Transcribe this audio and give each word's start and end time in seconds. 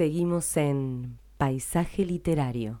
Seguimos 0.00 0.56
en 0.56 1.18
Paisaje 1.36 2.06
Literario. 2.06 2.80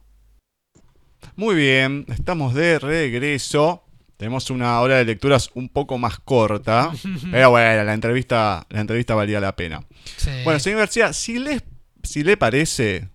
Muy 1.36 1.54
bien, 1.54 2.06
estamos 2.08 2.54
de 2.54 2.78
regreso. 2.78 3.84
Tenemos 4.16 4.48
una 4.48 4.80
hora 4.80 4.96
de 4.96 5.04
lecturas 5.04 5.50
un 5.52 5.68
poco 5.68 5.98
más 5.98 6.18
corta, 6.18 6.90
pero 7.30 7.50
bueno, 7.50 7.84
la 7.84 7.92
entrevista, 7.92 8.66
la 8.70 8.80
entrevista 8.80 9.14
valía 9.14 9.38
la 9.38 9.54
pena. 9.54 9.84
Sí. 10.16 10.30
Bueno, 10.44 10.58
señor 10.60 10.78
García, 10.78 11.12
si 11.12 11.38
le, 11.38 11.60
si 12.02 12.24
le 12.24 12.38
parece, 12.38 13.10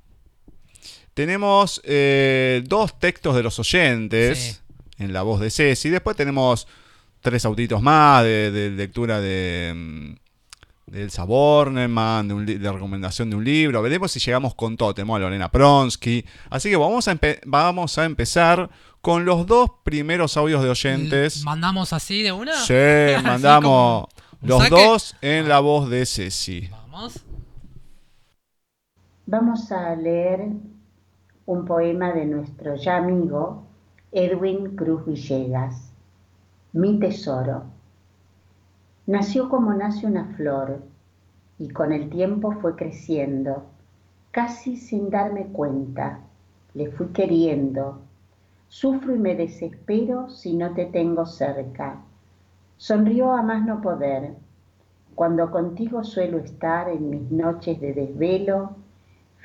tenemos 1.15 1.81
eh, 1.83 2.61
dos 2.63 2.99
textos 2.99 3.35
de 3.35 3.41
los 3.41 3.57
oyentes 3.57 4.61
en 4.99 5.13
la 5.13 5.23
voz 5.23 5.39
de 5.39 5.49
Ceci. 5.49 5.89
Después 5.89 6.15
tenemos 6.15 6.67
tres 7.21 7.43
autitos 7.43 7.81
más 7.81 8.23
de, 8.23 8.51
de 8.51 8.69
lectura 8.69 9.19
de, 9.19 10.15
mm, 10.87 10.91
de 10.91 11.03
Elsa 11.03 11.23
Bornemann, 11.23 12.27
de, 12.27 12.33
un 12.33 12.45
de 12.45 12.71
recomendación 12.71 13.29
de 13.29 13.35
un 13.35 13.43
libro. 13.43 13.81
Veremos 13.81 14.11
si 14.11 14.19
llegamos 14.19 14.55
con 14.55 14.77
todo. 14.77 14.93
Tenemos 14.93 15.17
a 15.17 15.19
Lorena 15.19 15.49
Pronsky. 15.49 16.25
Así 16.49 16.69
que 16.69 16.75
vamos 16.77 17.07
a, 17.07 17.19
vamos 17.45 17.97
a 17.97 18.05
empezar 18.05 18.69
con 19.01 19.25
los 19.25 19.45
dos 19.45 19.69
primeros 19.83 20.35
audios 20.37 20.63
de 20.63 20.69
oyentes. 20.69 21.43
¿Mandamos 21.43 21.93
así 21.93 22.23
de 22.23 22.31
una? 22.31 22.53
Sí, 22.55 22.73
mandamos 23.23 24.07
los 24.41 24.63
saque. 24.63 24.75
dos 24.75 25.15
en 25.21 25.47
la 25.47 25.59
voz 25.59 25.89
de 25.89 26.05
Ceci. 26.05 26.69
Vamos. 26.71 27.25
Vamos 29.27 29.71
a 29.71 29.95
leer 29.95 30.49
un 31.47 31.65
poema 31.65 32.13
de 32.13 32.25
nuestro 32.25 32.75
ya 32.75 32.97
amigo 32.97 33.65
Edwin 34.11 34.75
Cruz 34.75 35.05
Villegas, 35.05 35.91
Mi 36.73 36.99
tesoro. 36.99 37.74
Nació 39.07 39.49
como 39.49 39.71
nace 39.71 40.07
una 40.07 40.33
flor 40.35 40.81
y 41.59 41.69
con 41.69 41.93
el 41.93 42.09
tiempo 42.09 42.53
fue 42.53 42.75
creciendo, 42.75 43.65
casi 44.31 44.77
sin 44.77 45.11
darme 45.11 45.45
cuenta, 45.45 46.21
le 46.73 46.89
fui 46.89 47.09
queriendo. 47.09 47.99
Sufro 48.67 49.13
y 49.15 49.19
me 49.19 49.35
desespero 49.35 50.29
si 50.29 50.55
no 50.55 50.73
te 50.73 50.85
tengo 50.85 51.27
cerca. 51.27 52.01
Sonrió 52.77 53.31
a 53.33 53.43
más 53.43 53.63
no 53.63 53.79
poder, 53.79 54.33
cuando 55.13 55.51
contigo 55.51 56.03
suelo 56.03 56.39
estar 56.39 56.89
en 56.89 57.11
mis 57.11 57.29
noches 57.29 57.79
de 57.79 57.93
desvelo, 57.93 58.71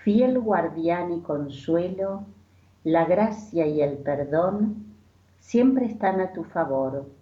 fiel 0.04 0.40
guardián 0.40 1.12
y 1.12 1.20
consuelo, 1.20 2.24
la 2.82 3.04
gracia 3.04 3.66
y 3.66 3.82
el 3.82 3.98
perdón 3.98 4.86
siempre 5.38 5.84
están 5.84 6.18
a 6.22 6.32
tu 6.32 6.44
favor. 6.44 7.19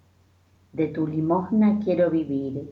De 0.73 0.89
tu 0.89 1.07
limosna 1.07 1.81
quiero 1.83 2.11
vivir, 2.11 2.71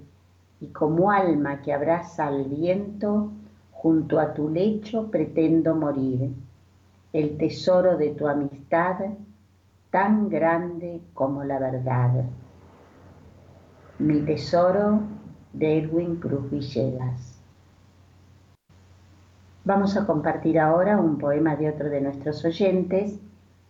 y 0.61 0.67
como 0.69 1.11
alma 1.11 1.63
que 1.63 1.73
abraza 1.73 2.27
al 2.27 2.45
viento, 2.45 3.31
junto 3.73 4.19
a 4.19 4.35
tu 4.35 4.49
lecho 4.49 5.11
pretendo 5.11 5.75
morir. 5.75 6.33
El 7.13 7.37
tesoro 7.37 7.97
de 7.97 8.11
tu 8.11 8.27
amistad, 8.29 8.97
tan 9.91 10.29
grande 10.29 11.01
como 11.15 11.45
la 11.45 11.59
verdad. 11.59 12.25
Mi 13.99 14.21
tesoro 14.21 15.01
de 15.53 15.79
Edwin 15.79 16.17
Cruz 16.17 16.51
Villegas. 16.51 17.41
Vamos 19.65 19.97
a 19.97 20.07
compartir 20.07 20.61
ahora 20.61 20.99
un 20.99 21.19
poema 21.19 21.57
de 21.57 21.71
otro 21.71 21.89
de 21.89 22.01
nuestros 22.01 22.45
oyentes, 22.45 23.19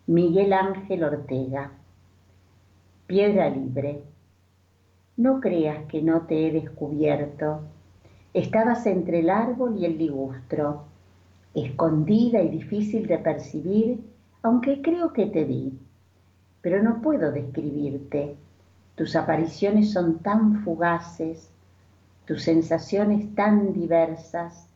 Miguel 0.06 0.52
Ángel 0.52 1.04
Ortega. 1.04 1.70
Piedra 3.06 3.48
libre. 3.48 4.02
No 5.16 5.40
creas 5.40 5.86
que 5.86 6.02
no 6.02 6.22
te 6.22 6.46
he 6.46 6.52
descubierto. 6.52 7.60
Estabas 8.34 8.84
entre 8.84 9.20
el 9.20 9.30
árbol 9.30 9.78
y 9.78 9.86
el 9.86 9.96
ligustro, 9.96 10.84
escondida 11.54 12.42
y 12.42 12.50
difícil 12.50 13.06
de 13.06 13.16
percibir, 13.16 14.00
aunque 14.42 14.82
creo 14.82 15.14
que 15.14 15.24
te 15.24 15.44
vi. 15.44 15.72
Pero 16.60 16.82
no 16.82 17.00
puedo 17.00 17.32
describirte. 17.32 18.36
Tus 18.94 19.16
apariciones 19.16 19.90
son 19.90 20.18
tan 20.18 20.62
fugaces, 20.62 21.50
tus 22.26 22.42
sensaciones 22.42 23.34
tan 23.34 23.72
diversas, 23.72 24.68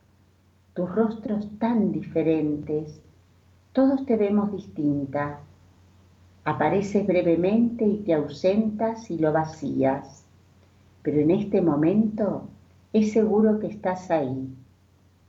tus 0.73 0.89
rostros 0.95 1.47
tan 1.59 1.91
diferentes, 1.91 2.99
todos 3.73 4.05
te 4.05 4.17
vemos 4.17 4.51
distinta. 4.51 5.39
Apareces 6.45 7.05
brevemente 7.05 7.85
y 7.85 7.97
te 7.99 8.13
ausentas 8.13 9.11
y 9.11 9.19
lo 9.19 9.31
vacías, 9.31 10.20
pero 11.03 11.19
en 11.19 11.31
este 11.31 11.61
momento 11.61 12.47
es 12.93 13.11
seguro 13.13 13.59
que 13.59 13.67
estás 13.67 14.11
ahí. 14.11 14.49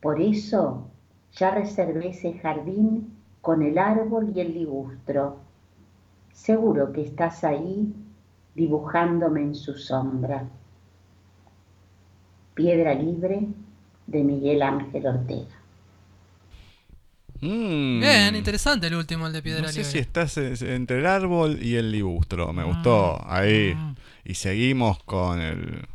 Por 0.01 0.21
eso 0.21 0.87
ya 1.33 1.51
reservé 1.51 2.09
ese 2.09 2.33
jardín 2.33 3.13
con 3.41 3.61
el 3.63 3.77
árbol 3.77 4.31
y 4.35 4.39
el 4.41 4.53
ligustro. 4.53 5.37
Seguro 6.33 6.91
que 6.91 7.01
estás 7.01 7.43
ahí 7.43 7.93
dibujándome 8.55 9.41
en 9.41 9.55
su 9.55 9.73
sombra. 9.73 10.47
Piedra 12.53 12.93
Libre 12.93 13.47
de 14.07 14.23
Miguel 14.23 14.61
Ángel 14.61 15.07
Ortega. 15.07 15.63
Mm. 17.41 17.99
Bien, 17.99 18.35
interesante 18.35 18.87
el 18.87 18.95
último, 18.95 19.27
el 19.27 19.33
de 19.33 19.41
Piedra 19.41 19.63
No 19.63 19.67
sé 19.67 19.79
Libre. 19.79 19.91
si 19.91 19.99
estás 19.99 20.37
entre 20.37 20.99
el 20.99 21.05
árbol 21.05 21.61
y 21.61 21.75
el 21.75 21.91
libustro. 21.91 22.53
Me 22.53 22.63
gustó. 22.63 23.19
Ahí. 23.27 23.75
Mm. 23.75 23.92
Y 24.25 24.35
seguimos 24.35 25.01
con 25.03 25.41
el. 25.41 25.87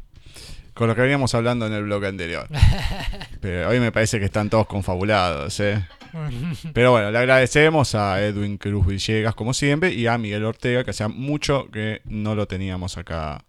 Con 0.74 0.86
lo 0.86 0.94
que 0.94 1.00
veníamos 1.00 1.34
hablando 1.34 1.66
en 1.66 1.72
el 1.72 1.84
blog 1.84 2.04
anterior. 2.04 2.48
Pero 3.40 3.68
hoy 3.68 3.80
me 3.80 3.90
parece 3.90 4.20
que 4.20 4.26
están 4.26 4.48
todos 4.48 4.66
confabulados, 4.66 5.58
¿eh? 5.60 5.84
Pero 6.72 6.92
bueno, 6.92 7.10
le 7.10 7.18
agradecemos 7.18 7.94
a 7.94 8.22
Edwin 8.22 8.58
Cruz 8.58 8.86
Villegas, 8.86 9.34
como 9.34 9.54
siempre, 9.54 9.92
y 9.92 10.06
a 10.06 10.18
Miguel 10.18 10.44
Ortega, 10.44 10.84
que 10.84 10.90
hacía 10.90 11.08
mucho 11.08 11.68
que 11.70 12.00
no 12.04 12.34
lo 12.34 12.46
teníamos 12.46 12.96
acá, 12.96 13.44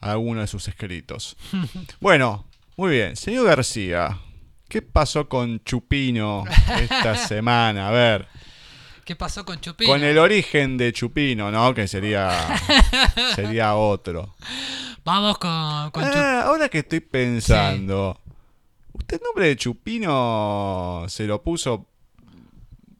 alguno 0.00 0.40
de 0.40 0.46
sus 0.46 0.68
escritos. 0.68 1.36
Bueno, 2.00 2.46
muy 2.76 2.92
bien. 2.92 3.16
Señor 3.16 3.46
García, 3.46 4.18
¿qué 4.68 4.82
pasó 4.82 5.28
con 5.28 5.62
Chupino 5.64 6.44
esta 6.80 7.16
semana? 7.16 7.88
A 7.88 7.90
ver, 7.90 8.28
¿Qué 9.08 9.16
pasó 9.16 9.42
con 9.42 9.58
Chupino? 9.58 9.90
con 9.90 10.04
el 10.04 10.18
origen 10.18 10.76
de 10.76 10.92
Chupino, 10.92 11.50
¿no? 11.50 11.72
Que 11.72 11.88
sería, 11.88 12.30
sería 13.34 13.74
otro. 13.74 14.34
Vamos 15.02 15.38
con, 15.38 15.90
con 15.92 16.04
Chupino. 16.04 16.22
Ah, 16.22 16.42
ahora 16.42 16.68
que 16.68 16.80
estoy 16.80 17.00
pensando, 17.00 18.20
¿usted 18.92 19.16
el 19.16 19.22
nombre 19.24 19.46
de 19.46 19.56
Chupino 19.56 21.06
se 21.08 21.24
lo 21.24 21.42
puso? 21.42 21.86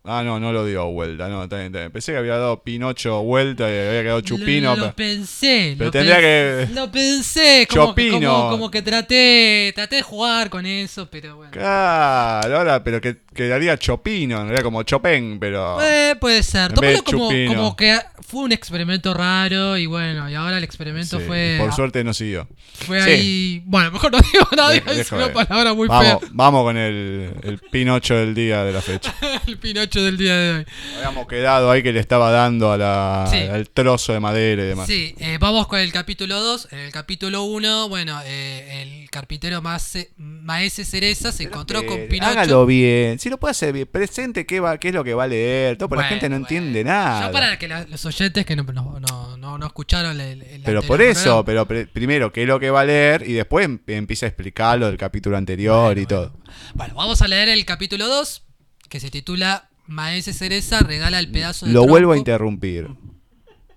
Ah, 0.04 0.22
no, 0.24 0.40
no 0.40 0.52
lo 0.52 0.64
dio 0.64 0.86
vuelta, 0.86 1.28
no, 1.28 1.42
está 1.44 1.56
bien, 1.56 1.66
está 1.66 1.80
bien. 1.80 1.92
Pensé 1.92 2.12
que 2.12 2.18
había 2.18 2.36
dado 2.38 2.62
Pinocho 2.62 3.22
vuelta 3.22 3.64
y 3.64 3.76
había 3.88 4.02
quedado 4.02 4.20
Chupino. 4.22 4.70
Lo, 4.70 4.86
lo 4.86 4.94
pero- 4.94 4.96
pensé. 4.96 5.74
pero 5.76 5.86
lo 5.86 5.90
tendría 5.90 6.16
pens- 6.18 6.68
que- 6.68 6.74
Lo 6.74 6.90
pensé. 6.90 7.66
Como 7.70 7.94
que, 7.94 8.08
Chopino. 8.08 8.32
como, 8.32 8.50
como 8.50 8.70
que 8.70 8.82
traté, 8.82 9.72
traté 9.74 9.96
de 9.96 10.02
jugar 10.02 10.48
con 10.50 10.64
eso, 10.64 11.08
pero 11.10 11.36
bueno. 11.36 11.50
Claro, 11.52 12.56
ahora, 12.56 12.82
pero 12.82 13.00
que 13.00 13.18
quedaría 13.34 13.76
Chopino, 13.76 14.36
en 14.38 14.44
realidad 14.44 14.62
como 14.62 14.82
Chopin, 14.82 15.38
pero. 15.38 15.78
Eh, 15.82 16.16
puede 16.20 16.42
ser. 16.42 16.72
Tómalo 16.72 17.02
como, 17.04 17.76
que 17.76 17.98
fue 18.26 18.42
un 18.44 18.52
experimento 18.52 19.12
raro 19.14 19.76
y 19.76 19.86
bueno, 19.86 20.28
y 20.30 20.34
ahora 20.34 20.58
el 20.58 20.64
experimento 20.64 21.18
sí, 21.18 21.24
fue. 21.26 21.56
por 21.58 21.72
suerte 21.74 22.02
no 22.04 22.12
siguió. 22.14 22.46
Fue 22.86 23.02
Sí. 23.02 23.10
ahí. 23.10 23.62
Bueno, 23.66 23.90
mejor 23.90 24.12
no 24.12 24.18
digo 24.20 24.46
nada, 24.56 24.70
dejo 24.94 25.16
una 25.16 25.32
palabra 25.32 25.74
muy 25.74 25.88
Vamos, 25.88 26.20
fea. 26.20 26.28
vamos 26.32 26.62
con 26.64 26.76
el, 26.76 27.30
el 27.42 27.58
Pinocho 27.70 28.14
del 28.16 28.34
día 28.34 28.64
de 28.64 28.72
la 28.72 28.80
fecha. 28.80 29.14
El 29.46 29.56
Pinocho 29.58 29.87
del 29.88 30.16
día 30.16 30.36
de 30.36 30.58
hoy. 30.58 30.66
Habíamos 30.96 31.26
quedado 31.26 31.70
ahí 31.70 31.82
que 31.82 31.92
le 31.92 32.00
estaba 32.00 32.30
dando 32.30 32.70
a 32.72 32.76
la, 32.78 33.26
Sí. 33.30 33.36
al 33.38 33.68
trozo 33.70 34.12
de 34.12 34.20
madera 34.20 34.62
y 34.62 34.66
demás. 34.66 34.86
Sí, 34.86 35.14
eh, 35.18 35.38
vamos 35.40 35.66
con 35.66 35.80
el 35.80 35.90
capítulo 35.92 36.40
2. 36.40 36.68
En 36.72 36.78
el 36.80 36.92
capítulo 36.92 37.42
1, 37.44 37.88
bueno, 37.88 38.20
eh, 38.24 38.82
el 39.02 39.10
carpintero 39.10 39.62
Maese, 39.62 40.10
Maese 40.16 40.84
Cereza 40.84 41.32
se 41.32 41.44
encontró 41.44 41.84
con 41.86 41.98
Pinocho. 42.08 42.30
Hágalo 42.30 42.66
bien. 42.66 43.18
Si 43.18 43.30
lo 43.30 43.38
puede 43.38 43.52
hacer 43.52 43.72
bien, 43.72 43.86
presente 43.90 44.44
qué, 44.46 44.60
va, 44.60 44.78
qué 44.78 44.88
es 44.88 44.94
lo 44.94 45.02
que 45.04 45.14
va 45.14 45.24
a 45.24 45.28
leer. 45.28 45.76
Todo, 45.78 45.88
porque 45.88 46.02
la 46.02 46.08
gente 46.08 46.28
no 46.28 46.34
bueno. 46.36 46.44
entiende 46.46 46.84
nada. 46.84 47.26
Ya 47.26 47.32
para 47.32 47.58
que 47.58 47.68
la- 47.68 47.84
los 47.86 48.04
oyentes 48.04 48.44
que 48.46 48.54
no, 48.56 48.62
no, 48.64 49.00
no, 49.00 49.36
no, 49.36 49.58
no 49.58 49.66
escucharon 49.66 50.20
el, 50.20 50.42
el 50.42 50.62
Pero 50.62 50.82
por 50.82 51.00
eso, 51.02 51.44
programa. 51.44 51.66
pero 51.68 51.88
primero 51.92 52.32
qué 52.32 52.42
es 52.42 52.48
lo 52.48 52.60
que 52.60 52.70
va 52.70 52.82
a 52.82 52.84
leer 52.84 53.24
y 53.26 53.32
después 53.32 53.64
em- 53.64 53.78
empieza 53.86 54.26
a 54.26 54.28
explicar 54.28 54.78
lo 54.78 54.86
del 54.86 54.96
capítulo 54.98 55.36
anterior 55.36 55.86
Bueno, 55.86 56.00
y 56.00 56.06
todo. 56.06 56.32
Bueno, 56.74 56.94
vamos 56.94 57.22
a 57.22 57.28
leer 57.28 57.48
el 57.48 57.64
capítulo 57.64 58.08
2, 58.08 58.42
que 58.88 59.00
se 59.00 59.10
titula 59.10 59.68
Maese 59.88 60.32
Cereza 60.32 60.80
regala 60.80 61.18
el 61.18 61.30
pedazo 61.30 61.66
de 61.66 61.72
Lo 61.72 61.86
vuelvo 61.86 62.12
a 62.12 62.16
interrumpir. 62.16 62.88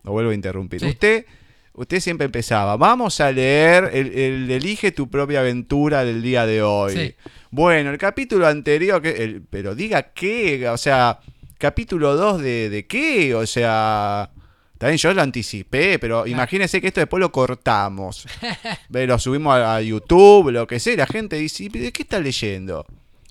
Lo 0.03 0.11
vuelvo 0.11 0.31
a 0.31 0.33
interrumpir. 0.33 0.79
Sí. 0.81 0.87
Usted, 0.87 1.25
usted 1.73 1.99
siempre 1.99 2.25
empezaba. 2.25 2.75
Vamos 2.77 3.19
a 3.21 3.31
leer 3.31 3.89
el, 3.93 4.07
el 4.17 4.51
Elige 4.51 4.91
tu 4.91 5.09
propia 5.09 5.39
aventura 5.39 6.03
del 6.05 6.21
día 6.21 6.45
de 6.45 6.61
hoy. 6.61 6.93
Sí. 6.95 7.15
Bueno, 7.49 7.91
el 7.91 7.97
capítulo 7.97 8.47
anterior, 8.47 9.01
que, 9.01 9.23
el- 9.23 9.41
pero 9.49 9.73
diga 9.75 10.11
qué, 10.13 10.67
o 10.69 10.77
sea, 10.77 11.19
capítulo 11.57 12.15
2 12.15 12.41
de, 12.41 12.69
de 12.69 12.85
qué, 12.87 13.33
o 13.35 13.45
sea... 13.45 14.29
También 14.77 14.97
yo 14.97 15.13
lo 15.13 15.21
anticipé, 15.21 15.99
pero 15.99 16.25
imagínense 16.25 16.81
que 16.81 16.87
esto 16.87 16.99
después 17.01 17.21
lo 17.21 17.31
cortamos. 17.31 18.25
Lo 18.89 19.19
subimos 19.19 19.53
a, 19.55 19.75
a 19.75 19.81
YouTube, 19.83 20.49
lo 20.49 20.65
que 20.65 20.79
sea, 20.79 20.95
la 20.97 21.05
gente 21.05 21.35
dice, 21.35 21.65
"¿Y 21.65 21.69
¿de 21.69 21.91
qué 21.91 22.01
está 22.01 22.19
leyendo? 22.19 22.87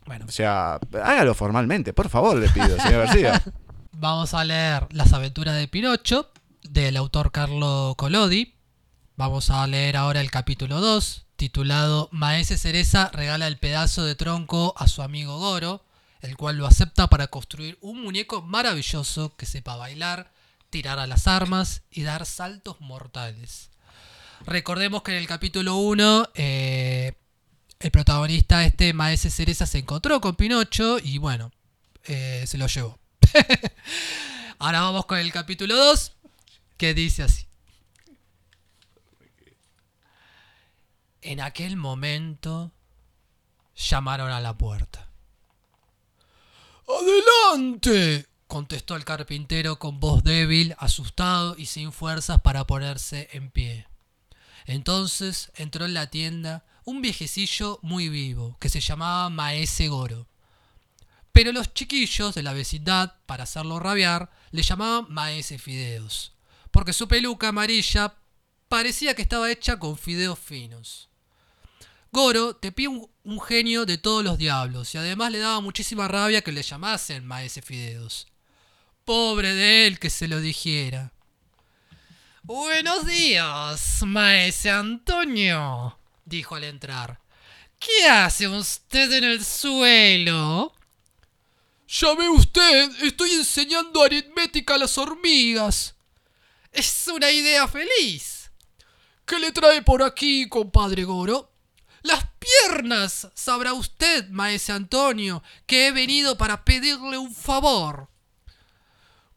Bueno, 0.06 0.26
O 0.29 0.32
sea, 0.32 0.81
hágalo 1.02 1.35
formalmente, 1.35 1.93
por 1.93 2.08
favor, 2.08 2.37
le 2.37 2.49
pido, 2.49 2.79
señor 2.81 3.06
García. 3.06 3.43
vamos 3.93 4.35
a 4.35 4.44
leer 4.44 4.87
Las 4.91 5.12
aventuras 5.12 5.56
de 5.56 5.69
Pinocho, 5.69 6.31
del 6.62 6.97
autor 6.97 7.32
Carlo 7.32 7.94
Collodi. 7.97 8.55
Vamos 9.17 9.50
a 9.50 9.67
leer 9.67 9.97
ahora 9.97 10.20
el 10.20 10.31
capítulo 10.31 10.81
2, 10.81 11.26
titulado 11.37 12.08
Maese 12.11 12.56
Cereza 12.56 13.11
regala 13.12 13.47
el 13.47 13.58
pedazo 13.58 14.05
de 14.05 14.14
tronco 14.14 14.75
a 14.79 14.88
su 14.88 15.02
amigo 15.02 15.38
Goro, 15.38 15.85
el 16.23 16.37
cual 16.37 16.56
lo 16.56 16.67
acepta 16.67 17.08
para 17.08 17.26
construir 17.26 17.79
un 17.82 18.02
muñeco 18.02 18.41
maravilloso 18.43 19.37
que 19.37 19.47
sepa 19.47 19.76
bailar, 19.76 20.32
tirar 20.70 20.99
a 20.99 21.06
las 21.06 21.26
armas 21.26 21.82
y 21.91 22.02
dar 22.02 22.25
saltos 22.25 22.81
mortales. 22.81 23.70
Recordemos 24.47 25.02
que 25.02 25.12
en 25.12 25.19
el 25.19 25.26
capítulo 25.26 25.76
1 25.76 26.31
eh, 26.35 27.12
el 27.80 27.90
protagonista, 27.90 28.64
este 28.64 28.92
Maese 28.92 29.30
Cereza, 29.30 29.66
se 29.66 29.78
encontró 29.78 30.20
con 30.20 30.36
Pinocho 30.36 30.98
y 30.98 31.16
bueno, 31.16 31.50
eh, 32.04 32.44
se 32.46 32.58
lo 32.58 32.66
llevó. 32.66 32.98
Ahora 34.58 34.82
vamos 34.82 35.06
con 35.06 35.18
el 35.18 35.32
capítulo 35.32 35.74
2, 35.74 36.12
que 36.76 36.92
dice 36.92 37.22
así. 37.22 37.46
En 41.22 41.40
aquel 41.40 41.76
momento 41.76 42.70
llamaron 43.74 44.30
a 44.30 44.40
la 44.40 44.56
puerta. 44.56 45.08
¡Adelante! 46.86 48.26
contestó 48.46 48.96
el 48.96 49.04
carpintero 49.04 49.78
con 49.78 50.00
voz 50.00 50.22
débil, 50.22 50.74
asustado 50.78 51.54
y 51.56 51.66
sin 51.66 51.92
fuerzas 51.92 52.42
para 52.42 52.66
ponerse 52.66 53.28
en 53.32 53.50
pie. 53.50 53.86
Entonces 54.66 55.50
entró 55.54 55.86
en 55.86 55.94
la 55.94 56.08
tienda 56.08 56.64
un 56.84 57.02
viejecillo 57.02 57.78
muy 57.82 58.08
vivo, 58.08 58.56
que 58.60 58.68
se 58.68 58.80
llamaba 58.80 59.30
Maese 59.30 59.88
Goro. 59.88 60.26
Pero 61.32 61.52
los 61.52 61.72
chiquillos 61.72 62.34
de 62.34 62.42
la 62.42 62.52
vecindad, 62.52 63.14
para 63.26 63.44
hacerlo 63.44 63.78
rabiar, 63.78 64.30
le 64.50 64.62
llamaban 64.62 65.06
Maese 65.08 65.58
Fideos, 65.58 66.32
porque 66.70 66.92
su 66.92 67.08
peluca 67.08 67.48
amarilla 67.48 68.14
parecía 68.68 69.14
que 69.14 69.22
estaba 69.22 69.50
hecha 69.50 69.78
con 69.78 69.96
fideos 69.96 70.38
finos. 70.38 71.08
Goro 72.12 72.56
te 72.56 72.72
pide 72.72 72.88
un, 72.88 73.10
un 73.22 73.40
genio 73.40 73.86
de 73.86 73.98
todos 73.98 74.24
los 74.24 74.38
diablos 74.38 74.94
y 74.94 74.98
además 74.98 75.30
le 75.30 75.38
daba 75.38 75.60
muchísima 75.60 76.08
rabia 76.08 76.42
que 76.42 76.52
le 76.52 76.62
llamasen 76.62 77.24
Maese 77.24 77.62
Fideos. 77.62 78.26
Pobre 79.04 79.54
de 79.54 79.86
él 79.86 79.98
que 79.98 80.10
se 80.10 80.26
lo 80.26 80.40
dijera. 80.40 81.12
Buenos 82.42 83.06
días, 83.06 84.02
Maese 84.04 84.70
Antonio, 84.70 86.00
dijo 86.30 86.54
al 86.54 86.64
entrar. 86.64 87.20
¿Qué 87.78 88.08
hace 88.08 88.48
usted 88.48 89.12
en 89.12 89.24
el 89.24 89.44
suelo? 89.44 90.72
Ya 91.88 92.14
ve 92.14 92.28
usted, 92.28 92.90
estoy 93.02 93.32
enseñando 93.32 94.02
aritmética 94.02 94.74
a 94.74 94.78
las 94.78 94.96
hormigas. 94.96 95.96
Es 96.72 97.08
una 97.08 97.30
idea 97.30 97.66
feliz. 97.66 98.50
¿Qué 99.26 99.38
le 99.38 99.50
trae 99.50 99.82
por 99.82 100.02
aquí, 100.02 100.48
compadre 100.48 101.04
Goro? 101.04 101.50
Las 102.02 102.24
piernas, 102.38 103.28
sabrá 103.34 103.72
usted, 103.72 104.28
maese 104.28 104.72
Antonio, 104.72 105.42
que 105.66 105.88
he 105.88 105.92
venido 105.92 106.38
para 106.38 106.64
pedirle 106.64 107.18
un 107.18 107.34
favor. 107.34 108.08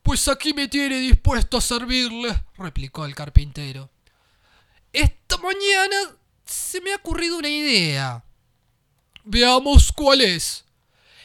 Pues 0.03 0.27
aquí 0.27 0.53
me 0.53 0.67
tiene 0.67 0.99
dispuesto 0.99 1.57
a 1.57 1.61
servirle, 1.61 2.43
replicó 2.57 3.05
el 3.05 3.15
carpintero. 3.15 3.89
Esta 4.91 5.37
mañana 5.37 6.17
se 6.73 6.81
me 6.81 6.91
ha 6.91 6.95
ocurrido 6.95 7.37
una 7.37 7.49
idea. 7.49 8.23
Veamos 9.23 9.91
cuál 9.91 10.21
es. 10.21 10.65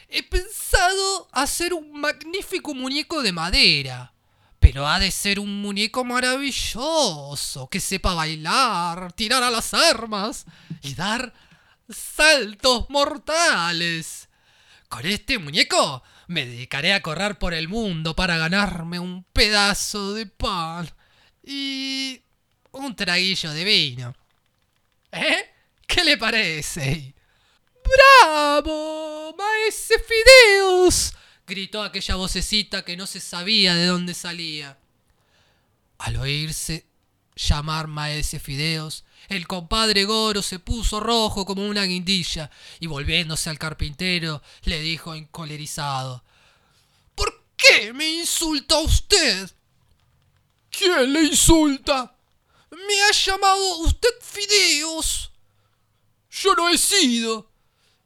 He 0.07 0.23
pensado 0.23 1.27
hacer 1.33 1.73
un 1.73 1.91
magnífico 1.91 2.75
muñeco 2.75 3.23
de 3.23 3.33
madera. 3.33 4.13
Pero 4.61 4.87
ha 4.87 4.99
de 4.99 5.11
ser 5.11 5.41
un 5.41 5.63
muñeco 5.63 6.05
maravilloso, 6.05 7.67
que 7.71 7.81
sepa 7.81 8.13
bailar, 8.13 9.15
tirar 9.15 9.43
a 9.43 9.51
las 9.51 9.73
armas 9.73 10.45
y 10.83 10.95
dar 10.95 11.33
saltos 11.89 12.91
mortales. 12.91 14.29
Con 14.91 15.07
este 15.07 15.39
muñeco 15.39 16.03
me 16.27 16.45
dedicaré 16.45 16.93
a 16.93 17.01
correr 17.01 17.39
por 17.39 17.55
el 17.55 17.69
mundo 17.69 18.15
para 18.15 18.37
ganarme 18.37 18.99
un 18.99 19.25
pedazo 19.33 20.13
de 20.13 20.27
pan 20.27 20.91
y 21.43 22.21
un 22.71 22.95
traguillo 22.95 23.51
de 23.53 23.65
vino. 23.65 24.18
¿Eh? 25.13 25.51
¿Qué 25.87 26.05
le 26.05 26.17
parece? 26.19 27.15
¡Bravo! 28.23 29.35
¡Maese 29.37 29.95
Fideos! 29.99 31.15
gritó 31.47 31.83
aquella 31.83 32.17
vocecita 32.17 32.85
que 32.85 32.97
no 32.97 33.07
se 33.07 33.21
sabía 33.21 33.75
de 33.75 33.87
dónde 33.87 34.13
salía. 34.15 34.79
Al 35.99 36.17
oírse 36.17 36.87
llamar 37.35 37.87
Maese 37.87 38.39
Fideos, 38.39 39.05
el 39.29 39.47
compadre 39.47 40.05
Goro 40.05 40.43
se 40.43 40.59
puso 40.59 41.01
rojo 41.01 41.47
como 41.47 41.67
una 41.67 41.85
guindilla 41.85 42.51
y 42.81 42.87
volviéndose 42.87 43.49
al 43.49 43.59
carpintero 43.59 44.43
le 44.65 44.81
dijo 44.81 45.15
encolerizado 45.15 46.23
¿Por 47.15 47.47
qué 47.57 47.93
me 47.93 48.09
insulta 48.09 48.79
usted? 48.81 49.51
¿Quién 50.71 51.13
le 51.13 51.23
insulta? 51.25 52.18
Me 52.89 53.03
ha 53.03 53.13
llamado 53.13 53.77
usted 53.81 54.09
Fideos. 54.23 55.31
Yo 56.31 56.55
no 56.55 56.71
he 56.71 56.79
sido. 56.79 57.51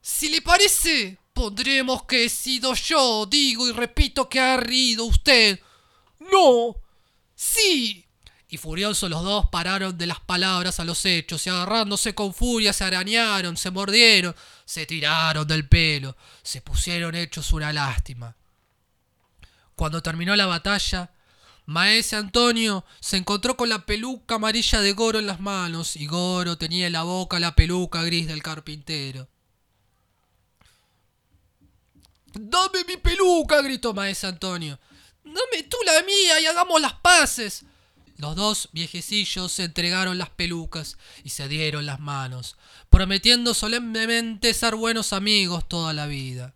Si 0.01 0.29
le 0.29 0.43
parece, 0.43 1.19
pondremos 1.33 2.03
que 2.05 2.25
he 2.25 2.29
sido 2.29 2.75
yo. 2.75 3.25
Digo 3.27 3.69
y 3.69 3.73
repito 3.73 4.29
que 4.29 4.41
ha 4.41 4.57
rido 4.57 5.05
usted. 5.05 5.61
No. 6.19 6.75
Sí. 7.37 8.05
Y 8.49 8.57
furiosos 8.57 9.09
los 9.09 9.23
dos 9.23 9.47
pararon 9.51 9.97
de 9.97 10.07
las 10.07 10.19
palabras 10.19 10.81
a 10.81 10.85
los 10.85 11.07
hechos 11.07 11.47
y 11.47 11.51
agarrándose 11.51 12.15
con 12.15 12.35
furia 12.35 12.73
se 12.73 12.85
arañaron, 12.85 13.57
se 13.57 13.71
mordieron, 13.71 14.35
se 14.65 14.85
tiraron 14.85 15.47
del 15.47 15.69
pelo, 15.69 16.17
se 16.43 16.61
pusieron 16.61 17.15
hechos 17.15 17.53
una 17.53 17.73
lástima. 17.73 18.37
Cuando 19.75 20.03
terminó 20.03 20.37
la 20.37 20.47
batalla, 20.47 21.11
Maese 21.67 22.17
Antonio 22.17 22.85
se 23.01 23.17
encontró 23.17 23.57
con 23.57 23.69
la 23.69 23.87
peluca 23.87 24.35
amarilla 24.35 24.81
de 24.81 24.93
Goro 24.93 25.19
en 25.19 25.27
las 25.27 25.41
manos 25.41 25.97
y 25.97 26.07
Goro 26.07 26.59
tenía 26.59 26.87
en 26.87 26.93
la 26.93 27.05
boca 27.05 27.39
la 27.39 27.55
peluca 27.55 28.03
gris 28.03 28.27
del 28.27 28.43
carpintero. 28.43 29.29
¡Dame 32.35 32.85
mi 32.89 32.97
peluca! 32.97 33.61
gritó 33.63 33.95
Maese 33.95 34.27
Antonio. 34.27 34.79
¡Dame 35.25 35.63
tú 35.69 35.77
la 35.87 36.03
mía 36.03 36.41
y 36.41 36.47
hagamos 36.47 36.81
las 36.81 36.95
paces! 36.95 37.65
Los 38.17 38.37
dos 38.37 38.69
viejecillos 38.73 39.53
se 39.53 39.65
entregaron 39.65 40.19
las 40.19 40.31
pelucas 40.31 40.97
y 41.25 41.31
se 41.31 41.49
dieron 41.49 41.87
las 41.87 41.99
manos, 41.99 42.57
prometiendo 42.89 43.55
solemnemente 43.55 44.55
ser 44.55 44.77
buenos 44.77 45.13
amigos 45.13 45.69
toda 45.69 45.93
la 45.93 46.07
vida. 46.07 46.55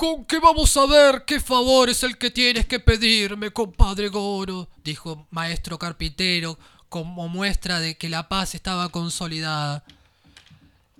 ¿Con 0.00 0.24
qué 0.24 0.38
vamos 0.38 0.74
a 0.78 0.86
ver 0.86 1.26
qué 1.26 1.40
favor 1.40 1.90
es 1.90 2.02
el 2.04 2.16
que 2.16 2.30
tienes 2.30 2.64
que 2.64 2.80
pedirme, 2.80 3.50
compadre 3.50 4.08
Goro? 4.08 4.66
dijo 4.82 5.26
maestro 5.30 5.78
carpintero, 5.78 6.58
como 6.88 7.28
muestra 7.28 7.80
de 7.80 7.98
que 7.98 8.08
la 8.08 8.26
paz 8.26 8.54
estaba 8.54 8.88
consolidada. 8.88 9.84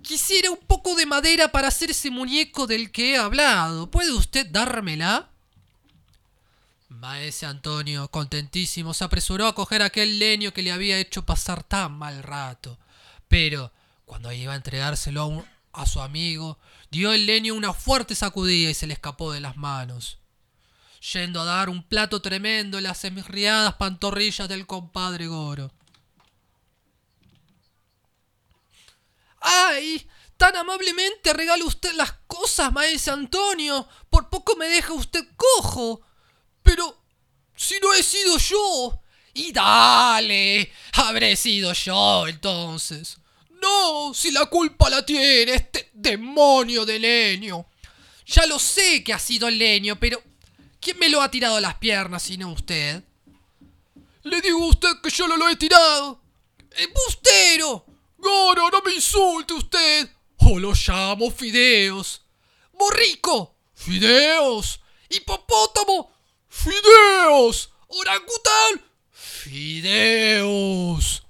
Quisiera 0.03 0.51
un 0.51 0.59
poco 0.67 0.93
de 0.93 1.07
madera 1.07 1.51
para 1.51 1.69
hacer 1.69 1.89
ese 1.89 2.11
muñeco 2.11 2.67
del 2.67 2.91
que 2.91 3.13
he 3.13 3.17
hablado. 3.17 3.89
¿Puede 3.89 4.11
usted 4.13 4.45
dármela? 4.45 5.29
Maese 6.89 7.47
Antonio, 7.47 8.07
contentísimo, 8.09 8.93
se 8.93 9.03
apresuró 9.03 9.47
a 9.47 9.55
coger 9.55 9.81
aquel 9.81 10.19
leño 10.19 10.53
que 10.53 10.61
le 10.61 10.71
había 10.71 10.99
hecho 10.99 11.25
pasar 11.25 11.63
tan 11.63 11.93
mal 11.93 12.21
rato. 12.21 12.77
Pero, 13.27 13.71
cuando 14.05 14.31
iba 14.31 14.53
a 14.53 14.57
entregárselo 14.57 15.21
a, 15.21 15.25
un- 15.25 15.45
a 15.73 15.87
su 15.87 16.01
amigo, 16.01 16.59
dio 16.91 17.13
el 17.13 17.25
leño 17.25 17.55
una 17.55 17.73
fuerte 17.73 18.13
sacudida 18.13 18.69
y 18.69 18.73
se 18.73 18.85
le 18.85 18.93
escapó 18.93 19.31
de 19.31 19.39
las 19.39 19.57
manos. 19.57 20.19
Yendo 21.13 21.41
a 21.41 21.45
dar 21.45 21.69
un 21.69 21.81
plato 21.81 22.21
tremendo 22.21 22.77
en 22.77 22.83
las 22.83 23.03
enriadas 23.05 23.73
pantorrillas 23.75 24.47
del 24.47 24.67
compadre 24.67 25.27
Goro. 25.27 25.71
¡Ay! 29.39 30.07
Tan 30.37 30.55
amablemente 30.55 31.33
regala 31.33 31.65
usted 31.65 31.93
las 31.93 32.13
cosas, 32.27 32.71
maese 32.71 33.09
Antonio. 33.09 33.87
Por 34.09 34.29
poco 34.29 34.55
me 34.55 34.67
deja 34.67 34.93
usted 34.93 35.25
cojo. 35.35 36.01
Pero 36.61 37.03
si 37.55 37.79
no 37.79 37.93
he 37.93 38.03
sido 38.03 38.37
yo. 38.37 39.01
Y 39.33 39.53
dale, 39.53 40.71
habré 40.93 41.35
sido 41.35 41.73
yo 41.73 42.27
entonces. 42.27 43.20
No, 43.61 44.13
si 44.13 44.31
la 44.31 44.47
culpa 44.47 44.89
la 44.89 45.05
tiene 45.05 45.53
este 45.53 45.91
demonio 45.93 46.85
de 46.85 46.99
leño. 46.99 47.67
Ya 48.25 48.45
lo 48.47 48.57
sé 48.57 49.03
que 49.03 49.13
ha 49.13 49.19
sido 49.19 49.47
el 49.47 49.59
leño, 49.59 49.99
pero 49.99 50.21
¿quién 50.79 50.97
me 50.97 51.09
lo 51.09 51.21
ha 51.21 51.29
tirado 51.29 51.57
a 51.57 51.61
las 51.61 51.75
piernas 51.75 52.23
sino 52.23 52.51
usted? 52.51 53.03
Le 54.23 54.41
digo 54.41 54.63
a 54.63 54.67
usted 54.67 54.89
que 55.03 55.09
yo 55.09 55.27
no 55.27 55.37
lo 55.37 55.47
he 55.47 55.55
tirado. 55.55 56.21
¡Embustero! 56.71 57.85
Goro, 58.17 58.69
no 58.69 58.81
me 58.81 58.93
insulte 58.93 59.53
usted. 59.53 60.09
Yo 60.39 60.59
lo 60.59 60.73
llamo 60.73 61.31
fideos. 61.31 62.21
Borrico, 62.73 63.55
fideos. 63.73 64.79
Hipopótamo, 65.09 66.11
fideos. 66.47 67.71
Orangután, 67.87 68.81
fideos. 69.11 71.20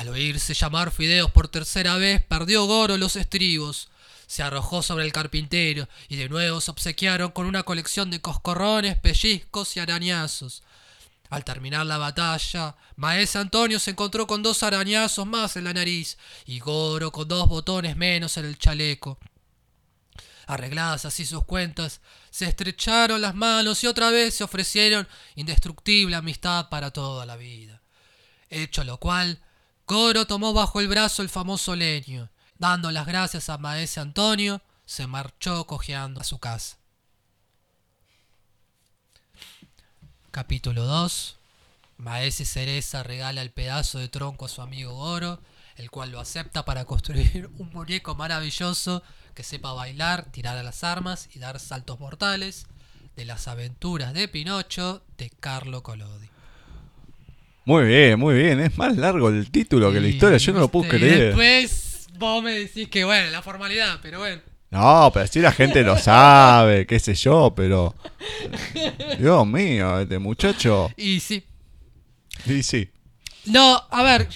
Al 0.00 0.08
oírse 0.08 0.54
llamar 0.54 0.92
fideos 0.92 1.30
por 1.30 1.48
tercera 1.48 1.98
vez, 1.98 2.24
perdió 2.24 2.64
Goro 2.64 2.96
los 2.96 3.16
estribos. 3.16 3.90
Se 4.26 4.42
arrojó 4.42 4.82
sobre 4.82 5.04
el 5.04 5.12
carpintero 5.12 5.90
y 6.08 6.16
de 6.16 6.30
nuevo 6.30 6.62
se 6.62 6.70
obsequiaron 6.70 7.32
con 7.32 7.44
una 7.44 7.64
colección 7.64 8.10
de 8.10 8.22
coscorrones, 8.22 8.96
pellizcos 8.96 9.76
y 9.76 9.80
arañazos. 9.80 10.62
Al 11.28 11.44
terminar 11.44 11.84
la 11.84 11.98
batalla, 11.98 12.76
Maese 12.96 13.36
Antonio 13.36 13.78
se 13.78 13.90
encontró 13.90 14.26
con 14.26 14.42
dos 14.42 14.62
arañazos 14.62 15.26
más 15.26 15.56
en 15.56 15.64
la 15.64 15.74
nariz 15.74 16.16
y 16.46 16.60
Goro 16.60 17.12
con 17.12 17.28
dos 17.28 17.46
botones 17.46 17.94
menos 17.94 18.38
en 18.38 18.46
el 18.46 18.56
chaleco. 18.56 19.18
Arregladas 20.46 21.04
así 21.04 21.26
sus 21.26 21.44
cuentas, 21.44 22.00
se 22.30 22.46
estrecharon 22.46 23.20
las 23.20 23.34
manos 23.34 23.84
y 23.84 23.86
otra 23.86 24.08
vez 24.08 24.32
se 24.32 24.44
ofrecieron 24.44 25.06
indestructible 25.34 26.16
amistad 26.16 26.70
para 26.70 26.90
toda 26.90 27.26
la 27.26 27.36
vida. 27.36 27.82
Hecho 28.48 28.82
lo 28.82 28.96
cual, 28.96 29.42
Goro 29.90 30.24
tomó 30.24 30.52
bajo 30.52 30.78
el 30.78 30.86
brazo 30.86 31.20
el 31.20 31.28
famoso 31.28 31.74
leño. 31.74 32.30
Dando 32.58 32.92
las 32.92 33.08
gracias 33.08 33.48
a 33.48 33.58
Maese 33.58 33.98
Antonio, 33.98 34.62
se 34.86 35.08
marchó 35.08 35.66
cojeando 35.66 36.20
a 36.20 36.24
su 36.24 36.38
casa. 36.38 36.76
Capítulo 40.30 40.84
2. 40.84 41.36
Maese 41.96 42.44
Cereza 42.44 43.02
regala 43.02 43.42
el 43.42 43.50
pedazo 43.50 43.98
de 43.98 44.06
tronco 44.06 44.44
a 44.44 44.48
su 44.48 44.62
amigo 44.62 44.94
Goro, 44.94 45.40
el 45.74 45.90
cual 45.90 46.12
lo 46.12 46.20
acepta 46.20 46.64
para 46.64 46.84
construir 46.84 47.50
un 47.58 47.70
muñeco 47.70 48.14
maravilloso 48.14 49.02
que 49.34 49.42
sepa 49.42 49.72
bailar, 49.72 50.26
tirar 50.30 50.56
a 50.56 50.62
las 50.62 50.84
armas 50.84 51.28
y 51.34 51.40
dar 51.40 51.58
saltos 51.58 51.98
mortales, 51.98 52.68
de 53.16 53.24
las 53.24 53.48
aventuras 53.48 54.14
de 54.14 54.28
Pinocho 54.28 55.02
de 55.18 55.30
Carlo 55.30 55.82
Collodi. 55.82 56.30
Muy 57.64 57.84
bien, 57.84 58.18
muy 58.18 58.34
bien. 58.34 58.60
Es 58.60 58.76
más 58.78 58.96
largo 58.96 59.28
el 59.28 59.50
título 59.50 59.92
que 59.92 60.00
la 60.00 60.08
historia. 60.08 60.38
Yo 60.38 60.52
no 60.52 60.60
lo 60.60 60.68
puedo 60.68 60.84
¿viste? 60.90 60.96
Y 60.96 61.00
creer. 61.00 61.26
Después 61.36 62.08
vos 62.18 62.42
me 62.42 62.52
decís 62.52 62.88
que 62.88 63.04
bueno, 63.04 63.30
la 63.30 63.42
formalidad, 63.42 63.98
pero 64.02 64.18
bueno. 64.18 64.40
No, 64.70 65.10
pero 65.12 65.26
si 65.26 65.40
la 65.40 65.50
gente 65.52 65.82
lo 65.82 65.98
sabe, 65.98 66.86
qué 66.86 66.98
sé 67.00 67.14
yo, 67.14 67.52
pero. 67.56 67.94
Dios 69.18 69.46
mío, 69.46 70.00
este 70.00 70.18
muchacho. 70.18 70.90
Y 70.96 71.20
sí. 71.20 71.44
Sí, 72.46 72.62
sí. 72.62 72.88
No, 73.46 73.82
a 73.90 74.02
ver, 74.02 74.28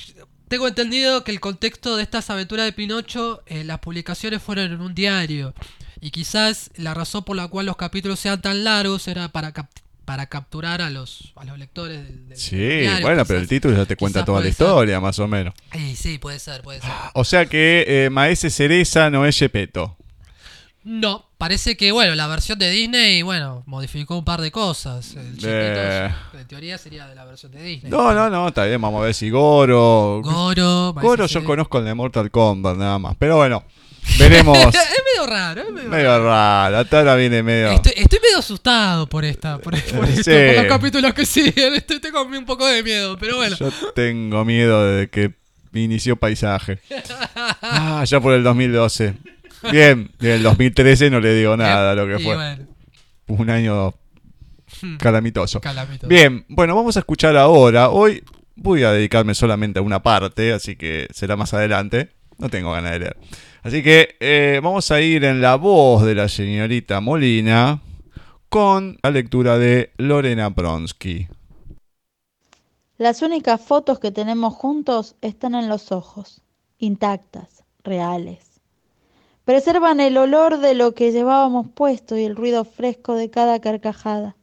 tengo 0.48 0.66
entendido 0.68 1.24
que 1.24 1.30
el 1.32 1.40
contexto 1.40 1.96
de 1.96 2.02
estas 2.02 2.30
aventuras 2.30 2.66
de 2.66 2.72
Pinocho, 2.72 3.42
eh, 3.46 3.64
las 3.64 3.78
publicaciones 3.78 4.42
fueron 4.42 4.72
en 4.72 4.80
un 4.80 4.94
diario. 4.94 5.54
Y 6.00 6.10
quizás 6.10 6.70
la 6.76 6.92
razón 6.94 7.24
por 7.24 7.36
la 7.36 7.48
cual 7.48 7.66
los 7.66 7.76
capítulos 7.76 8.20
sean 8.20 8.42
tan 8.42 8.64
largos 8.64 9.08
era 9.08 9.28
para, 9.28 9.52
cap- 9.52 9.70
para 10.04 10.26
capturar 10.26 10.82
a 10.82 10.90
los, 10.90 11.32
a 11.36 11.44
los 11.44 11.58
lectores 11.58 12.02
del, 12.04 12.28
del 12.28 12.38
Sí, 12.38 12.56
diario, 12.56 13.00
bueno, 13.06 13.24
pero 13.24 13.38
el 13.40 13.48
título 13.48 13.76
ya 13.76 13.86
te 13.86 13.96
cuenta 13.96 14.24
toda 14.24 14.38
la 14.40 14.44
ser. 14.44 14.50
historia, 14.52 15.00
más 15.00 15.18
o 15.18 15.26
menos. 15.28 15.54
Y 15.74 15.96
sí, 15.96 16.18
puede 16.18 16.38
ser, 16.38 16.62
puede 16.62 16.80
ser. 16.80 16.90
O 17.14 17.24
sea 17.24 17.46
que 17.46 17.84
eh, 17.86 18.10
Maese 18.10 18.50
Cereza 18.50 19.10
no 19.10 19.26
es 19.26 19.38
Gepetto. 19.38 19.96
No, 20.86 21.24
parece 21.38 21.78
que, 21.78 21.92
bueno, 21.92 22.14
la 22.14 22.26
versión 22.26 22.58
de 22.58 22.70
Disney, 22.70 23.22
bueno, 23.22 23.62
modificó 23.64 24.18
un 24.18 24.24
par 24.26 24.42
de 24.42 24.50
cosas. 24.50 25.14
El 25.16 25.38
Eh. 25.42 26.10
en 26.38 26.46
teoría, 26.46 26.76
sería 26.76 27.06
de 27.06 27.14
la 27.14 27.24
versión 27.24 27.52
de 27.52 27.62
Disney. 27.62 27.90
No, 27.90 28.12
no, 28.12 28.28
no, 28.28 28.48
está 28.48 28.66
bien, 28.66 28.78
vamos 28.82 29.00
a 29.00 29.06
ver 29.06 29.14
si 29.14 29.30
Goro. 29.30 30.20
Goro, 30.22 30.92
Maese 30.94 31.06
Goro 31.08 31.26
yo 31.26 31.42
conozco 31.42 31.78
el 31.78 31.86
de 31.86 31.94
Mortal 31.94 32.30
Kombat 32.30 32.76
nada 32.76 32.98
más. 32.98 33.16
Pero 33.18 33.38
bueno, 33.38 33.64
veremos. 34.18 34.58
es 34.58 34.64
medio 35.14 35.26
raro, 35.26 35.62
es 35.62 35.72
medio 35.72 35.88
medio 35.88 36.24
raro, 36.24 36.78
hasta 36.78 36.98
ahora 36.98 37.16
viene 37.16 37.42
medio. 37.42 37.70
Estoy, 37.72 37.92
estoy 37.96 38.18
medio 38.20 38.38
asustado 38.38 39.06
por 39.08 39.24
esta, 39.24 39.58
por, 39.58 39.72
por 39.92 40.08
esto, 40.08 40.22
Sí. 40.22 40.30
por 40.46 40.56
los 40.56 40.66
capítulos 40.66 41.14
que 41.14 41.26
siguen. 41.26 41.74
Estoy, 41.76 42.00
tengo 42.00 42.22
un 42.22 42.44
poco 42.44 42.66
de 42.66 42.82
miedo, 42.82 43.16
pero 43.18 43.36
bueno. 43.36 43.56
Yo 43.56 43.70
tengo 43.94 44.44
miedo 44.44 44.84
de 44.86 45.08
que 45.08 45.32
inició 45.72 46.16
paisaje. 46.16 46.78
Ah, 47.62 48.04
ya 48.06 48.20
por 48.20 48.34
el 48.34 48.42
2012. 48.44 49.14
Bien, 49.72 50.10
del 50.18 50.42
2013 50.42 51.10
no 51.10 51.20
le 51.20 51.34
digo 51.34 51.56
nada 51.56 51.92
a 51.92 51.94
lo 51.94 52.06
que 52.06 52.20
Y 52.20 52.24
fue. 52.24 52.34
bueno, 52.36 52.66
Un 53.28 53.50
año 53.50 53.94
calamitoso. 54.98 55.60
calamitoso. 55.60 56.06
Bien, 56.08 56.44
bueno, 56.48 56.76
vamos 56.76 56.96
a 56.96 57.00
escuchar 57.00 57.36
ahora. 57.36 57.88
Hoy 57.88 58.22
voy 58.56 58.82
a 58.84 58.92
dedicarme 58.92 59.34
solamente 59.34 59.78
a 59.78 59.82
una 59.82 60.02
parte, 60.02 60.52
así 60.52 60.76
que 60.76 61.08
será 61.12 61.36
más 61.36 61.54
adelante. 61.54 62.10
No 62.38 62.48
tengo 62.50 62.72
ganas 62.72 62.92
de 62.92 62.98
leer. 63.00 63.16
Así 63.64 63.82
que 63.82 64.16
eh, 64.20 64.60
vamos 64.62 64.90
a 64.90 65.00
ir 65.00 65.24
en 65.24 65.40
la 65.40 65.56
voz 65.56 66.04
de 66.04 66.14
la 66.14 66.28
señorita 66.28 67.00
Molina 67.00 67.80
con 68.50 68.98
la 69.02 69.10
lectura 69.10 69.56
de 69.56 69.90
Lorena 69.96 70.54
Pronsky. 70.54 71.28
Las 72.98 73.22
únicas 73.22 73.58
fotos 73.62 73.98
que 73.98 74.10
tenemos 74.10 74.52
juntos 74.52 75.16
están 75.22 75.54
en 75.54 75.70
los 75.70 75.92
ojos, 75.92 76.42
intactas, 76.76 77.64
reales. 77.82 78.60
Preservan 79.46 79.98
el 79.98 80.18
olor 80.18 80.58
de 80.58 80.74
lo 80.74 80.94
que 80.94 81.10
llevábamos 81.10 81.66
puesto 81.74 82.18
y 82.18 82.24
el 82.24 82.36
ruido 82.36 82.66
fresco 82.66 83.14
de 83.14 83.30
cada 83.30 83.60
carcajada. 83.60 84.36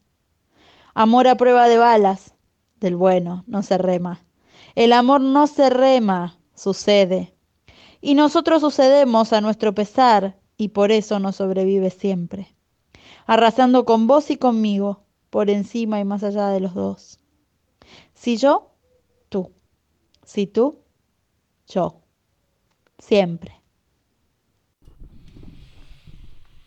Amor 0.95 1.27
a 1.27 1.37
prueba 1.37 1.67
de 1.67 1.77
balas. 1.77 2.33
Del 2.79 2.95
bueno, 2.95 3.43
no 3.45 3.61
se 3.61 3.77
rema. 3.77 4.19
El 4.73 4.91
amor 4.93 5.21
no 5.21 5.45
se 5.45 5.69
rema, 5.69 6.39
sucede. 6.55 7.35
Y 8.01 8.15
nosotros 8.15 8.61
sucedemos 8.61 9.31
a 9.31 9.41
nuestro 9.41 9.73
pesar 9.73 10.39
y 10.57 10.69
por 10.69 10.91
eso 10.91 11.19
nos 11.19 11.35
sobrevive 11.35 11.91
siempre. 11.91 12.55
Arrasando 13.27 13.85
con 13.85 14.07
vos 14.07 14.31
y 14.31 14.37
conmigo, 14.37 15.05
por 15.29 15.49
encima 15.49 15.99
y 15.99 16.05
más 16.05 16.23
allá 16.23 16.49
de 16.49 16.59
los 16.59 16.73
dos. 16.73 17.19
Si 18.13 18.37
yo, 18.37 18.71
tú. 19.29 19.53
Si 20.25 20.47
tú, 20.47 20.79
yo. 21.67 22.01
Siempre. 22.97 23.60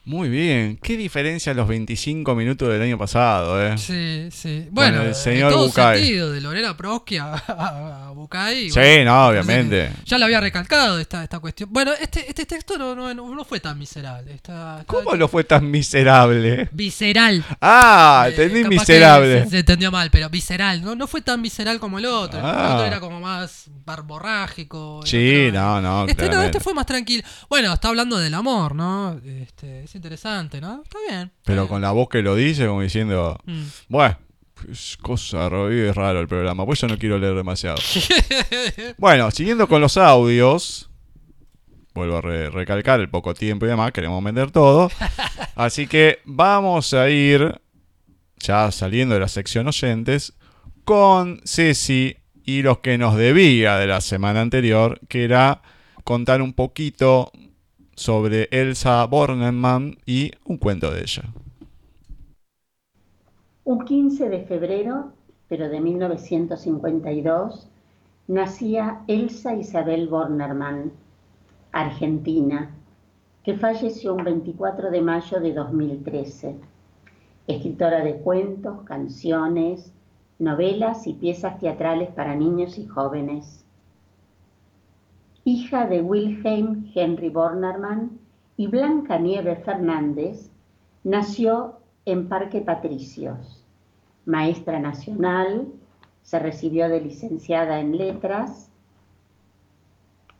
Muy 0.06 0.28
bien, 0.28 0.78
qué 0.82 0.98
diferencia 0.98 1.54
los 1.54 1.66
25 1.66 2.34
minutos 2.34 2.68
del 2.68 2.82
año 2.82 2.98
pasado, 2.98 3.58
¿eh? 3.64 3.78
Sí, 3.78 4.28
sí. 4.30 4.68
Bueno, 4.70 5.00
el 5.00 5.08
en 5.08 5.14
señor 5.14 5.50
todo 5.50 5.66
Bucay. 5.68 5.98
sentido, 5.98 6.30
de 6.30 6.42
Lorena 6.42 6.76
Prosky 6.76 7.16
a, 7.16 7.32
a, 7.48 8.06
a 8.08 8.10
Bucay. 8.10 8.68
Sí, 8.68 8.78
bueno, 8.78 9.12
no, 9.14 9.28
obviamente. 9.28 9.90
Ya 10.04 10.18
lo 10.18 10.26
había 10.26 10.40
recalcado 10.40 10.98
esta, 10.98 11.22
esta 11.22 11.38
cuestión. 11.38 11.70
Bueno, 11.72 11.92
este, 11.98 12.28
este 12.28 12.44
texto 12.44 12.76
no, 12.76 12.94
no, 12.94 13.14
no 13.14 13.44
fue 13.46 13.60
tan 13.60 13.78
miserable. 13.78 14.34
Está, 14.34 14.80
está- 14.80 14.84
¿Cómo 14.86 15.14
lo 15.14 15.26
fue 15.26 15.42
tan 15.44 15.70
miserable? 15.70 16.68
Visceral. 16.72 17.42
Ah, 17.62 18.26
Eh, 18.28 18.34
entendí 18.36 18.64
miserable. 18.68 19.44
Se, 19.44 19.50
se 19.50 19.58
entendió 19.60 19.90
mal, 19.90 20.10
pero 20.10 20.28
visceral. 20.28 20.82
No, 20.82 20.94
no 20.94 21.06
fue 21.06 21.22
tan 21.22 21.40
visceral 21.40 21.80
como 21.80 21.98
el 21.98 22.04
otro. 22.04 22.38
El 22.40 22.44
Ah. 22.44 22.74
otro 22.74 22.84
era 22.86 23.00
como 23.00 23.20
más 23.20 23.70
barborrágico. 23.86 25.00
Sí, 25.06 25.48
no, 25.50 25.80
no, 25.80 26.06
Este 26.06 26.28
no, 26.28 26.42
este 26.42 26.60
fue 26.60 26.74
más 26.74 26.84
tranquilo. 26.84 27.22
Bueno, 27.48 27.72
está 27.72 27.88
hablando 27.88 28.18
del 28.18 28.34
amor, 28.34 28.74
¿no? 28.74 29.18
Este, 29.24 29.86
es 29.94 29.96
interesante, 29.96 30.60
¿no? 30.60 30.82
Está 30.82 30.98
bien. 31.08 31.30
Pero 31.44 31.62
bien. 31.62 31.68
con 31.68 31.80
la 31.82 31.92
voz 31.92 32.08
que 32.08 32.20
lo 32.22 32.34
dice, 32.34 32.66
como 32.66 32.82
diciendo, 32.82 33.38
Mm. 33.46 33.62
bueno, 33.88 34.18
es 34.70 34.96
cosa 35.00 35.48
raro, 35.48 35.72
y 35.72 35.80
es 35.88 35.94
raro 35.94 36.20
el 36.20 36.26
programa, 36.28 36.64
por 36.64 36.74
eso 36.74 36.88
no 36.88 36.98
quiero 36.98 37.18
leer 37.18 37.34
demasiado. 37.34 37.76
bueno, 38.98 39.30
siguiendo 39.30 39.68
con 39.68 39.80
los 39.80 39.96
audios, 39.96 40.90
vuelvo 41.94 42.16
a 42.16 42.20
re- 42.22 42.50
recalcar 42.50 42.98
el 43.00 43.08
poco 43.08 43.34
tiempo 43.34 43.66
y 43.66 43.68
demás, 43.68 43.92
queremos 43.92 44.22
vender 44.24 44.50
todo. 44.50 44.90
Así 45.54 45.86
que 45.86 46.18
vamos 46.24 46.92
a 46.94 47.08
ir, 47.08 47.60
ya 48.38 48.70
saliendo 48.72 49.14
de 49.14 49.20
la 49.20 49.28
sección 49.28 49.68
oyentes, 49.68 50.32
con 50.84 51.40
Ceci 51.44 52.16
y 52.44 52.62
los 52.62 52.78
que 52.78 52.98
nos 52.98 53.16
debía 53.16 53.76
de 53.78 53.86
la 53.86 54.00
semana 54.00 54.40
anterior, 54.40 55.00
que 55.08 55.24
era 55.24 55.62
contar 56.04 56.42
un 56.42 56.52
poquito 56.52 57.30
sobre 57.96 58.48
Elsa 58.50 59.04
Bornemann 59.06 59.96
y 60.06 60.32
un 60.44 60.58
cuento 60.58 60.90
de 60.90 61.00
ella. 61.00 61.22
Un 63.64 63.84
15 63.84 64.28
de 64.28 64.40
febrero, 64.44 65.12
pero 65.48 65.68
de 65.68 65.80
1952, 65.80 67.68
nacía 68.28 69.02
Elsa 69.06 69.54
Isabel 69.54 70.08
Bornerman, 70.08 70.92
argentina, 71.72 72.70
que 73.42 73.56
falleció 73.56 74.14
un 74.14 74.24
24 74.24 74.90
de 74.90 75.00
mayo 75.00 75.40
de 75.40 75.52
2013. 75.52 76.56
Escritora 77.46 78.02
de 78.02 78.16
cuentos, 78.16 78.82
canciones, 78.84 79.92
novelas 80.38 81.06
y 81.06 81.12
piezas 81.12 81.58
teatrales 81.58 82.10
para 82.10 82.34
niños 82.34 82.78
y 82.78 82.86
jóvenes. 82.86 83.63
Hija 85.46 85.86
de 85.86 86.00
Wilhelm 86.00 86.90
Henry 86.94 87.28
Bornerman 87.28 88.18
y 88.56 88.66
Blanca 88.66 89.18
Nieve 89.18 89.56
Fernández, 89.56 90.50
nació 91.02 91.80
en 92.06 92.30
Parque 92.30 92.62
Patricios. 92.62 93.62
Maestra 94.24 94.80
nacional, 94.80 95.68
se 96.22 96.38
recibió 96.38 96.88
de 96.88 97.02
licenciada 97.02 97.78
en 97.78 97.98
letras 97.98 98.70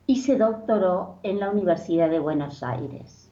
y 0.06 0.22
se 0.22 0.38
doctoró 0.38 1.18
en 1.22 1.38
la 1.38 1.50
Universidad 1.50 2.08
de 2.08 2.20
Buenos 2.20 2.62
Aires. 2.62 3.30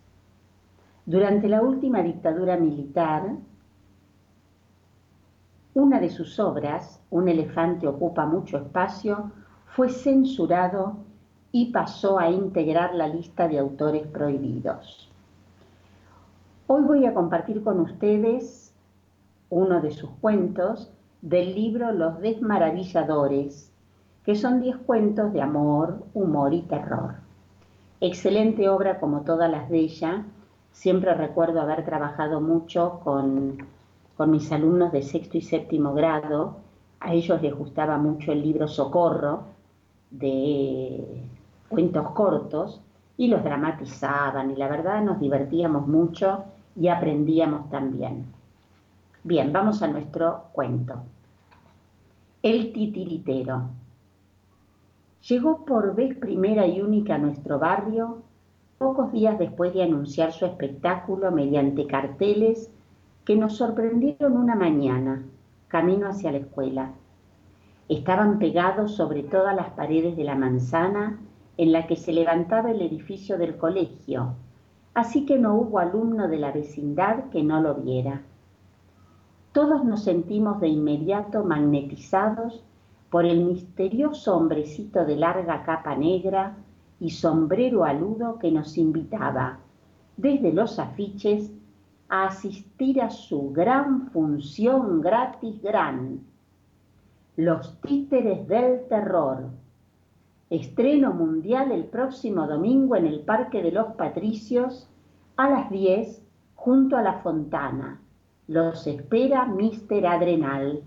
Durante 1.06 1.48
la 1.48 1.62
última 1.62 2.02
dictadura 2.02 2.58
militar, 2.58 3.36
una 5.72 6.00
de 6.00 6.10
sus 6.10 6.38
obras, 6.38 7.00
Un 7.08 7.30
elefante 7.30 7.88
ocupa 7.88 8.26
mucho 8.26 8.58
espacio, 8.58 9.32
fue 9.64 9.88
censurado 9.88 10.98
y 11.52 11.66
pasó 11.70 12.18
a 12.18 12.30
integrar 12.30 12.94
la 12.94 13.06
lista 13.06 13.46
de 13.46 13.58
autores 13.58 14.06
prohibidos. 14.06 15.10
Hoy 16.66 16.82
voy 16.82 17.04
a 17.04 17.12
compartir 17.12 17.62
con 17.62 17.80
ustedes 17.80 18.74
uno 19.50 19.82
de 19.82 19.90
sus 19.90 20.08
cuentos 20.22 20.90
del 21.20 21.54
libro 21.54 21.92
Los 21.92 22.20
Desmaravilladores, 22.20 23.70
que 24.24 24.34
son 24.34 24.62
diez 24.62 24.76
cuentos 24.78 25.34
de 25.34 25.42
amor, 25.42 26.02
humor 26.14 26.54
y 26.54 26.62
terror. 26.62 27.16
Excelente 28.00 28.70
obra 28.70 28.98
como 28.98 29.20
todas 29.20 29.50
las 29.50 29.68
de 29.68 29.78
ella. 29.78 30.24
Siempre 30.72 31.12
recuerdo 31.12 31.60
haber 31.60 31.84
trabajado 31.84 32.40
mucho 32.40 33.00
con, 33.04 33.58
con 34.16 34.30
mis 34.30 34.50
alumnos 34.50 34.90
de 34.90 35.02
sexto 35.02 35.36
y 35.36 35.42
séptimo 35.42 35.92
grado. 35.92 36.56
A 37.00 37.12
ellos 37.12 37.42
les 37.42 37.54
gustaba 37.54 37.98
mucho 37.98 38.32
el 38.32 38.42
libro 38.42 38.66
Socorro 38.68 39.44
de 40.10 41.22
cuentos 41.72 42.10
cortos 42.10 42.80
y 43.16 43.28
los 43.28 43.42
dramatizaban 43.42 44.50
y 44.50 44.56
la 44.56 44.68
verdad 44.68 45.02
nos 45.02 45.18
divertíamos 45.18 45.88
mucho 45.88 46.44
y 46.76 46.88
aprendíamos 46.88 47.68
también. 47.70 48.26
Bien, 49.24 49.52
vamos 49.52 49.82
a 49.82 49.88
nuestro 49.88 50.44
cuento. 50.52 51.02
El 52.42 52.72
titiritero. 52.72 53.70
Llegó 55.28 55.64
por 55.64 55.94
vez 55.94 56.16
primera 56.16 56.66
y 56.66 56.80
única 56.80 57.14
a 57.14 57.18
nuestro 57.18 57.58
barrio 57.58 58.22
pocos 58.78 59.12
días 59.12 59.38
después 59.38 59.72
de 59.72 59.84
anunciar 59.84 60.32
su 60.32 60.44
espectáculo 60.44 61.30
mediante 61.30 61.86
carteles 61.86 62.70
que 63.24 63.36
nos 63.36 63.56
sorprendieron 63.56 64.36
una 64.36 64.56
mañana, 64.56 65.22
camino 65.68 66.08
hacia 66.08 66.32
la 66.32 66.38
escuela. 66.38 66.90
Estaban 67.88 68.40
pegados 68.40 68.96
sobre 68.96 69.22
todas 69.22 69.54
las 69.54 69.70
paredes 69.70 70.16
de 70.16 70.24
la 70.24 70.34
manzana 70.34 71.20
en 71.56 71.72
la 71.72 71.86
que 71.86 71.96
se 71.96 72.12
levantaba 72.12 72.70
el 72.70 72.80
edificio 72.82 73.38
del 73.38 73.56
colegio, 73.56 74.34
así 74.94 75.26
que 75.26 75.38
no 75.38 75.54
hubo 75.54 75.78
alumno 75.78 76.28
de 76.28 76.38
la 76.38 76.52
vecindad 76.52 77.30
que 77.30 77.42
no 77.42 77.60
lo 77.60 77.74
viera. 77.76 78.22
Todos 79.52 79.84
nos 79.84 80.04
sentimos 80.04 80.60
de 80.60 80.68
inmediato 80.68 81.44
magnetizados 81.44 82.64
por 83.10 83.26
el 83.26 83.44
misterioso 83.44 84.36
hombrecito 84.36 85.04
de 85.04 85.16
larga 85.16 85.62
capa 85.64 85.94
negra 85.94 86.56
y 86.98 87.10
sombrero 87.10 87.84
aludo 87.84 88.38
que 88.38 88.50
nos 88.50 88.78
invitaba, 88.78 89.58
desde 90.16 90.52
los 90.52 90.78
afiches, 90.78 91.50
a 92.08 92.26
asistir 92.26 93.02
a 93.02 93.10
su 93.10 93.52
gran 93.52 94.10
función 94.10 95.00
gratis 95.00 95.60
gran, 95.62 96.20
Los 97.36 97.80
títeres 97.80 98.46
del 98.48 98.86
terror, 98.88 99.50
Estreno 100.52 101.14
mundial 101.14 101.72
el 101.72 101.84
próximo 101.84 102.46
domingo 102.46 102.94
en 102.94 103.06
el 103.06 103.20
Parque 103.20 103.62
de 103.62 103.72
los 103.72 103.94
Patricios 103.94 104.86
a 105.38 105.48
las 105.48 105.70
10 105.70 106.22
junto 106.56 106.98
a 106.98 107.00
la 107.00 107.20
fontana. 107.20 108.02
Los 108.48 108.86
espera 108.86 109.46
Mister 109.46 110.06
Adrenal. 110.06 110.82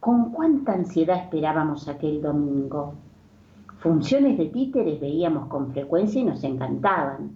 Con 0.00 0.32
cuánta 0.32 0.74
ansiedad 0.74 1.16
esperábamos 1.16 1.88
aquel 1.88 2.20
domingo. 2.20 2.92
Funciones 3.78 4.36
de 4.36 4.50
títeres 4.50 5.00
veíamos 5.00 5.48
con 5.48 5.72
frecuencia 5.72 6.20
y 6.20 6.24
nos 6.24 6.44
encantaban, 6.44 7.34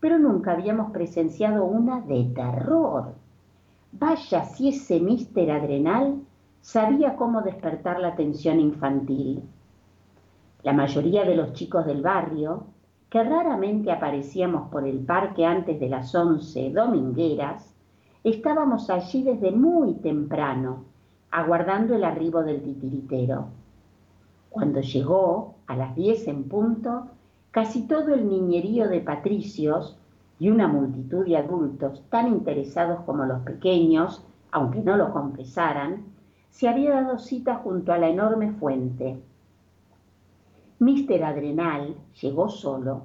pero 0.00 0.18
nunca 0.18 0.52
habíamos 0.52 0.92
presenciado 0.92 1.66
una 1.66 2.00
de 2.00 2.24
terror. 2.34 3.12
Vaya 3.92 4.44
si 4.44 4.70
ese 4.70 4.98
Mister 4.98 5.50
Adrenal 5.50 6.22
sabía 6.62 7.16
cómo 7.16 7.42
despertar 7.42 8.00
la 8.00 8.08
atención 8.08 8.60
infantil. 8.60 9.42
La 10.64 10.72
mayoría 10.72 11.26
de 11.26 11.36
los 11.36 11.52
chicos 11.52 11.84
del 11.84 12.00
barrio, 12.00 12.64
que 13.10 13.22
raramente 13.22 13.92
aparecíamos 13.92 14.70
por 14.70 14.88
el 14.88 15.00
parque 15.00 15.44
antes 15.44 15.78
de 15.78 15.90
las 15.90 16.14
once 16.14 16.70
domingueras, 16.70 17.74
estábamos 18.24 18.88
allí 18.88 19.24
desde 19.24 19.50
muy 19.52 19.92
temprano, 19.96 20.84
aguardando 21.30 21.94
el 21.94 22.02
arribo 22.02 22.42
del 22.42 22.62
titiritero. 22.62 23.48
Cuando 24.48 24.80
llegó, 24.80 25.56
a 25.66 25.76
las 25.76 25.94
diez 25.94 26.26
en 26.28 26.44
punto, 26.44 27.08
casi 27.50 27.86
todo 27.86 28.14
el 28.14 28.26
niñerío 28.26 28.88
de 28.88 29.00
patricios 29.00 29.98
y 30.38 30.48
una 30.48 30.66
multitud 30.66 31.26
de 31.26 31.36
adultos 31.36 32.02
tan 32.08 32.26
interesados 32.26 33.00
como 33.00 33.26
los 33.26 33.42
pequeños, 33.42 34.24
aunque 34.50 34.80
no 34.80 34.96
lo 34.96 35.12
confesaran, 35.12 36.06
se 36.48 36.70
había 36.70 37.02
dado 37.02 37.18
cita 37.18 37.56
junto 37.56 37.92
a 37.92 37.98
la 37.98 38.08
enorme 38.08 38.52
fuente 38.52 39.20
Mister 40.84 41.24
Adrenal 41.24 41.96
llegó 42.20 42.50
solo, 42.50 43.04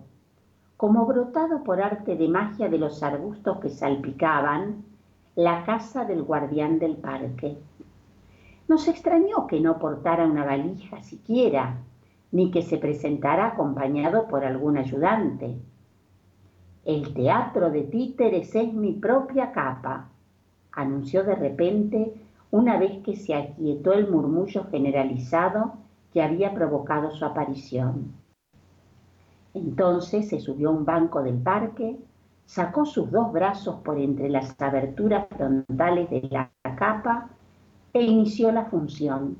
como 0.75 1.05
brotado 1.05 1.63
por 1.63 1.81
arte 1.81 2.17
de 2.17 2.27
magia 2.27 2.67
de 2.67 2.77
los 2.77 3.01
arbustos 3.01 3.59
que 3.61 3.69
salpicaban 3.69 4.83
la 5.37 5.63
casa 5.63 6.03
del 6.03 6.23
guardián 6.23 6.77
del 6.77 6.97
parque. 6.97 7.57
Nos 8.67 8.89
extrañó 8.89 9.47
que 9.47 9.61
no 9.61 9.79
portara 9.79 10.25
una 10.25 10.43
valija 10.43 11.01
siquiera, 11.03 11.77
ni 12.33 12.51
que 12.51 12.63
se 12.63 12.77
presentara 12.79 13.47
acompañado 13.47 14.27
por 14.27 14.43
algún 14.43 14.75
ayudante. 14.75 15.57
El 16.83 17.13
teatro 17.13 17.71
de 17.71 17.83
títeres 17.83 18.53
es 18.55 18.73
mi 18.73 18.91
propia 18.91 19.53
capa, 19.53 20.09
anunció 20.73 21.23
de 21.23 21.35
repente 21.35 22.13
una 22.51 22.77
vez 22.77 23.01
que 23.05 23.15
se 23.15 23.35
aquietó 23.35 23.93
el 23.93 24.11
murmullo 24.11 24.65
generalizado 24.65 25.78
que 26.13 26.21
había 26.21 26.53
provocado 26.53 27.11
su 27.11 27.25
aparición. 27.25 28.13
Entonces 29.53 30.29
se 30.29 30.39
subió 30.39 30.69
a 30.69 30.73
un 30.73 30.85
banco 30.85 31.21
del 31.23 31.37
parque, 31.37 31.97
sacó 32.45 32.85
sus 32.85 33.11
dos 33.11 33.31
brazos 33.31 33.75
por 33.83 33.97
entre 33.97 34.29
las 34.29 34.59
aberturas 34.61 35.27
frontales 35.29 36.09
de 36.09 36.27
la 36.31 36.51
capa 36.75 37.29
e 37.93 38.03
inició 38.03 38.51
la 38.51 38.65
función. 38.65 39.37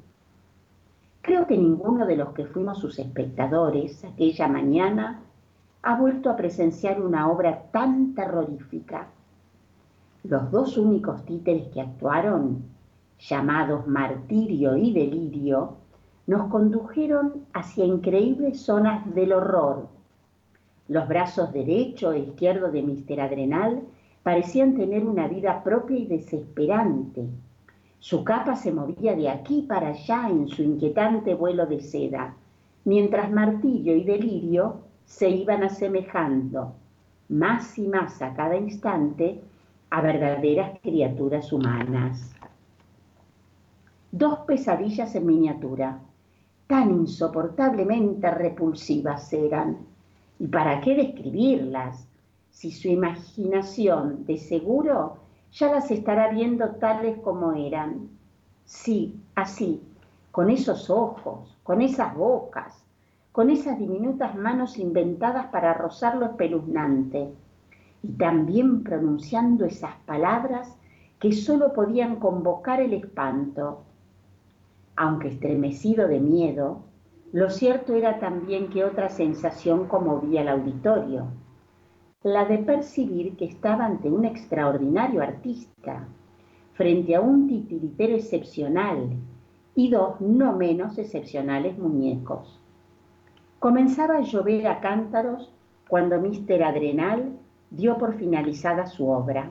Creo 1.22 1.46
que 1.46 1.58
ninguno 1.58 2.06
de 2.06 2.16
los 2.16 2.30
que 2.34 2.46
fuimos 2.46 2.80
sus 2.80 2.98
espectadores 2.98 4.04
aquella 4.04 4.48
mañana 4.48 5.22
ha 5.82 5.96
vuelto 5.96 6.30
a 6.30 6.36
presenciar 6.36 7.02
una 7.02 7.30
obra 7.30 7.64
tan 7.72 8.14
terrorífica. 8.14 9.08
Los 10.24 10.52
dos 10.52 10.78
únicos 10.78 11.24
títeres 11.26 11.68
que 11.70 11.82
actuaron, 11.82 12.64
llamados 13.20 13.88
Martirio 13.88 14.76
y 14.76 14.92
Delirio, 14.92 15.78
nos 16.30 16.48
condujeron 16.52 17.48
hacia 17.54 17.86
increíbles 17.86 18.62
zonas 18.62 19.16
del 19.16 19.34
horror. 19.34 19.88
Los 20.88 21.08
brazos 21.08 21.52
derecho 21.52 22.12
e 22.12 22.20
izquierdo 22.20 22.72
de 22.72 22.84
Mr. 22.84 23.20
Adrenal 23.22 23.82
parecían 24.22 24.76
tener 24.76 25.08
una 25.08 25.28
vida 25.28 25.64
propia 25.64 25.98
y 25.98 26.06
desesperante. 26.06 27.26
Su 27.98 28.24
capa 28.24 28.56
se 28.56 28.72
movía 28.72 29.16
de 29.16 29.28
aquí 29.28 29.64
para 29.64 29.88
allá 29.88 30.30
en 30.30 30.48
su 30.48 30.62
inquietante 30.62 31.34
vuelo 31.34 31.66
de 31.66 31.80
seda, 31.80 32.36
mientras 32.86 33.32
martillo 33.32 33.96
y 33.96 34.04
delirio 34.04 34.82
se 35.06 35.32
iban 35.32 35.64
asemejando, 35.64 36.76
más 37.30 37.76
y 37.80 37.88
más 37.88 38.22
a 38.22 38.36
cada 38.36 38.56
instante, 38.56 39.42
a 39.90 40.00
verdaderas 40.02 40.80
criaturas 40.84 41.52
humanas. 41.52 42.36
Dos 44.12 44.40
pesadillas 44.46 45.16
en 45.16 45.26
miniatura, 45.26 46.02
tan 46.70 46.92
insoportablemente 46.92 48.30
repulsivas 48.30 49.34
eran. 49.34 49.80
¿Y 50.38 50.46
para 50.46 50.80
qué 50.82 50.94
describirlas? 50.94 52.08
Si 52.52 52.72
su 52.72 52.90
imaginación, 52.90 54.24
de 54.28 54.38
seguro, 54.38 55.18
ya 55.52 55.72
las 55.72 55.90
estará 55.90 56.30
viendo 56.30 56.76
tales 56.76 57.18
como 57.24 57.54
eran. 57.54 58.10
Sí, 58.66 59.20
así, 59.34 59.82
con 60.32 60.52
esos 60.52 60.92
ojos, 60.92 61.58
con 61.64 61.82
esas 61.82 62.16
bocas, 62.16 62.86
con 63.32 63.50
esas 63.50 63.80
diminutas 63.80 64.36
manos 64.36 64.78
inventadas 64.78 65.48
para 65.48 65.74
rozar 65.74 66.18
lo 66.18 66.28
espeluznante, 66.28 67.34
y 68.04 68.10
también 68.10 68.84
pronunciando 68.84 69.66
esas 69.66 69.96
palabras 70.06 70.76
que 71.20 71.32
sólo 71.32 71.74
podían 71.74 72.18
convocar 72.18 72.80
el 72.80 72.94
espanto 72.94 73.86
aunque 75.00 75.30
estremecido 75.30 76.10
de 76.10 76.20
miedo, 76.20 76.82
lo 77.32 77.50
cierto 77.50 77.94
era 77.94 78.20
también 78.20 78.68
que 78.68 78.84
otra 78.84 79.08
sensación 79.08 79.88
conmovía 79.88 80.42
al 80.42 80.50
auditorio, 80.50 81.28
la 82.22 82.44
de 82.44 82.58
percibir 82.58 83.38
que 83.38 83.46
estaba 83.46 83.86
ante 83.86 84.12
un 84.12 84.26
extraordinario 84.26 85.22
artista, 85.24 86.06
frente 86.74 87.16
a 87.16 87.22
un 87.22 87.48
titiritero 87.48 88.14
excepcional 88.14 89.12
y 89.74 89.90
dos 89.90 90.20
no 90.20 90.52
menos 90.58 90.98
excepcionales 90.98 91.78
muñecos. 91.78 92.60
Comenzaba 93.60 94.18
a 94.18 94.22
llover 94.22 94.68
a 94.68 94.82
cántaros 94.82 95.50
cuando 95.88 96.20
Mr. 96.20 96.62
Adrenal 96.62 97.38
dio 97.72 97.98
por 97.98 98.16
finalizada 98.16 98.86
su 98.86 99.08
obra, 99.08 99.50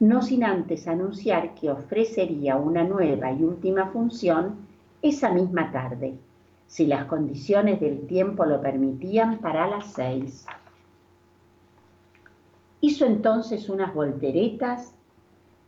no 0.00 0.22
sin 0.22 0.42
antes 0.42 0.88
anunciar 0.88 1.54
que 1.54 1.70
ofrecería 1.70 2.56
una 2.56 2.82
nueva 2.82 3.30
y 3.30 3.44
última 3.44 3.86
función 3.86 4.71
esa 5.02 5.30
misma 5.30 5.72
tarde, 5.72 6.16
si 6.66 6.86
las 6.86 7.04
condiciones 7.06 7.80
del 7.80 8.06
tiempo 8.06 8.46
lo 8.46 8.60
permitían, 8.60 9.38
para 9.38 9.66
las 9.66 9.92
seis. 9.92 10.46
Hizo 12.80 13.04
entonces 13.04 13.68
unas 13.68 13.92
volteretas 13.92 14.94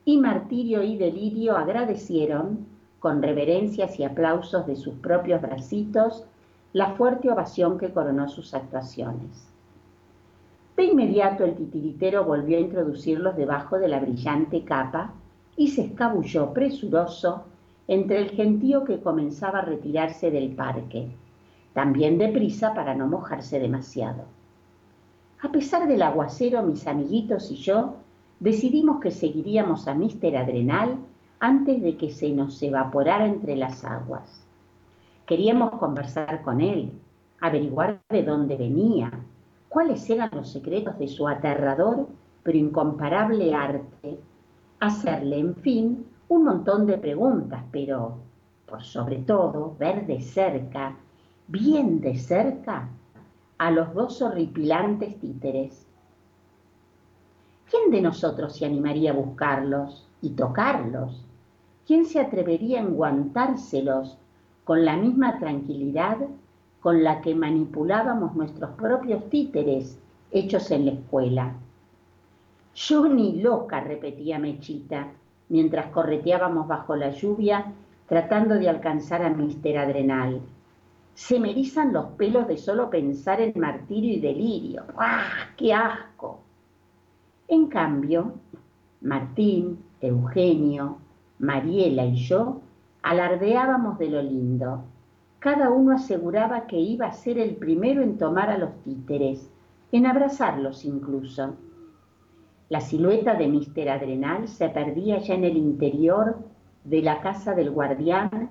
y 0.04 0.18
Martirio 0.18 0.82
y 0.82 0.96
Delirio 0.96 1.56
agradecieron, 1.56 2.66
con 3.00 3.22
reverencias 3.22 3.98
y 4.00 4.04
aplausos 4.04 4.66
de 4.66 4.76
sus 4.76 4.94
propios 4.94 5.42
bracitos, 5.42 6.24
la 6.72 6.94
fuerte 6.94 7.30
ovación 7.30 7.76
que 7.76 7.92
coronó 7.92 8.28
sus 8.28 8.54
actuaciones. 8.54 9.46
De 10.76 10.84
inmediato 10.84 11.44
el 11.44 11.54
titiritero 11.54 12.24
volvió 12.24 12.56
a 12.56 12.60
introducirlos 12.60 13.36
debajo 13.36 13.78
de 13.78 13.88
la 13.88 14.00
brillante 14.00 14.64
capa 14.64 15.12
y 15.56 15.68
se 15.68 15.82
escabulló 15.82 16.52
presuroso 16.52 17.44
entre 17.88 18.18
el 18.18 18.30
gentío 18.30 18.84
que 18.84 19.00
comenzaba 19.00 19.60
a 19.60 19.64
retirarse 19.64 20.30
del 20.30 20.54
parque, 20.54 21.08
también 21.72 22.18
deprisa 22.18 22.74
para 22.74 22.94
no 22.94 23.06
mojarse 23.06 23.58
demasiado. 23.58 24.24
A 25.42 25.50
pesar 25.50 25.86
del 25.86 26.02
aguacero, 26.02 26.62
mis 26.62 26.86
amiguitos 26.86 27.50
y 27.50 27.56
yo 27.56 27.96
decidimos 28.40 29.00
que 29.00 29.10
seguiríamos 29.10 29.86
a 29.88 29.94
Mr. 29.94 30.36
Adrenal 30.36 30.96
antes 31.40 31.82
de 31.82 31.96
que 31.96 32.10
se 32.10 32.30
nos 32.30 32.62
evaporara 32.62 33.26
entre 33.26 33.56
las 33.56 33.84
aguas. 33.84 34.46
Queríamos 35.26 35.72
conversar 35.72 36.42
con 36.42 36.60
él, 36.60 36.92
averiguar 37.40 38.00
de 38.08 38.22
dónde 38.22 38.56
venía, 38.56 39.10
cuáles 39.68 40.08
eran 40.08 40.30
los 40.32 40.50
secretos 40.50 40.98
de 40.98 41.08
su 41.08 41.28
aterrador 41.28 42.06
pero 42.44 42.58
incomparable 42.58 43.54
arte, 43.54 44.20
hacerle, 44.78 45.38
en 45.38 45.56
fin, 45.56 46.06
un 46.28 46.44
montón 46.44 46.86
de 46.86 46.98
preguntas, 46.98 47.62
pero, 47.70 48.18
por 48.66 48.82
sobre 48.82 49.18
todo, 49.18 49.76
ver 49.78 50.06
de 50.06 50.20
cerca, 50.20 50.96
bien 51.48 52.00
de 52.00 52.16
cerca, 52.16 52.88
a 53.58 53.70
los 53.70 53.94
dos 53.94 54.20
horripilantes 54.22 55.18
títeres. 55.20 55.86
¿Quién 57.70 57.90
de 57.90 58.00
nosotros 58.00 58.56
se 58.56 58.66
animaría 58.66 59.12
a 59.12 59.14
buscarlos 59.14 60.08
y 60.22 60.30
tocarlos? 60.30 61.24
¿Quién 61.86 62.04
se 62.04 62.20
atrevería 62.20 62.80
a 62.80 62.84
enguantárselos 62.84 64.16
con 64.64 64.84
la 64.84 64.96
misma 64.96 65.38
tranquilidad 65.38 66.18
con 66.80 67.02
la 67.02 67.20
que 67.20 67.34
manipulábamos 67.34 68.34
nuestros 68.34 68.70
propios 68.72 69.28
títeres 69.30 69.98
hechos 70.30 70.70
en 70.70 70.86
la 70.86 70.92
escuela. 70.92 71.54
Yo 72.74 73.08
ni 73.08 73.40
loca, 73.40 73.80
repetía 73.80 74.38
Mechita, 74.38 75.12
mientras 75.48 75.86
correteábamos 75.86 76.66
bajo 76.68 76.96
la 76.96 77.10
lluvia 77.10 77.72
tratando 78.08 78.54
de 78.56 78.68
alcanzar 78.68 79.22
a 79.22 79.30
Mister 79.30 79.78
Adrenal. 79.78 80.40
Se 81.14 81.38
me 81.38 81.50
erizan 81.50 81.92
los 81.92 82.06
pelos 82.12 82.48
de 82.48 82.56
solo 82.56 82.90
pensar 82.90 83.40
en 83.40 83.52
martirio 83.58 84.14
y 84.14 84.20
delirio. 84.20 84.84
¡Ah, 84.98 85.48
qué 85.56 85.72
asco! 85.72 86.40
En 87.48 87.66
cambio, 87.66 88.34
Martín, 89.00 89.78
Eugenio, 90.00 90.98
Mariela 91.38 92.04
y 92.06 92.16
yo 92.16 92.60
alardeábamos 93.02 93.98
de 93.98 94.08
lo 94.08 94.22
lindo. 94.22 94.84
Cada 95.38 95.70
uno 95.70 95.94
aseguraba 95.94 96.66
que 96.66 96.78
iba 96.78 97.06
a 97.06 97.12
ser 97.12 97.38
el 97.38 97.56
primero 97.56 98.02
en 98.02 98.16
tomar 98.16 98.50
a 98.50 98.58
los 98.58 98.70
títeres, 98.82 99.50
en 99.92 100.06
abrazarlos 100.06 100.84
incluso. 100.84 101.54
La 102.74 102.80
silueta 102.80 103.34
de 103.34 103.46
Mister 103.46 103.88
Adrenal 103.88 104.48
se 104.48 104.68
perdía 104.68 105.18
ya 105.18 105.34
en 105.34 105.44
el 105.44 105.56
interior 105.56 106.40
de 106.82 107.02
la 107.02 107.20
casa 107.20 107.54
del 107.54 107.70
guardián 107.70 108.48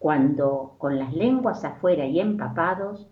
cuando, 0.00 0.74
con 0.76 0.98
las 0.98 1.14
lenguas 1.14 1.64
afuera 1.64 2.04
y 2.04 2.18
empapados, 2.18 3.06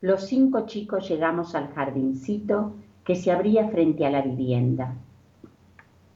los 0.00 0.28
cinco 0.28 0.64
chicos 0.66 1.08
llegamos 1.08 1.56
al 1.56 1.74
jardincito 1.74 2.74
que 3.02 3.16
se 3.16 3.32
abría 3.32 3.68
frente 3.70 4.06
a 4.06 4.10
la 4.10 4.22
vivienda. 4.22 4.94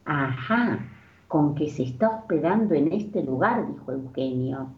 Ajá, 0.04 0.78
con 1.26 1.56
que 1.56 1.68
se 1.68 1.82
está 1.82 2.10
hospedando 2.10 2.74
en 2.74 2.92
este 2.92 3.24
lugar, 3.24 3.66
dijo 3.66 3.90
Eugenio. 3.90 4.68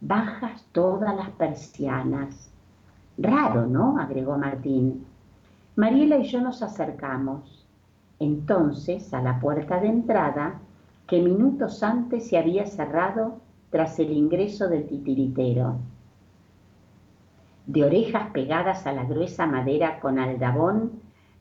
Bajas 0.00 0.66
todas 0.72 1.14
las 1.14 1.30
persianas. 1.30 2.50
Raro, 3.16 3.64
¿no? 3.64 3.96
agregó 4.00 4.36
Martín. 4.36 5.06
Mariela 5.76 6.18
y 6.18 6.24
yo 6.24 6.40
nos 6.40 6.64
acercamos. 6.64 7.65
Entonces, 8.18 9.12
a 9.12 9.20
la 9.20 9.40
puerta 9.40 9.80
de 9.80 9.88
entrada, 9.88 10.60
que 11.06 11.20
minutos 11.20 11.82
antes 11.82 12.28
se 12.28 12.38
había 12.38 12.66
cerrado 12.66 13.38
tras 13.70 13.98
el 13.98 14.10
ingreso 14.10 14.68
del 14.68 14.86
titiritero. 14.86 15.76
De 17.66 17.84
orejas 17.84 18.30
pegadas 18.30 18.86
a 18.86 18.92
la 18.92 19.04
gruesa 19.04 19.46
madera 19.46 20.00
con 20.00 20.18
aldabón, 20.18 20.92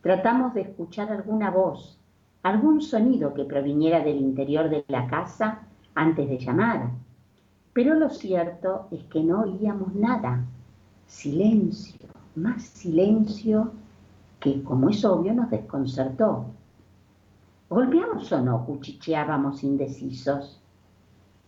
tratamos 0.02 0.54
de 0.54 0.62
escuchar 0.62 1.12
alguna 1.12 1.50
voz, 1.50 2.00
algún 2.44 2.82
sonido 2.82 3.34
que 3.34 3.46
proviniera 3.46 4.04
del 4.04 4.18
interior 4.18 4.70
de 4.70 4.84
la 4.88 5.08
casa 5.08 5.62
antes 5.96 6.28
de 6.30 6.38
llamar. 6.38 6.90
Pero 7.74 7.96
lo 7.96 8.10
cierto 8.10 8.88
es 8.92 9.04
que 9.06 9.24
no 9.24 9.42
oíamos 9.42 9.96
nada. 9.96 10.44
Silencio, 11.08 12.08
más 12.36 12.64
silencio 12.64 13.72
que, 14.40 14.62
como 14.64 14.90
es 14.90 15.04
obvio, 15.06 15.34
nos 15.34 15.50
desconcertó. 15.50 16.46
¿Golpeamos 17.70 18.32
o 18.32 18.42
no? 18.42 18.66
cuchicheábamos 18.66 19.64
indecisos. 19.64 20.62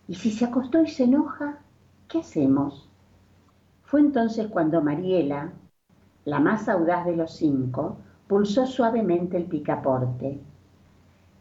¿Y 0.07 0.15
si 0.15 0.31
se 0.31 0.45
acostó 0.45 0.81
y 0.81 0.87
se 0.87 1.05
enoja? 1.05 1.59
¿Qué 2.07 2.19
hacemos? 2.19 2.89
Fue 3.83 3.99
entonces 4.01 4.47
cuando 4.47 4.81
Mariela, 4.81 5.53
la 6.25 6.39
más 6.39 6.69
audaz 6.69 7.05
de 7.05 7.15
los 7.15 7.35
cinco, 7.35 7.97
pulsó 8.27 8.65
suavemente 8.65 9.37
el 9.37 9.45
picaporte 9.45 10.41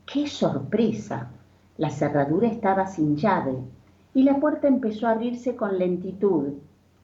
¡Qué 0.06 0.28
sorpresa! 0.28 1.30
La 1.78 1.90
cerradura 1.90 2.46
estaba 2.48 2.86
sin 2.86 3.16
llave 3.16 3.58
y 4.14 4.22
la 4.22 4.38
puerta 4.38 4.68
empezó 4.68 5.08
a 5.08 5.10
abrirse 5.10 5.56
con 5.56 5.78
lentitud, 5.78 6.54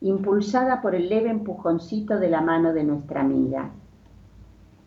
impulsada 0.01 0.81
por 0.81 0.95
el 0.95 1.09
leve 1.09 1.31
empujoncito 1.31 2.19
de 2.19 2.31
la 2.31 2.41
mano 2.41 2.73
de 2.73 2.85
nuestra 2.85 3.23
amiga. 3.23 3.73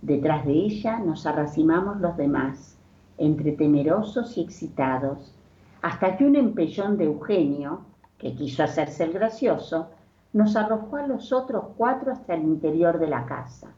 Detrás 0.01 0.45
de 0.45 0.53
ella 0.53 0.99
nos 0.99 1.25
arracimamos 1.25 1.99
los 1.99 2.15
demás, 2.15 2.74
entre 3.17 3.53
temerosos 3.53 4.37
y 4.37 4.41
excitados, 4.41 5.33
hasta 5.81 6.17
que 6.17 6.25
un 6.25 6.35
empellón 6.35 6.97
de 6.97 7.05
Eugenio, 7.05 7.81
que 8.17 8.33
quiso 8.33 8.63
hacerse 8.63 9.03
el 9.03 9.13
gracioso, 9.13 9.89
nos 10.33 10.55
arrojó 10.55 10.97
a 10.97 11.07
los 11.07 11.31
otros 11.31 11.65
cuatro 11.77 12.11
hasta 12.11 12.33
el 12.33 12.43
interior 12.43 12.99
de 12.99 13.07
la 13.07 13.25
casa. 13.25 13.69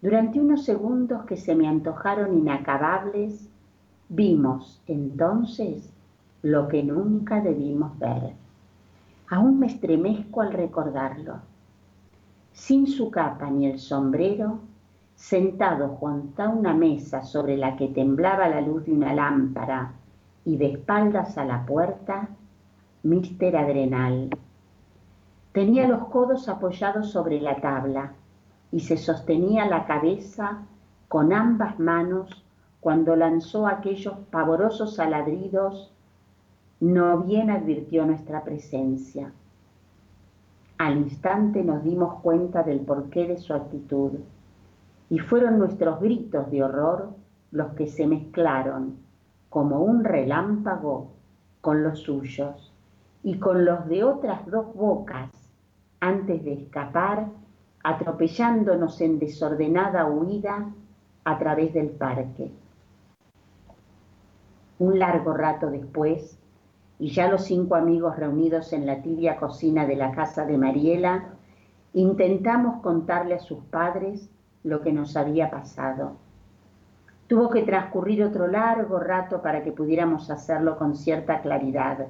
Durante 0.00 0.40
unos 0.40 0.64
segundos 0.64 1.24
que 1.24 1.36
se 1.36 1.54
me 1.54 1.68
antojaron 1.68 2.38
inacabables, 2.38 3.50
vimos 4.08 4.80
entonces 4.86 5.92
lo 6.42 6.68
que 6.68 6.82
nunca 6.82 7.40
debimos 7.40 7.98
ver. 7.98 8.32
Aún 9.28 9.58
me 9.58 9.66
estremezco 9.66 10.40
al 10.40 10.52
recordarlo. 10.52 11.34
Sin 12.52 12.86
su 12.86 13.10
capa 13.10 13.50
ni 13.50 13.66
el 13.66 13.78
sombrero, 13.78 14.60
sentado 15.20 15.88
junto 16.00 16.42
a 16.42 16.48
una 16.48 16.72
mesa 16.72 17.22
sobre 17.22 17.58
la 17.58 17.76
que 17.76 17.88
temblaba 17.88 18.48
la 18.48 18.62
luz 18.62 18.86
de 18.86 18.92
una 18.92 19.12
lámpara 19.12 19.92
y 20.46 20.56
de 20.56 20.72
espaldas 20.72 21.36
a 21.36 21.44
la 21.44 21.66
puerta, 21.66 22.30
Mister 23.02 23.54
Adrenal. 23.54 24.30
Tenía 25.52 25.86
los 25.86 26.08
codos 26.08 26.48
apoyados 26.48 27.10
sobre 27.10 27.38
la 27.38 27.60
tabla 27.60 28.14
y 28.72 28.80
se 28.80 28.96
sostenía 28.96 29.66
la 29.66 29.84
cabeza 29.84 30.62
con 31.06 31.34
ambas 31.34 31.78
manos 31.78 32.42
cuando 32.80 33.14
lanzó 33.14 33.66
aquellos 33.66 34.14
pavorosos 34.30 34.98
aladridos, 34.98 35.92
no 36.80 37.18
bien 37.18 37.50
advirtió 37.50 38.06
nuestra 38.06 38.42
presencia. 38.42 39.30
Al 40.78 40.96
instante 40.96 41.62
nos 41.62 41.84
dimos 41.84 42.20
cuenta 42.22 42.62
del 42.62 42.80
porqué 42.80 43.26
de 43.26 43.36
su 43.36 43.52
actitud 43.52 44.12
y 45.10 45.18
fueron 45.18 45.58
nuestros 45.58 46.00
gritos 46.00 46.50
de 46.50 46.62
horror 46.62 47.10
los 47.50 47.72
que 47.74 47.88
se 47.88 48.06
mezclaron 48.06 48.96
como 49.50 49.80
un 49.80 50.04
relámpago 50.04 51.10
con 51.60 51.82
los 51.82 51.98
suyos 51.98 52.72
y 53.24 53.38
con 53.38 53.64
los 53.64 53.86
de 53.88 54.04
otras 54.04 54.46
dos 54.46 54.72
bocas 54.72 55.28
antes 55.98 56.44
de 56.44 56.54
escapar 56.54 57.26
atropellándonos 57.82 59.00
en 59.00 59.18
desordenada 59.18 60.06
huida 60.06 60.70
a 61.24 61.38
través 61.38 61.74
del 61.74 61.90
parque. 61.90 62.52
Un 64.78 64.98
largo 64.98 65.34
rato 65.34 65.70
después, 65.70 66.38
y 66.98 67.10
ya 67.10 67.28
los 67.28 67.44
cinco 67.44 67.74
amigos 67.74 68.16
reunidos 68.16 68.72
en 68.72 68.86
la 68.86 69.02
tibia 69.02 69.36
cocina 69.36 69.86
de 69.86 69.96
la 69.96 70.12
casa 70.12 70.46
de 70.46 70.56
Mariela, 70.56 71.30
intentamos 71.94 72.80
contarle 72.80 73.34
a 73.34 73.40
sus 73.40 73.58
padres 73.64 74.30
lo 74.62 74.80
que 74.80 74.92
nos 74.92 75.16
había 75.16 75.50
pasado. 75.50 76.16
Tuvo 77.26 77.48
que 77.48 77.62
transcurrir 77.62 78.24
otro 78.24 78.48
largo 78.48 78.98
rato 78.98 79.40
para 79.40 79.62
que 79.62 79.72
pudiéramos 79.72 80.30
hacerlo 80.30 80.76
con 80.76 80.96
cierta 80.96 81.40
claridad, 81.42 82.08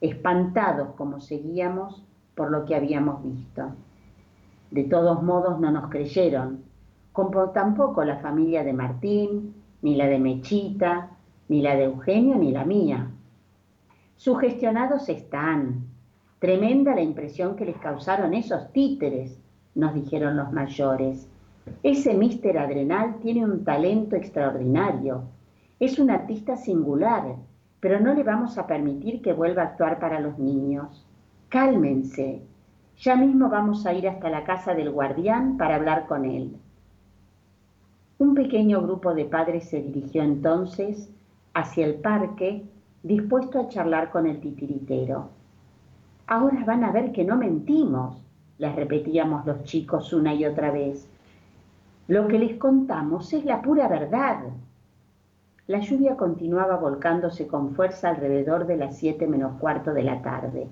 espantados 0.00 0.94
como 0.96 1.20
seguíamos 1.20 2.04
por 2.34 2.50
lo 2.50 2.64
que 2.64 2.76
habíamos 2.76 3.22
visto. 3.22 3.72
De 4.70 4.84
todos 4.84 5.22
modos 5.22 5.58
no 5.58 5.70
nos 5.70 5.90
creyeron, 5.90 6.62
como 7.12 7.50
tampoco 7.50 8.04
la 8.04 8.18
familia 8.18 8.62
de 8.62 8.72
Martín, 8.72 9.54
ni 9.82 9.96
la 9.96 10.06
de 10.06 10.18
Mechita, 10.18 11.10
ni 11.48 11.62
la 11.62 11.74
de 11.74 11.84
Eugenio, 11.84 12.36
ni 12.36 12.52
la 12.52 12.64
mía. 12.64 13.10
Sugestionados 14.16 15.08
están. 15.08 15.86
Tremenda 16.38 16.94
la 16.94 17.02
impresión 17.02 17.56
que 17.56 17.64
les 17.64 17.76
causaron 17.78 18.34
esos 18.34 18.72
títeres, 18.72 19.38
nos 19.74 19.94
dijeron 19.94 20.36
los 20.36 20.52
mayores. 20.52 21.28
Ese 21.82 22.14
Mister 22.14 22.58
Adrenal 22.58 23.16
tiene 23.20 23.44
un 23.44 23.64
talento 23.64 24.16
extraordinario. 24.16 25.22
Es 25.78 25.98
un 25.98 26.10
artista 26.10 26.56
singular, 26.56 27.36
pero 27.80 28.00
no 28.00 28.12
le 28.14 28.22
vamos 28.22 28.58
a 28.58 28.66
permitir 28.66 29.22
que 29.22 29.32
vuelva 29.32 29.62
a 29.62 29.66
actuar 29.66 29.98
para 29.98 30.20
los 30.20 30.38
niños. 30.38 31.06
Cálmense. 31.48 32.42
Ya 32.98 33.16
mismo 33.16 33.48
vamos 33.48 33.86
a 33.86 33.94
ir 33.94 34.06
hasta 34.08 34.28
la 34.28 34.44
casa 34.44 34.74
del 34.74 34.90
guardián 34.90 35.56
para 35.56 35.76
hablar 35.76 36.06
con 36.06 36.26
él. 36.26 36.56
Un 38.18 38.34
pequeño 38.34 38.82
grupo 38.82 39.14
de 39.14 39.24
padres 39.24 39.70
se 39.70 39.80
dirigió 39.80 40.22
entonces 40.22 41.10
hacia 41.54 41.86
el 41.86 41.94
parque 41.94 42.62
dispuesto 43.02 43.58
a 43.58 43.68
charlar 43.68 44.10
con 44.10 44.26
el 44.26 44.40
titiritero. 44.40 45.30
Ahora 46.26 46.62
van 46.66 46.84
a 46.84 46.92
ver 46.92 47.12
que 47.12 47.24
no 47.24 47.36
mentimos, 47.36 48.22
les 48.58 48.76
repetíamos 48.76 49.46
los 49.46 49.64
chicos 49.64 50.12
una 50.12 50.34
y 50.34 50.44
otra 50.44 50.70
vez. 50.70 51.08
Lo 52.10 52.26
que 52.26 52.40
les 52.40 52.56
contamos 52.56 53.32
es 53.32 53.44
la 53.44 53.62
pura 53.62 53.86
verdad. 53.86 54.40
La 55.68 55.78
lluvia 55.78 56.16
continuaba 56.16 56.74
volcándose 56.74 57.46
con 57.46 57.76
fuerza 57.76 58.08
alrededor 58.08 58.66
de 58.66 58.76
las 58.76 58.96
siete 58.96 59.28
menos 59.28 59.60
cuarto 59.60 59.94
de 59.94 60.02
la 60.02 60.20
tarde, 60.20 60.66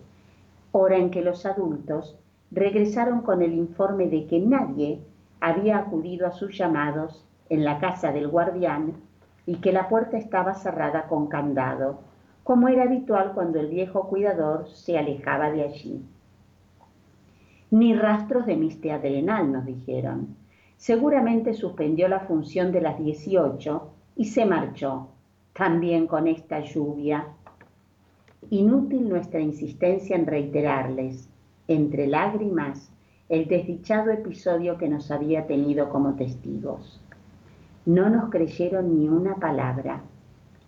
hora 0.72 0.96
en 0.96 1.12
que 1.12 1.22
los 1.22 1.46
adultos 1.46 2.18
regresaron 2.50 3.20
con 3.20 3.40
el 3.40 3.54
informe 3.54 4.08
de 4.08 4.26
que 4.26 4.40
nadie 4.40 5.00
había 5.38 5.78
acudido 5.78 6.26
a 6.26 6.32
sus 6.32 6.58
llamados 6.58 7.24
en 7.50 7.64
la 7.64 7.78
casa 7.78 8.10
del 8.10 8.26
guardián 8.26 8.94
y 9.46 9.58
que 9.58 9.70
la 9.70 9.88
puerta 9.88 10.18
estaba 10.18 10.54
cerrada 10.54 11.06
con 11.06 11.28
candado, 11.28 12.00
como 12.42 12.66
era 12.66 12.82
habitual 12.82 13.30
cuando 13.32 13.60
el 13.60 13.68
viejo 13.68 14.08
cuidador 14.08 14.68
se 14.70 14.98
alejaba 14.98 15.52
de 15.52 15.62
allí. 15.62 16.04
Ni 17.70 17.94
rastros 17.94 18.44
de 18.44 18.56
Miste 18.56 18.90
Adrenal, 18.90 19.52
nos 19.52 19.64
dijeron. 19.64 20.37
Seguramente 20.78 21.54
suspendió 21.54 22.06
la 22.08 22.20
función 22.20 22.70
de 22.70 22.80
las 22.80 22.98
18 22.98 23.90
y 24.14 24.26
se 24.26 24.46
marchó, 24.46 25.08
también 25.52 26.06
con 26.06 26.28
esta 26.28 26.60
lluvia. 26.60 27.26
Inútil 28.48 29.08
nuestra 29.08 29.40
insistencia 29.40 30.14
en 30.14 30.26
reiterarles, 30.26 31.28
entre 31.66 32.06
lágrimas, 32.06 32.92
el 33.28 33.48
desdichado 33.48 34.12
episodio 34.12 34.78
que 34.78 34.88
nos 34.88 35.10
había 35.10 35.48
tenido 35.48 35.90
como 35.90 36.14
testigos. 36.14 37.00
No 37.84 38.08
nos 38.08 38.30
creyeron 38.30 38.98
ni 38.98 39.08
una 39.08 39.34
palabra 39.34 40.02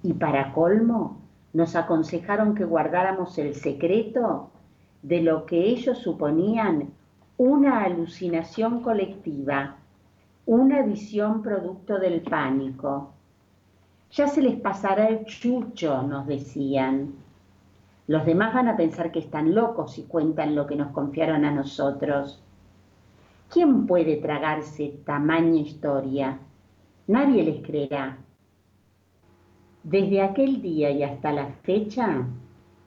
y 0.03 0.15
para 0.15 0.53
colmo 0.53 1.19
nos 1.53 1.77
aconsejaron 1.77 2.57
que 2.57 2.65
guardáramos 2.65 3.39
el 3.39 3.55
secreto 3.55 4.51
de 5.03 5.23
lo 5.23 5.47
que 5.47 5.69
ellos 5.69 5.99
suponían 5.99 6.91
una 7.39 7.85
alucinación 7.85 8.83
colectiva, 8.83 9.77
una 10.51 10.83
visión 10.83 11.43
producto 11.43 12.01
del 12.01 12.23
pánico, 12.23 13.13
ya 14.11 14.27
se 14.27 14.43
les 14.43 14.61
pasará 14.61 15.07
el 15.07 15.25
chucho, 15.25 16.03
nos 16.03 16.27
decían. 16.27 17.15
Los 18.09 18.27
demás 18.27 18.53
van 18.53 18.67
a 18.67 18.77
pensar 18.77 19.13
que 19.13 19.21
están 19.21 19.55
locos 19.55 19.93
si 19.93 20.03
cuentan 20.03 20.57
lo 20.57 20.67
que 20.67 20.75
nos 20.75 20.91
confiaron 20.91 21.45
a 21.45 21.53
nosotros. 21.53 22.43
¿Quién 23.49 23.87
puede 23.87 24.17
tragarse 24.17 24.99
tamaña 25.05 25.61
historia? 25.61 26.41
Nadie 27.07 27.45
les 27.45 27.65
creerá. 27.65 28.19
Desde 29.85 30.21
aquel 30.21 30.61
día 30.61 30.91
y 30.91 31.05
hasta 31.05 31.31
la 31.31 31.47
fecha, 31.63 32.27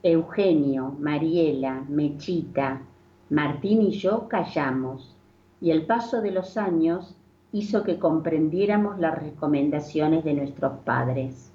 Eugenio, 0.03 0.97
Mariela, 0.99 1.85
Mechita, 1.87 2.81
Martín 3.29 3.83
y 3.83 3.91
yo 3.91 4.27
callamos, 4.27 5.15
y 5.61 5.71
el 5.71 5.85
paso 5.85 6.21
de 6.21 6.31
los 6.31 6.57
años 6.57 7.15
hizo 7.53 7.83
que 7.83 7.99
comprendiéramos 7.99 8.99
las 8.99 9.17
recomendaciones 9.17 10.23
de 10.23 10.33
nuestros 10.33 10.79
padres. 10.79 11.51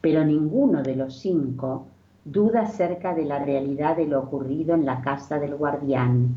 Pero 0.00 0.22
ninguno 0.24 0.82
de 0.82 0.96
los 0.96 1.18
cinco 1.18 1.86
duda 2.24 2.62
acerca 2.62 3.14
de 3.14 3.24
la 3.24 3.38
realidad 3.38 3.96
de 3.96 4.06
lo 4.06 4.20
ocurrido 4.20 4.74
en 4.74 4.84
la 4.84 5.00
casa 5.00 5.38
del 5.38 5.56
guardián, 5.56 6.34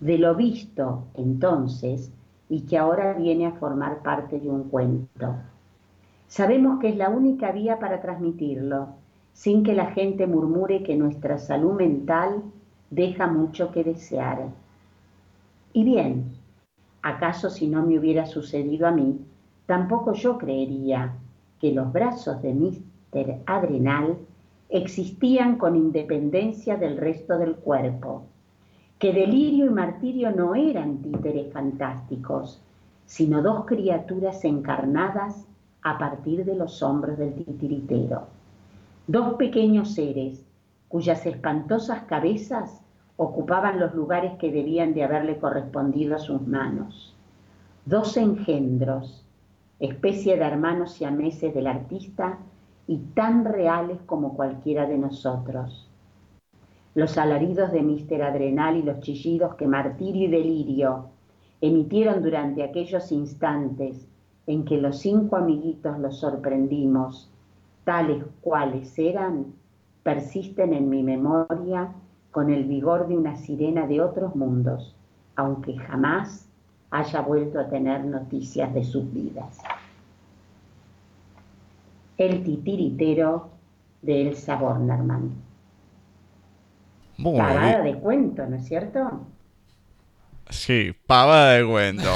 de 0.00 0.18
lo 0.18 0.34
visto 0.34 1.04
entonces 1.14 2.12
y 2.50 2.60
que 2.62 2.78
ahora 2.78 3.14
viene 3.14 3.46
a 3.46 3.52
formar 3.52 4.02
parte 4.02 4.38
de 4.38 4.48
un 4.48 4.64
cuento. 4.64 5.34
Sabemos 6.26 6.80
que 6.80 6.90
es 6.90 6.96
la 6.96 7.08
única 7.08 7.50
vía 7.52 7.78
para 7.78 8.02
transmitirlo, 8.02 8.88
sin 9.32 9.62
que 9.62 9.74
la 9.74 9.86
gente 9.86 10.26
murmure 10.26 10.82
que 10.82 10.96
nuestra 10.96 11.38
salud 11.38 11.72
mental 11.72 12.42
deja 12.90 13.26
mucho 13.26 13.72
que 13.72 13.84
desear. 13.84 14.48
Y 15.72 15.84
bien, 15.84 16.37
¿Acaso 17.08 17.48
si 17.48 17.68
no 17.68 17.86
me 17.86 17.98
hubiera 17.98 18.26
sucedido 18.26 18.86
a 18.86 18.90
mí, 18.90 19.18
tampoco 19.64 20.12
yo 20.12 20.36
creería 20.36 21.14
que 21.58 21.72
los 21.72 21.90
brazos 21.90 22.42
de 22.42 22.52
Mr. 22.52 23.38
Adrenal 23.46 24.18
existían 24.68 25.56
con 25.56 25.74
independencia 25.74 26.76
del 26.76 26.98
resto 26.98 27.38
del 27.38 27.56
cuerpo, 27.56 28.24
que 28.98 29.14
delirio 29.14 29.64
y 29.64 29.70
martirio 29.70 30.32
no 30.32 30.54
eran 30.54 30.98
títeres 30.98 31.50
fantásticos, 31.50 32.60
sino 33.06 33.40
dos 33.40 33.64
criaturas 33.64 34.44
encarnadas 34.44 35.46
a 35.80 35.96
partir 35.96 36.44
de 36.44 36.56
los 36.56 36.82
hombros 36.82 37.16
del 37.16 37.32
titiritero, 37.32 38.26
dos 39.06 39.36
pequeños 39.36 39.94
seres 39.94 40.44
cuyas 40.88 41.24
espantosas 41.24 42.02
cabezas 42.02 42.82
ocupaban 43.18 43.80
los 43.80 43.94
lugares 43.94 44.34
que 44.38 44.52
debían 44.52 44.94
de 44.94 45.02
haberle 45.02 45.38
correspondido 45.38 46.14
a 46.14 46.20
sus 46.20 46.40
manos. 46.46 47.16
Dos 47.84 48.16
engendros, 48.16 49.26
especie 49.80 50.36
de 50.36 50.44
hermanos 50.44 50.92
siameses 50.92 51.52
del 51.52 51.66
artista 51.66 52.38
y 52.86 52.98
tan 53.14 53.44
reales 53.44 53.98
como 54.06 54.34
cualquiera 54.34 54.86
de 54.86 54.98
nosotros. 54.98 55.90
Los 56.94 57.18
alaridos 57.18 57.72
de 57.72 57.82
Mister 57.82 58.22
Adrenal 58.22 58.76
y 58.76 58.82
los 58.82 59.00
chillidos 59.00 59.56
que 59.56 59.66
martirio 59.66 60.28
y 60.28 60.30
delirio 60.30 61.08
emitieron 61.60 62.22
durante 62.22 62.62
aquellos 62.62 63.10
instantes 63.10 64.06
en 64.46 64.64
que 64.64 64.78
los 64.78 65.00
cinco 65.00 65.36
amiguitos 65.36 65.98
los 65.98 66.18
sorprendimos, 66.18 67.28
tales 67.82 68.24
cuales 68.42 68.96
eran, 68.96 69.54
persisten 70.04 70.72
en 70.72 70.88
mi 70.88 71.02
memoria 71.02 71.92
con 72.38 72.50
el 72.50 72.66
vigor 72.66 73.08
de 73.08 73.16
una 73.16 73.34
sirena 73.34 73.88
de 73.88 74.00
otros 74.00 74.36
mundos, 74.36 74.94
aunque 75.34 75.76
jamás 75.76 76.46
haya 76.88 77.20
vuelto 77.20 77.58
a 77.58 77.68
tener 77.68 78.04
noticias 78.04 78.72
de 78.72 78.84
sus 78.84 79.12
vidas. 79.12 79.58
El 82.16 82.44
titiritero 82.44 83.50
de 84.02 84.28
Elsa 84.28 84.54
Bornerman. 84.54 85.32
pavada 87.16 87.82
de 87.82 87.94
cuento, 87.96 88.46
¿no 88.46 88.54
es 88.54 88.68
cierto? 88.68 89.26
Sí, 90.48 90.94
pavada 91.08 91.54
de 91.54 91.66
cuento. 91.66 92.08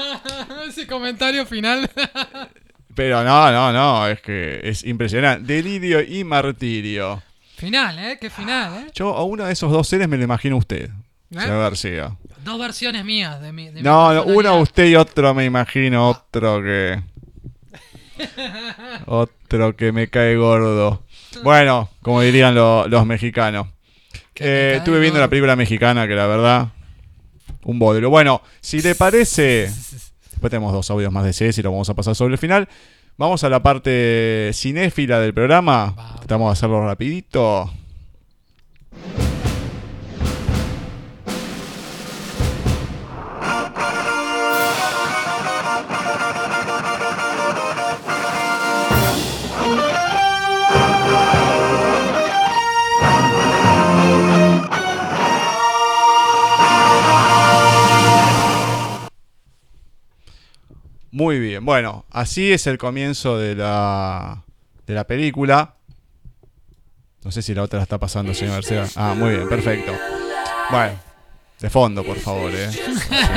Ese 0.68 0.84
comentario 0.88 1.46
final. 1.46 1.88
Pero 2.96 3.22
no, 3.22 3.52
no, 3.52 3.72
no, 3.72 4.08
es 4.08 4.20
que 4.20 4.58
es 4.64 4.84
impresionante. 4.84 5.54
Delirio 5.54 6.00
y 6.02 6.24
martirio. 6.24 7.22
Final, 7.60 7.98
¿eh? 7.98 8.18
Qué 8.18 8.30
final, 8.30 8.86
¿eh? 8.86 8.90
Yo 8.94 9.14
a 9.14 9.22
uno 9.22 9.44
de 9.44 9.52
esos 9.52 9.70
dos 9.70 9.86
seres 9.86 10.08
me 10.08 10.16
lo 10.16 10.24
imagino 10.24 10.56
usted. 10.56 10.88
¿Eh? 11.30 11.36
García. 11.36 12.16
Dos 12.42 12.58
versiones 12.58 13.04
mías 13.04 13.38
de 13.42 13.52
mi. 13.52 13.70
no, 13.82 14.14
no 14.14 14.24
uno 14.24 14.60
usted 14.60 14.86
y 14.86 14.96
otro 14.96 15.34
me 15.34 15.44
imagino, 15.44 16.08
otro 16.08 16.62
que. 16.62 17.02
otro 19.06 19.76
que 19.76 19.92
me 19.92 20.08
cae 20.08 20.36
gordo. 20.36 21.04
Bueno, 21.44 21.90
como 22.00 22.22
dirían 22.22 22.54
los 22.54 23.06
mexicanos. 23.06 23.66
Eh, 24.36 24.76
estuve 24.78 24.98
viendo 24.98 25.20
la 25.20 25.28
película 25.28 25.54
mexicana 25.54 26.08
que 26.08 26.14
la 26.14 26.26
verdad. 26.26 26.68
Un 27.64 27.78
bodrio. 27.78 28.08
Bueno, 28.08 28.40
si 28.60 28.80
le 28.80 28.94
parece. 28.94 29.70
Después 30.30 30.50
tenemos 30.50 30.72
dos 30.72 30.90
audios 30.90 31.12
más 31.12 31.24
de 31.24 31.34
Ceci 31.34 31.60
y 31.60 31.62
lo 31.62 31.72
vamos 31.72 31.90
a 31.90 31.94
pasar 31.94 32.14
sobre 32.14 32.32
el 32.32 32.38
final. 32.38 32.66
Vamos 33.20 33.44
a 33.44 33.50
la 33.50 33.62
parte 33.62 34.50
cinéfila 34.54 35.20
del 35.20 35.34
programa. 35.34 35.94
Tratamos 36.20 36.48
de 36.48 36.52
hacerlo 36.52 36.86
rapidito. 36.86 37.70
Muy 61.20 61.38
bien, 61.38 61.62
bueno, 61.66 62.06
así 62.10 62.50
es 62.50 62.66
el 62.66 62.78
comienzo 62.78 63.36
de 63.36 63.54
la, 63.54 64.42
de 64.86 64.94
la 64.94 65.06
película. 65.06 65.74
No 67.22 67.30
sé 67.30 67.42
si 67.42 67.52
la 67.54 67.62
otra 67.62 67.76
la 67.76 67.82
está 67.82 67.98
pasando, 67.98 68.32
señor 68.32 68.54
García. 68.54 68.86
Ah, 68.96 69.14
muy 69.14 69.32
bien, 69.36 69.46
perfecto. 69.46 69.92
Bueno, 70.70 70.94
de 71.60 71.68
fondo, 71.68 72.02
por 72.02 72.16
favor, 72.16 72.50
¿eh? 72.54 72.70
Si 72.72 72.80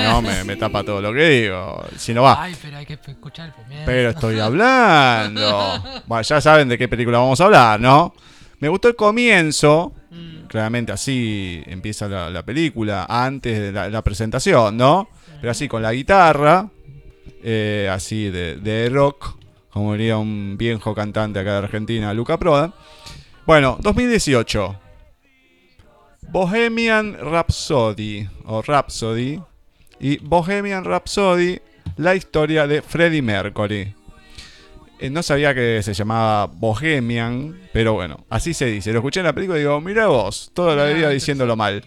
no, 0.02 0.22
me, 0.22 0.46
me 0.46 0.56
tapa 0.56 0.86
todo 0.86 1.02
lo 1.02 1.12
que 1.13 1.28
digo. 1.28 1.84
Si 1.98 2.13
no 2.13 2.24
va. 2.24 2.41
Ay, 2.43 2.56
pero 2.62 2.78
hay 2.78 2.86
que 2.86 2.93
escuchar 2.93 3.48
el 3.48 3.52
comienzo. 3.54 3.84
Pero 3.86 4.10
estoy 4.12 4.39
hablando. 4.39 5.84
Bueno, 6.06 6.22
ya 6.22 6.39
saben 6.39 6.69
de 6.69 6.78
qué 6.78 6.88
película 6.88 7.17
vamos 7.17 7.41
a 7.41 7.43
hablar, 7.43 7.82
¿no? 7.82 8.13
Me 8.60 8.69
gustó 8.69 8.88
el 8.88 8.96
comienzo. 8.96 9.91
Mm, 10.10 10.46
Claramente 10.48 10.93
así 10.93 11.62
empieza 11.65 12.08
la, 12.08 12.30
la 12.30 12.43
película, 12.43 13.08
antes 13.10 13.60
de 13.60 13.74
la, 13.74 13.89
la 13.89 14.02
presentación, 14.02 14.78
¿no? 14.78 15.10
Pero 15.41 15.52
así 15.52 15.67
con 15.67 15.82
la 15.82 15.91
guitarra, 15.91 16.69
eh, 17.44 17.90
así 17.92 18.30
de, 18.30 18.56
de 18.58 18.90
rock, 18.90 19.38
como 19.70 19.94
diría 19.94 20.18
un 20.18 20.56
viejo 20.58 20.94
cantante 20.94 21.40
acá 21.40 21.54
de 21.54 21.58
Argentina, 21.60 22.14
Luca 22.14 22.38
Prodan. 22.38 22.74
Bueno, 23.46 23.78
2018. 23.82 24.80
Bohemian 26.30 27.18
Rhapsody, 27.20 28.28
o 28.46 28.62
Rhapsody, 28.62 29.40
y 30.00 30.18
Bohemian 30.18 30.84
Rhapsody, 30.84 31.60
la 31.98 32.16
historia 32.16 32.66
de 32.68 32.82
Freddie 32.82 33.22
Mercury. 33.22 33.94
Eh, 35.00 35.10
no 35.10 35.22
sabía 35.22 35.54
que 35.54 35.82
se 35.84 35.94
llamaba 35.94 36.46
Bohemian, 36.48 37.60
pero 37.74 37.94
bueno, 37.94 38.26
así 38.30 38.54
se 38.54 38.68
dice. 38.68 38.92
Lo 38.94 39.00
escuché 39.00 39.20
en 39.20 39.26
la 39.26 39.34
película 39.34 39.58
y 39.58 39.62
digo, 39.62 39.80
mira 39.82 40.08
vos, 40.08 40.52
toda 40.54 40.76
la 40.76 40.86
vida 40.86 41.10
diciéndolo 41.10 41.56
mal. 41.56 41.84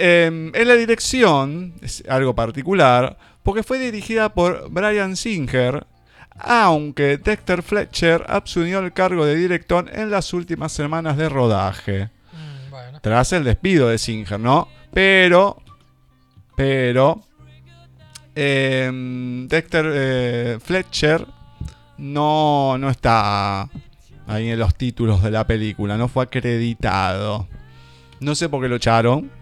Em, 0.00 0.52
en 0.54 0.68
la 0.68 0.74
dirección, 0.74 1.74
es 1.82 2.04
algo 2.08 2.32
particular, 2.32 3.18
porque 3.42 3.64
fue 3.64 3.80
dirigida 3.80 4.32
por 4.32 4.70
Brian 4.70 5.16
Singer, 5.16 5.88
aunque 6.38 7.18
Dexter 7.18 7.64
Fletcher 7.64 8.24
asumió 8.28 8.78
el 8.78 8.92
cargo 8.92 9.26
de 9.26 9.34
director 9.34 9.90
en 9.92 10.08
las 10.12 10.32
últimas 10.32 10.70
semanas 10.70 11.16
de 11.16 11.28
rodaje 11.28 12.10
mm, 12.32 12.70
bueno. 12.70 13.00
tras 13.00 13.32
el 13.32 13.42
despido 13.42 13.88
de 13.88 13.98
Singer, 13.98 14.38
¿no? 14.38 14.68
Pero, 14.94 15.60
pero, 16.56 17.20
em, 18.36 19.48
Dexter 19.48 19.90
eh, 19.92 20.58
Fletcher 20.62 21.26
no, 21.96 22.78
no 22.78 22.88
está 22.88 23.68
ahí 24.28 24.50
en 24.50 24.60
los 24.60 24.76
títulos 24.76 25.24
de 25.24 25.32
la 25.32 25.44
película, 25.44 25.96
no 25.96 26.06
fue 26.06 26.22
acreditado. 26.22 27.48
No 28.20 28.36
sé 28.36 28.48
por 28.48 28.62
qué 28.62 28.68
lo 28.68 28.76
echaron 28.76 29.37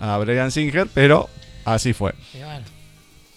a 0.00 0.16
Brian 0.18 0.50
Singer, 0.50 0.88
pero 0.92 1.28
así 1.64 1.92
fue. 1.92 2.14
Y 2.34 2.38
bueno. 2.38 2.64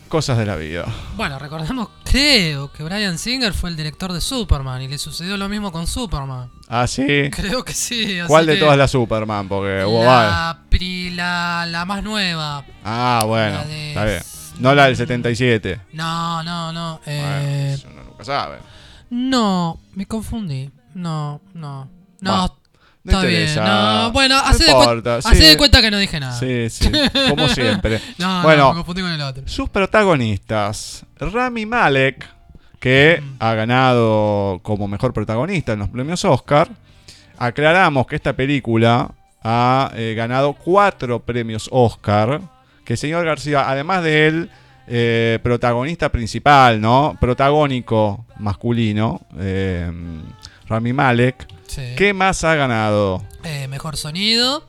Cosas 0.08 0.38
de 0.38 0.46
la 0.46 0.58
vida. 0.58 0.86
Bueno, 1.16 1.40
recordemos, 1.40 1.88
creo 2.04 2.70
que 2.74 2.84
Brian 2.84 3.18
Singer 3.18 3.54
fue 3.54 3.70
el 3.70 3.78
director 3.78 4.12
de 4.12 4.20
Superman 4.20 4.82
y 4.82 4.90
le 4.90 4.98
sucedió 4.98 5.38
lo 5.38 5.48
mismo 5.48 5.72
con 5.72 5.88
Superman. 5.88 6.50
Ah, 6.68 6.86
sí. 6.86 7.30
Creo 7.32 7.64
que 7.64 7.72
sí. 7.74 8.20
así 8.20 8.28
¿Cuál 8.28 8.46
de 8.46 8.56
que 8.56 8.60
todas 8.60 8.78
las 8.78 8.92
Superman? 8.92 9.48
Porque 9.48 9.86
hubo 9.86 10.04
la, 10.04 10.64
pri- 10.70 11.12
la, 11.12 11.66
la 11.66 11.86
más 11.86 12.04
nueva. 12.04 12.66
Ah, 12.84 13.24
bueno, 13.26 13.60
la 13.60 13.66
de- 13.66 13.90
está 13.90 14.04
bien. 14.06 14.22
No 14.60 14.76
la 14.76 14.86
del 14.88 14.98
77. 14.98 15.80
No, 15.94 16.44
no, 16.44 16.74
no. 16.74 17.00
Bueno, 17.06 17.22
Eh, 17.38 17.72
eso 17.76 17.88
uno 17.90 18.04
nunca 18.04 18.26
sabe. 18.26 18.58
no, 19.10 19.80
me 19.96 20.06
confundí. 20.06 20.70
No, 20.94 21.40
no. 21.54 21.90
No, 22.20 22.32
Bah, 22.50 22.54
no 23.04 23.12
está 23.14 23.26
bien. 23.28 23.56
No, 23.56 24.12
bueno, 24.12 24.36
No 24.36 24.42
hacé, 24.50 24.66
de, 24.66 24.72
importa, 24.72 25.16
hacé 25.18 25.36
sí. 25.36 25.44
de 25.46 25.58
cuenta 25.58 25.82
que 25.82 25.90
no 25.92 25.98
dije 25.98 26.20
nada. 26.20 26.38
Sí, 26.40 26.70
sí, 26.70 26.92
como 27.30 27.48
siempre. 27.50 28.00
No, 28.18 28.44
Bueno. 28.44 28.64
no, 28.64 28.70
me 28.74 28.76
confundí 28.80 29.02
con 29.02 29.12
el 29.12 29.22
otro. 29.22 29.44
Sus 29.48 29.70
protagonistas. 29.70 31.06
Rami 31.20 31.66
Malek, 31.66 32.28
que 32.80 33.22
Mm. 33.22 33.36
ha 33.40 33.54
ganado 33.54 34.60
como 34.64 34.88
mejor 34.88 35.14
protagonista 35.14 35.74
en 35.74 35.80
los 35.80 35.90
premios 35.90 36.24
Oscar. 36.26 36.70
Aclaramos 37.38 38.06
que 38.08 38.16
esta 38.16 38.34
película 38.34 39.12
ha 39.44 39.92
eh, 39.96 40.14
ganado 40.16 40.54
cuatro 40.54 41.20
premios 41.20 41.68
Oscar. 41.72 42.42
Que 42.86 42.94
el 42.94 42.98
señor 43.00 43.26
García, 43.26 43.70
además 43.70 44.04
de 44.04 44.28
él, 44.28 44.50
eh, 44.88 45.40
protagonista 45.44 46.10
principal, 46.10 46.82
¿no? 46.82 47.16
Protagónico 47.20 48.26
masculino, 48.38 49.22
eh, 49.40 49.90
Rami 50.68 50.94
Malek. 50.94 51.48
Sí. 51.72 51.94
¿Qué 51.96 52.14
más 52.14 52.44
ha 52.44 52.56
ganado? 52.56 53.24
Eh, 53.46 53.70
mejor 53.70 53.96
sonido, 53.96 54.68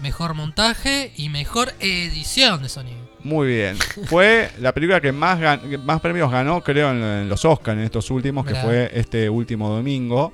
mejor 0.00 0.34
montaje 0.34 1.12
y 1.16 1.28
mejor 1.28 1.74
edición 1.80 2.62
de 2.62 2.68
sonido. 2.68 2.98
Muy 3.24 3.48
bien. 3.48 3.76
Fue 4.06 4.50
la 4.60 4.72
película 4.72 5.00
que 5.00 5.10
más, 5.10 5.58
que 5.58 5.78
más 5.78 6.00
premios 6.00 6.30
ganó, 6.30 6.62
creo, 6.62 6.92
en, 6.92 7.02
en 7.02 7.28
los 7.28 7.44
Oscars, 7.44 7.76
en 7.76 7.82
estos 7.84 8.08
últimos, 8.12 8.46
que 8.46 8.54
fue 8.54 8.88
este 8.94 9.28
último 9.28 9.68
domingo. 9.68 10.32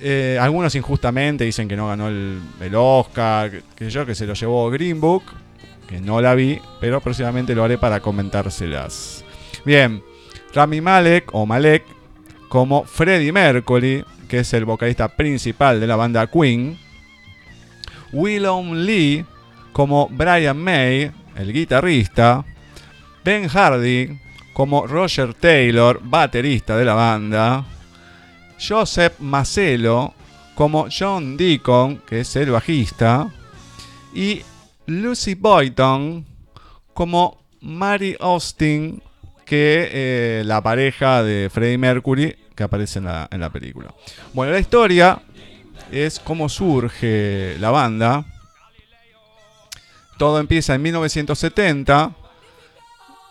Eh, 0.00 0.36
algunos 0.40 0.74
injustamente 0.74 1.44
dicen 1.44 1.68
que 1.68 1.76
no 1.76 1.86
ganó 1.86 2.08
el, 2.08 2.40
el 2.60 2.74
Oscar, 2.74 3.48
que, 3.48 3.62
que 3.76 3.90
yo 3.90 4.04
que 4.04 4.16
se 4.16 4.26
lo 4.26 4.34
llevó 4.34 4.68
Green 4.70 5.00
Book, 5.00 5.22
que 5.86 6.00
no 6.00 6.20
la 6.20 6.34
vi, 6.34 6.60
pero 6.80 7.00
próximamente 7.00 7.54
lo 7.54 7.62
haré 7.62 7.78
para 7.78 8.00
comentárselas. 8.00 9.24
Bien, 9.64 10.02
Rami 10.52 10.80
Malek 10.80 11.32
o 11.32 11.46
Malek 11.46 11.84
como 12.48 12.82
Freddie 12.84 13.30
Mercury, 13.30 14.04
que 14.32 14.38
es 14.38 14.54
el 14.54 14.64
vocalista 14.64 15.08
principal 15.08 15.78
de 15.78 15.86
la 15.86 15.94
banda 15.94 16.26
Queen. 16.26 16.78
Willem 18.14 18.72
Lee 18.72 19.26
como 19.74 20.08
Brian 20.08 20.56
May, 20.56 21.10
el 21.36 21.52
guitarrista. 21.52 22.42
Ben 23.22 23.46
Hardy 23.46 24.18
como 24.54 24.86
Roger 24.86 25.34
Taylor, 25.34 26.00
baterista 26.02 26.78
de 26.78 26.84
la 26.86 26.94
banda. 26.94 27.66
Joseph 28.58 29.18
Macelo 29.18 30.14
como 30.54 30.86
John 30.90 31.36
Deacon, 31.36 31.98
que 31.98 32.20
es 32.20 32.34
el 32.36 32.52
bajista. 32.52 33.30
Y 34.14 34.40
Lucy 34.86 35.34
Boyton 35.34 36.24
como 36.94 37.36
Mary 37.60 38.16
Austin, 38.18 39.02
que 39.44 39.90
eh, 39.92 40.42
la 40.46 40.62
pareja 40.62 41.22
de 41.22 41.50
Freddie 41.52 41.76
Mercury 41.76 42.41
que 42.54 42.62
aparece 42.62 42.98
en 42.98 43.06
la, 43.06 43.28
en 43.30 43.40
la 43.40 43.50
película. 43.50 43.94
Bueno, 44.32 44.52
la 44.52 44.58
historia 44.58 45.20
es 45.90 46.18
cómo 46.20 46.48
surge 46.48 47.56
la 47.58 47.70
banda. 47.70 48.24
Todo 50.18 50.38
empieza 50.38 50.74
en 50.74 50.82
1970. 50.82 52.16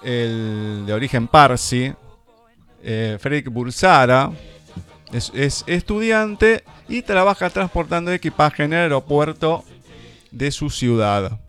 El 0.04 0.84
de 0.88 0.94
origen 0.94 1.28
parsi, 1.28 1.94
eh, 2.84 3.18
Fredrik 3.20 3.50
Bursara, 3.50 4.32
es, 5.14 5.32
es 5.36 5.64
estudiante 5.68 6.64
y 6.88 7.04
trabaja 7.04 7.50
transportando 7.52 8.12
equipaje 8.12 8.64
en 8.64 8.74
el 8.74 8.80
aeropuerto 8.80 9.64
de 10.32 10.52
su 10.52 10.70
ciudad. 10.70 11.40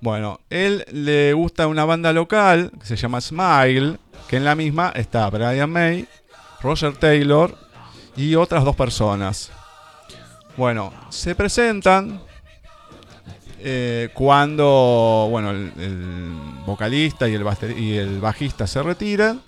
Bueno, 0.00 0.40
él 0.50 0.84
le 0.90 1.32
gusta 1.32 1.66
una 1.66 1.84
banda 1.84 2.12
local 2.12 2.72
que 2.80 2.86
se 2.86 2.96
llama 2.96 3.20
Smile, 3.20 3.98
que 4.28 4.36
en 4.36 4.44
la 4.44 4.54
misma 4.54 4.92
está 4.94 5.28
Brian 5.30 5.70
May, 5.70 6.06
Roger 6.60 6.96
Taylor 6.96 7.56
y 8.16 8.34
otras 8.34 8.64
dos 8.64 8.76
personas. 8.76 9.50
Bueno, 10.56 10.92
se 11.10 11.34
presentan 11.34 12.20
eh, 13.60 14.10
cuando 14.14 15.28
bueno, 15.30 15.50
el, 15.50 16.32
vocalista 16.64 17.28
y 17.28 17.34
el, 17.34 18.20
bajista 18.20 18.66
se 18.66 18.82
retiran. 18.82 19.40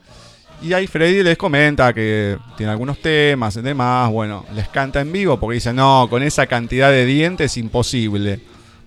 Y 0.60 0.72
ahí 0.72 0.88
Freddy 0.88 1.22
les 1.22 1.38
comenta 1.38 1.92
que 1.92 2.36
tiene 2.56 2.72
algunos 2.72 3.00
temas 3.00 3.56
y 3.56 3.62
demás. 3.62 4.10
Bueno, 4.10 4.44
les 4.54 4.68
canta 4.68 5.00
en 5.00 5.12
vivo 5.12 5.38
porque 5.38 5.54
dicen, 5.54 5.76
no, 5.76 6.08
con 6.10 6.22
esa 6.22 6.46
cantidad 6.46 6.90
de 6.90 7.06
dientes 7.06 7.56
imposible. 7.56 8.40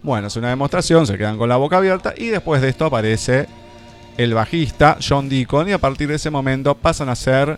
Bueno, 0.04 0.28
es 0.28 0.36
una 0.36 0.50
demostración, 0.50 1.08
se 1.08 1.18
quedan 1.18 1.38
con 1.38 1.48
la 1.48 1.58
boca 1.58 1.78
abierta 1.78 2.14
y 2.18 2.28
después 2.28 2.62
de 2.62 2.70
esto 2.70 2.86
aparece 2.86 3.48
el 4.18 4.34
bajista 4.34 4.98
John 5.08 5.30
Deacon 5.30 5.70
y 5.70 5.72
a 5.72 5.78
partir 5.78 6.10
de 6.10 6.16
ese 6.16 6.30
momento 6.30 6.76
pasan 6.76 7.08
a 7.10 7.16
ser 7.16 7.58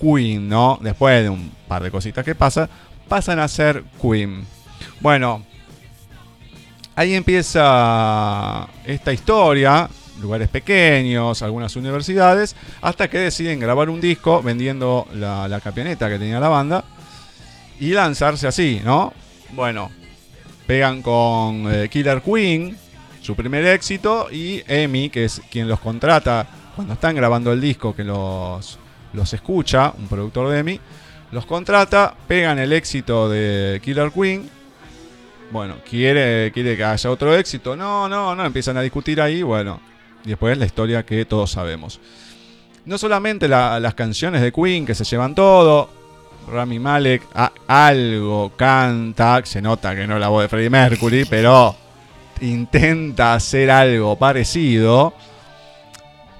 Queen, 0.00 0.48
¿no? 0.48 0.78
Después 0.80 1.22
de 1.22 1.30
un 1.30 1.50
par 1.66 1.82
de 1.82 1.90
cositas 1.90 2.24
que 2.24 2.34
pasan, 2.34 2.68
pasan 3.08 3.38
a 3.38 3.48
ser 3.48 3.84
Queen. 4.00 4.44
Bueno, 5.00 5.44
ahí 6.94 7.14
empieza 7.14 8.68
esta 8.84 9.12
historia, 9.12 9.88
lugares 10.20 10.48
pequeños, 10.48 11.42
algunas 11.42 11.76
universidades, 11.76 12.56
hasta 12.80 13.08
que 13.08 13.18
deciden 13.18 13.60
grabar 13.60 13.90
un 13.90 14.00
disco 14.00 14.42
vendiendo 14.42 15.06
la, 15.14 15.48
la 15.48 15.60
camioneta 15.60 16.08
que 16.08 16.18
tenía 16.18 16.40
la 16.40 16.48
banda 16.48 16.84
y 17.80 17.90
lanzarse 17.90 18.46
así, 18.46 18.80
¿no? 18.84 19.12
Bueno, 19.52 19.90
pegan 20.66 21.00
con 21.02 21.72
eh, 21.72 21.88
Killer 21.88 22.20
Queen, 22.20 22.76
su 23.22 23.34
primer 23.34 23.64
éxito, 23.66 24.28
y 24.30 24.62
Emi, 24.66 25.08
que 25.08 25.24
es 25.24 25.40
quien 25.50 25.68
los 25.68 25.80
contrata 25.80 26.46
cuando 26.74 26.94
están 26.94 27.16
grabando 27.16 27.52
el 27.52 27.60
disco, 27.60 27.94
que 27.94 28.04
los, 28.04 28.78
los 29.18 29.32
escucha, 29.34 29.92
un 29.98 30.08
productor 30.08 30.48
de 30.48 30.58
Emi, 30.60 30.80
los 31.32 31.44
contrata, 31.44 32.14
pegan 32.26 32.58
el 32.58 32.72
éxito 32.72 33.28
de 33.28 33.80
Killer 33.84 34.10
Queen. 34.10 34.48
Bueno, 35.50 35.76
quiere, 35.88 36.50
quiere 36.52 36.76
que 36.76 36.84
haya 36.84 37.10
otro 37.10 37.34
éxito. 37.36 37.76
No, 37.76 38.08
no, 38.08 38.34
no, 38.34 38.44
empiezan 38.46 38.76
a 38.78 38.82
discutir 38.82 39.20
ahí, 39.20 39.42
bueno. 39.42 39.80
Y 40.24 40.30
después 40.30 40.56
la 40.58 40.66
historia 40.66 41.04
que 41.04 41.24
todos 41.24 41.50
sabemos. 41.50 42.00
No 42.84 42.96
solamente 42.98 43.48
la- 43.48 43.78
las 43.80 43.94
canciones 43.94 44.40
de 44.42 44.52
Queen 44.52 44.86
que 44.86 44.94
se 44.94 45.04
llevan 45.04 45.34
todo. 45.34 45.90
Rami 46.50 46.78
Malek 46.78 47.22
a- 47.34 47.52
algo 47.66 48.52
canta, 48.56 49.42
se 49.44 49.60
nota 49.60 49.94
que 49.94 50.06
no 50.06 50.14
es 50.14 50.20
la 50.20 50.28
voz 50.28 50.42
de 50.42 50.48
Freddie 50.48 50.70
Mercury, 50.70 51.26
pero 51.28 51.76
intenta 52.40 53.34
hacer 53.34 53.70
algo 53.70 54.16
parecido. 54.16 55.12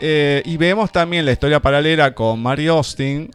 Eh, 0.01 0.43
y 0.45 0.57
vemos 0.57 0.93
también 0.93 1.25
la 1.25 1.33
historia 1.33 1.61
paralela 1.61 2.15
con 2.15 2.41
Mary 2.41 2.69
Austin, 2.69 3.31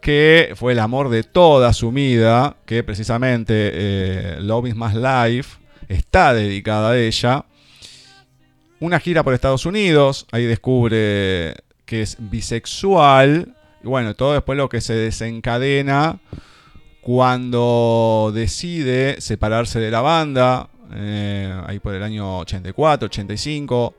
que 0.00 0.52
fue 0.54 0.72
el 0.72 0.78
amor 0.78 1.08
de 1.08 1.22
toda 1.22 1.72
su 1.72 1.90
vida, 1.90 2.56
que 2.66 2.82
precisamente 2.82 3.70
eh, 3.72 4.36
Love 4.40 4.68
is 4.68 4.76
My 4.76 4.92
Life 4.94 5.58
está 5.88 6.34
dedicada 6.34 6.90
a 6.90 6.98
ella. 6.98 7.44
Una 8.78 9.00
gira 9.00 9.22
por 9.22 9.32
Estados 9.32 9.64
Unidos, 9.64 10.26
ahí 10.32 10.44
descubre 10.44 11.54
que 11.86 12.02
es 12.02 12.16
bisexual. 12.18 13.54
Y 13.82 13.86
bueno, 13.88 14.14
todo 14.14 14.34
después 14.34 14.58
lo 14.58 14.68
que 14.68 14.82
se 14.82 14.94
desencadena 14.94 16.18
cuando 17.00 18.32
decide 18.34 19.20
separarse 19.20 19.78
de 19.80 19.90
la 19.90 20.00
banda, 20.02 20.68
eh, 20.94 21.54
ahí 21.66 21.78
por 21.78 21.94
el 21.94 22.02
año 22.02 22.40
84, 22.40 23.06
85, 23.06 23.94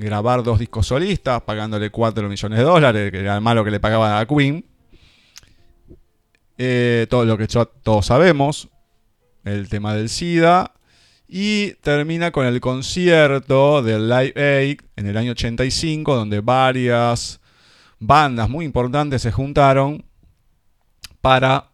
grabar 0.00 0.42
dos 0.42 0.58
discos 0.58 0.86
solistas, 0.86 1.42
pagándole 1.42 1.90
4 1.90 2.28
millones 2.28 2.58
de 2.58 2.64
dólares, 2.64 3.10
que 3.10 3.20
era 3.20 3.34
el 3.36 3.40
malo 3.40 3.64
que 3.64 3.70
le 3.70 3.80
pagaban 3.80 4.20
a 4.20 4.26
Queen. 4.26 4.64
Eh, 6.58 7.06
todo 7.08 7.24
lo 7.24 7.38
que 7.38 7.46
todos 7.46 8.06
sabemos, 8.06 8.68
el 9.44 9.68
tema 9.68 9.94
del 9.94 10.08
SIDA. 10.08 10.72
Y 11.32 11.74
termina 11.74 12.32
con 12.32 12.44
el 12.46 12.60
concierto 12.60 13.82
del 13.82 14.08
Live 14.08 14.32
Aid 14.36 14.80
en 14.96 15.06
el 15.06 15.16
año 15.16 15.30
85, 15.32 16.16
donde 16.16 16.40
varias 16.40 17.40
bandas 18.00 18.48
muy 18.50 18.64
importantes 18.64 19.22
se 19.22 19.30
juntaron 19.30 20.04
para 21.20 21.66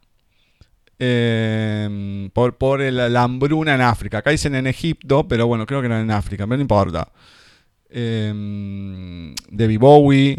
eh, 0.98 2.28
por, 2.32 2.56
por 2.56 2.80
el- 2.82 3.12
la 3.12 3.22
hambruna 3.22 3.74
en 3.74 3.80
África. 3.80 4.18
Acá 4.18 4.30
dicen 4.30 4.54
en 4.54 4.66
Egipto, 4.66 5.26
pero 5.28 5.46
bueno, 5.46 5.66
creo 5.66 5.80
que 5.82 5.88
no 5.88 5.98
en 5.98 6.10
África, 6.10 6.44
pero 6.46 6.56
no 6.56 6.62
importa. 6.62 7.08
Eh, 7.98 9.34
David 9.48 9.78
Bowie, 9.78 10.38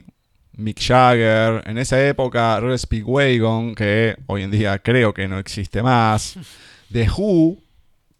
Mick 0.57 0.79
Jagger, 0.79 1.63
en 1.65 1.79
esa 1.79 2.07
época 2.07 2.59
Red 2.59 2.77
Speedwagon, 2.77 3.73
que 3.73 4.15
hoy 4.27 4.43
en 4.43 4.51
día 4.51 4.77
creo 4.77 5.11
que 5.11 5.27
no 5.27 5.39
existe 5.39 5.81
más. 5.81 6.37
The 6.91 7.09
Who, 7.09 7.57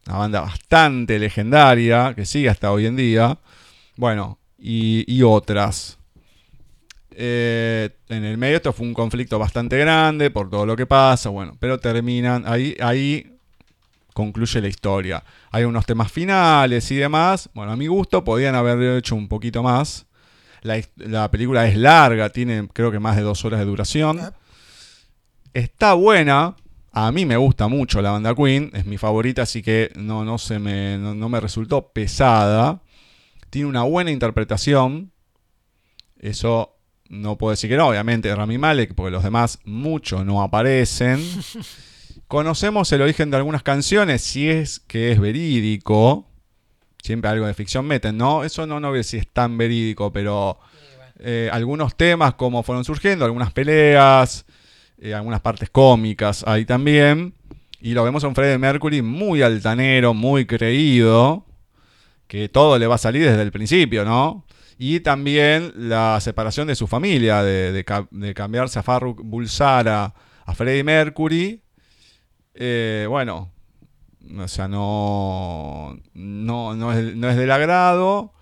una 0.07 0.17
banda 0.17 0.41
bastante 0.41 1.19
legendaria, 1.19 2.15
que 2.15 2.25
sigue 2.25 2.49
hasta 2.49 2.71
hoy 2.71 2.87
en 2.87 2.95
día. 2.95 3.37
Bueno, 3.95 4.39
y, 4.57 5.05
y 5.07 5.21
otras. 5.21 5.99
Eh, 7.11 7.91
en 8.09 8.23
el 8.23 8.39
medio 8.39 8.57
esto 8.57 8.73
fue 8.73 8.87
un 8.87 8.95
conflicto 8.95 9.37
bastante 9.37 9.77
grande 9.77 10.31
por 10.31 10.49
todo 10.49 10.65
lo 10.65 10.75
que 10.75 10.87
pasa, 10.87 11.29
bueno, 11.29 11.55
pero 11.59 11.79
terminan, 11.79 12.43
ahí, 12.47 12.75
ahí 12.79 13.36
concluye 14.17 14.59
la 14.61 14.67
historia. 14.67 15.23
Hay 15.51 15.63
unos 15.63 15.85
temas 15.85 16.11
finales 16.11 16.89
y 16.89 16.95
demás. 16.95 17.51
Bueno, 17.53 17.71
a 17.71 17.75
mi 17.75 17.85
gusto 17.85 18.23
podían 18.23 18.55
haber 18.55 18.97
hecho 18.97 19.15
un 19.15 19.27
poquito 19.27 19.61
más. 19.61 20.07
La, 20.63 21.29
película 21.29 21.67
es 21.67 21.77
larga, 21.77 22.31
tiene 22.31 22.67
creo 22.73 22.91
que 22.91 22.97
más 22.97 23.15
de 23.15 23.21
dos 23.21 23.45
horas 23.45 23.59
de 23.59 23.67
duración. 23.67 24.19
Está 25.53 25.93
buena. 25.93 26.55
A 26.91 27.11
mí 27.11 27.27
me 27.27 27.37
gusta 27.37 27.67
mucho 27.67 28.01
la 28.01 28.09
banda 28.09 28.33
Queen, 28.33 28.71
es 28.73 28.87
mi 28.87 28.97
favorita, 28.97 29.43
así 29.43 29.61
que 29.61 29.91
no, 29.95 30.25
no, 30.25 30.39
se 30.39 30.57
me, 30.57 30.97
no, 30.97 31.13
no 31.13 31.29
me 31.29 31.39
resultó 31.39 31.89
pesada. 31.89 32.81
Tiene 33.51 33.67
una 33.67 33.83
buena 33.83 34.09
interpretación. 34.09 35.11
Eso 36.17 36.75
no 37.07 37.37
puedo 37.37 37.51
decir 37.51 37.69
que 37.69 37.77
no, 37.77 37.89
obviamente 37.89 38.33
Rami 38.35 38.57
Malek, 38.57 38.95
porque 38.95 39.11
los 39.11 39.21
demás 39.21 39.59
muchos 39.63 40.25
no 40.25 40.41
aparecen. 40.41 41.23
Conocemos 42.27 42.91
el 42.91 43.01
origen 43.01 43.31
de 43.31 43.37
algunas 43.37 43.63
canciones, 43.63 44.21
si 44.21 44.49
es 44.49 44.81
que 44.81 45.13
es 45.13 45.19
verídico. 45.19 46.27
Siempre 47.01 47.29
algo 47.29 47.47
de 47.47 47.53
ficción 47.53 47.85
meten, 47.85 48.17
¿no? 48.17 48.43
Eso 48.43 48.67
no, 48.67 48.81
no 48.81 48.93
sé 48.95 49.03
si 49.03 49.17
es 49.17 49.27
tan 49.29 49.57
verídico, 49.57 50.11
pero 50.11 50.59
eh, 51.19 51.49
algunos 51.53 51.95
temas, 51.95 52.33
como 52.33 52.63
fueron 52.63 52.83
surgiendo, 52.83 53.23
algunas 53.23 53.53
peleas, 53.53 54.45
eh, 54.97 55.13
algunas 55.13 55.39
partes 55.39 55.69
cómicas 55.69 56.43
ahí 56.45 56.65
también. 56.65 57.33
Y 57.79 57.93
lo 57.93 58.03
vemos 58.03 58.25
a 58.25 58.27
un 58.27 58.35
Freddie 58.35 58.57
Mercury 58.57 59.01
muy 59.01 59.41
altanero, 59.41 60.13
muy 60.13 60.45
creído, 60.45 61.45
que 62.27 62.49
todo 62.49 62.77
le 62.77 62.87
va 62.87 62.95
a 62.95 62.97
salir 62.97 63.23
desde 63.23 63.41
el 63.41 63.53
principio, 63.53 64.03
¿no? 64.03 64.45
Y 64.77 64.99
también 64.99 65.71
la 65.75 66.19
separación 66.19 66.67
de 66.67 66.75
su 66.75 66.87
familia, 66.87 67.41
de, 67.41 67.71
de 67.71 68.33
cambiarse 68.33 68.79
a 68.79 68.83
Farruk 68.83 69.21
Bulsara 69.23 70.13
a 70.45 70.55
Freddie 70.55 70.83
Mercury. 70.83 71.61
Eh, 72.59 73.05
bueno, 73.07 73.51
o 74.37 74.47
sea, 74.47 74.67
no, 74.67 75.97
no, 76.13 76.75
no, 76.75 76.91
es, 76.91 77.15
del 77.37 77.51
agrado 77.51 78.33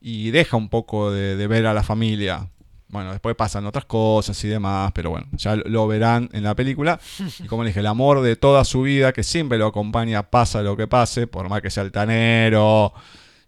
y 0.00 0.30
deja 0.30 0.56
un 0.56 0.68
poco 0.68 1.10
de, 1.10 1.46
ver 1.46 1.66
a 1.66 1.74
la 1.74 1.82
familia. 1.82 2.48
Bueno, 2.88 3.10
después 3.10 3.34
pasan 3.34 3.66
otras 3.66 3.84
cosas 3.86 4.42
y 4.44 4.48
demás, 4.48 4.92
pero 4.94 5.10
bueno, 5.10 5.26
ya 5.32 5.56
lo- 5.56 5.86
verán 5.86 6.28
en 6.32 6.44
la 6.44 6.54
película. 6.54 6.98
Y 7.40 7.46
como 7.46 7.64
les 7.64 7.70
dije, 7.70 7.80
el 7.80 7.86
amor 7.86 8.22
de 8.22 8.36
toda 8.36 8.64
su 8.64 8.82
vida, 8.82 9.12
que 9.12 9.22
siempre 9.24 9.58
lo 9.58 9.66
acompaña, 9.66 10.22
pasa 10.30 10.62
lo 10.62 10.76
que 10.76 10.86
pase, 10.86 11.26
por 11.26 11.48
más 11.48 11.60
que 11.60 11.70
sea 11.70 11.82
altanero, 11.82 12.92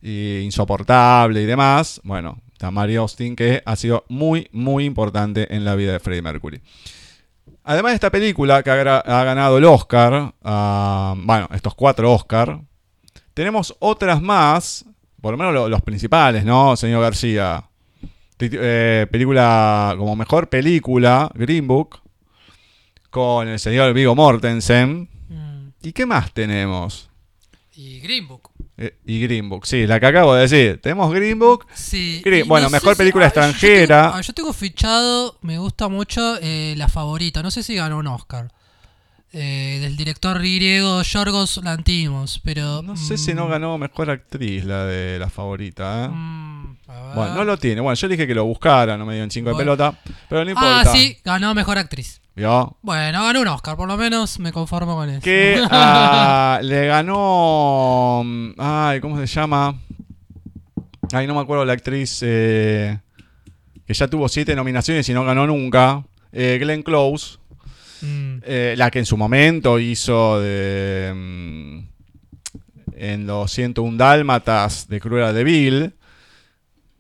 y 0.03 0.38
insoportable 0.40 1.42
y 1.42 1.47
demás. 1.47 2.01
Bueno, 2.05 2.40
está 2.53 2.70
Mary 2.70 2.97
Austin, 2.97 3.36
que 3.36 3.62
ha 3.64 3.76
sido 3.76 4.05
muy, 4.09 4.49
muy 4.53 4.84
importante 4.84 5.55
en 5.55 5.64
la 5.64 5.74
vida 5.74 5.92
de 5.92 6.01
Freddie 6.01 6.22
Mercury. 6.22 6.61
Además 7.69 7.91
de 7.91 7.95
esta 7.97 8.11
película 8.11 8.62
que 8.62 8.71
ha, 8.71 8.75
ganado 9.25 9.59
el 9.59 9.64
Oscar, 9.64 10.33
ah, 10.45 11.14
bueno, 11.19 11.49
estos 11.53 11.75
cuatro 11.75 12.12
Oscar, 12.12 12.61
tenemos 13.35 13.75
otras 13.81 14.23
más, 14.23 14.85
por 15.21 15.33
lo 15.33 15.37
menos 15.39 15.53
lo- 15.53 15.69
los 15.69 15.83
principales, 15.83 16.45
¿no, 16.45 16.77
señor 16.77 17.03
García? 17.03 17.64
Eh, 18.39 19.07
película 19.11 19.95
como 19.99 20.14
mejor 20.14 20.49
película, 20.49 21.29
Green 21.35 21.67
Book, 21.67 22.01
con 23.11 23.49
el 23.49 23.59
señor 23.59 23.93
Vigo 23.95 24.14
Mortensen. 24.14 25.09
Mm, 25.29 25.69
¿Y 25.83 25.93
qué 25.93 26.07
más 26.07 26.33
tenemos? 26.33 27.11
Y 27.75 27.99
Green 28.01 28.29
Book. 28.29 28.51
Eh, 28.79 28.95
y 29.07 29.20
Green 29.22 29.49
Book, 29.49 29.66
sí, 29.66 29.87
la 29.87 29.99
que 29.99 30.07
acabo 30.07 30.35
de 30.35 30.43
decir. 30.43 30.81
Tenemos 30.83 31.11
Green 31.12 31.39
Book. 31.39 31.66
Sí. 31.74 32.20
Green- 32.24 32.47
bueno, 32.47 32.68
mejor 32.68 32.97
película 32.97 33.27
ah, 33.27 33.29
yo 33.29 33.35
tengo- 33.35 33.47
extranjera. 33.49 34.20
Yo 34.20 34.33
tengo, 34.35 34.53
fichado, 34.53 35.39
me 35.41 35.59
gusta 35.59 35.89
mucho 35.89 36.37
eh, 36.43 36.74
La 36.77 36.89
Favorita. 36.89 37.43
No 37.43 37.51
sé 37.51 37.62
si 37.62 37.74
ganó 37.74 37.97
un 37.99 38.07
Oscar. 38.07 38.53
Eh, 39.33 39.79
del 39.83 39.97
director 39.97 40.39
griego 40.39 41.03
Yorgos 41.03 41.61
Lantimos, 41.62 42.41
pero... 42.43 42.81
No 42.83 42.97
sé 42.97 43.18
si 43.18 43.35
no 43.35 43.47
mm, 43.47 43.51
ganó 43.51 43.77
mejor 43.77 44.09
actriz 44.09 44.64
la 44.64 44.87
de 44.87 45.18
la 45.18 45.29
favorita. 45.29 46.07
¿eh? 46.07 46.09
mm. 46.09 46.77
Bueno, 47.14 47.35
no 47.35 47.45
lo 47.45 47.59
tiene. 47.59 47.81
Bueno, 47.81 47.95
yo 47.97 48.09
dije 48.09 48.27
que 48.27 48.35
lo 48.35 48.45
buscara, 48.45 48.97
no 48.97 49.05
me 49.05 49.14
dio 49.14 49.24
un 49.24 49.29
chingo 49.31 49.51
de 49.51 49.55
Bueno. 49.55 49.72
pelota. 49.77 49.99
Pero 50.29 50.45
no 50.45 50.51
importa. 50.51 50.81
Ah, 50.81 50.85
sí, 50.87 51.18
ganó 51.24 51.55
Mejor 51.55 51.77
Actriz. 51.79 52.22
¿Vio? 52.35 52.77
Bueno, 52.83 53.24
ganó 53.24 53.41
un 53.41 53.49
Oscar, 53.49 53.77
por 53.77 53.89
lo 53.89 53.97
menos 53.97 54.39
me 54.39 54.53
conformo 54.53 54.95
con 54.95 55.09
eso. 55.11 55.20
Que 55.22 55.61
ah, 55.70 56.61
le 56.62 56.87
ganó. 56.87 58.22
mm, 58.24 58.51
Ay, 58.59 59.01
¿cómo 59.01 59.18
se 59.18 59.27
llama? 59.27 59.74
Ay, 61.12 61.27
no 61.27 61.35
me 61.35 61.41
acuerdo 61.41 61.64
la 61.64 61.72
actriz. 61.72 62.20
eh, 62.22 62.99
que 63.87 63.95
ya 63.95 64.09
tuvo 64.09 64.29
siete 64.29 64.55
nominaciones 64.57 65.09
y 65.09 65.14
no 65.14 65.24
ganó 65.24 65.47
nunca. 65.47 66.05
Eh, 66.33 66.59
Glenn 66.61 66.83
Close. 66.83 67.39
Mm, 68.03 68.36
Eh, 68.44 68.74
la 68.76 68.90
que 68.90 68.99
en 68.99 69.07
su 69.07 69.16
momento 69.16 69.78
hizo 69.78 70.40
de. 70.40 71.12
mm, 71.14 71.78
en 72.99 73.26
los 73.26 73.51
101 73.53 73.97
Dálmatas 73.99 74.88
de 74.88 75.01
Cruella 75.01 75.32
de 75.32 75.44
Vil. 75.44 75.94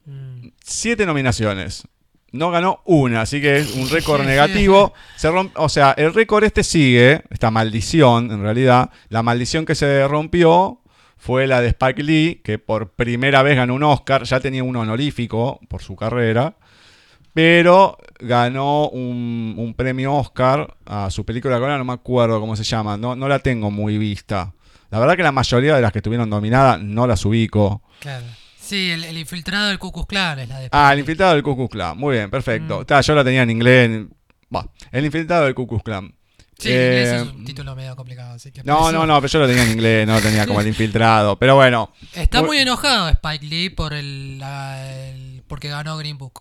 mm. 0.06 0.48
Siete 0.62 1.06
nominaciones. 1.06 1.84
No 2.32 2.50
ganó 2.50 2.80
una, 2.84 3.22
así 3.22 3.40
que 3.40 3.56
es 3.58 3.74
un 3.74 3.88
récord 3.88 4.22
negativo. 4.26 4.92
Se 5.16 5.30
romp- 5.30 5.52
o 5.54 5.68
sea, 5.68 5.92
el 5.96 6.12
récord 6.12 6.44
este 6.44 6.64
sigue, 6.64 7.22
esta 7.30 7.50
maldición 7.50 8.30
en 8.30 8.42
realidad. 8.42 8.90
La 9.08 9.22
maldición 9.22 9.64
que 9.64 9.74
se 9.74 10.06
rompió 10.08 10.80
fue 11.16 11.46
la 11.46 11.60
de 11.62 11.68
Spike 11.68 12.02
Lee, 12.02 12.40
que 12.44 12.58
por 12.58 12.90
primera 12.90 13.42
vez 13.42 13.56
ganó 13.56 13.74
un 13.74 13.82
Oscar. 13.84 14.24
Ya 14.24 14.40
tenía 14.40 14.64
un 14.64 14.76
honorífico 14.76 15.60
por 15.68 15.82
su 15.82 15.96
carrera. 15.96 16.56
Pero 17.36 17.98
ganó 18.18 18.88
un, 18.88 19.56
un 19.58 19.74
premio 19.74 20.14
Oscar 20.14 20.74
a 20.86 21.10
su 21.10 21.22
película 21.26 21.56
coreana, 21.58 21.76
no 21.76 21.84
me 21.84 21.92
acuerdo 21.92 22.40
cómo 22.40 22.56
se 22.56 22.64
llama, 22.64 22.96
no, 22.96 23.14
no 23.14 23.28
la 23.28 23.40
tengo 23.40 23.70
muy 23.70 23.98
vista. 23.98 24.54
La 24.88 24.98
verdad 24.98 25.16
que 25.16 25.22
la 25.22 25.32
mayoría 25.32 25.76
de 25.76 25.82
las 25.82 25.92
que 25.92 25.98
estuvieron 25.98 26.30
nominadas 26.30 26.80
no 26.80 27.06
las 27.06 27.22
ubico. 27.26 27.82
Claro. 28.00 28.24
Sí, 28.58 28.90
el, 28.90 29.04
el 29.04 29.18
infiltrado 29.18 29.68
del 29.68 29.78
Ku 29.78 29.92
Klux 29.92 30.06
Klan 30.08 30.38
es 30.38 30.48
la 30.48 30.60
de... 30.60 30.68
Ah, 30.72 30.94
el 30.94 31.00
infiltrado 31.00 31.34
del 31.34 31.42
Ku 31.42 31.54
Klux 31.54 31.70
Klan. 31.72 31.98
Muy 31.98 32.16
bien, 32.16 32.30
perfecto. 32.30 32.80
Mm. 32.80 32.84
Ta, 32.86 33.02
yo 33.02 33.14
la 33.14 33.22
tenía 33.22 33.42
en 33.42 33.50
inglés. 33.50 34.06
Bah, 34.48 34.66
el 34.90 35.04
infiltrado 35.04 35.44
del 35.44 35.54
Ku 35.54 35.66
Klux 35.66 35.82
Klan. 35.84 36.14
Sí, 36.58 36.70
en 36.72 36.74
inglés 36.74 37.08
Eh, 37.08 37.16
es 37.16 37.22
un 37.34 37.44
título 37.44 37.76
medio 37.76 37.94
complicado, 37.96 38.32
así 38.36 38.50
que... 38.50 38.62
por 38.62 38.66
No, 38.66 38.90
no, 38.90 39.06
no, 39.06 39.16
pero 39.20 39.30
yo 39.30 39.40
lo 39.40 39.46
tenía 39.46 39.64
en 39.64 39.72
inglés, 39.72 40.06
no 40.06 40.14
lo 40.14 40.20
tenía 40.22 40.46
como 40.46 40.62
el 40.62 40.68
infiltrado. 40.68 41.38
Pero 41.38 41.54
bueno, 41.54 41.92
Está 42.14 42.42
muy 42.42 42.56
enojado 42.56 43.10
Spike 43.10 43.44
Lee 43.44 43.68
por 43.68 43.92
el- 43.92 44.42
porque 45.46 45.68
ganó 45.68 45.98
Green 45.98 46.16
Book. 46.16 46.40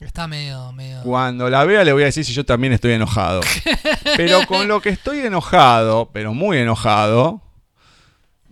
Está 0.00 0.26
medio, 0.26 0.72
medio. 0.72 1.02
Cuando 1.02 1.50
la 1.50 1.62
vea 1.64 1.84
le 1.84 1.92
voy 1.92 2.02
a 2.02 2.06
decir 2.06 2.24
si 2.24 2.32
yo 2.32 2.44
también 2.44 2.72
estoy 2.72 2.92
enojado. 2.92 3.42
Pero 4.16 4.40
con 4.46 4.66
lo 4.66 4.80
que 4.80 4.88
estoy 4.88 5.18
enojado, 5.20 6.10
pero 6.12 6.32
muy 6.32 6.56
enojado. 6.56 7.42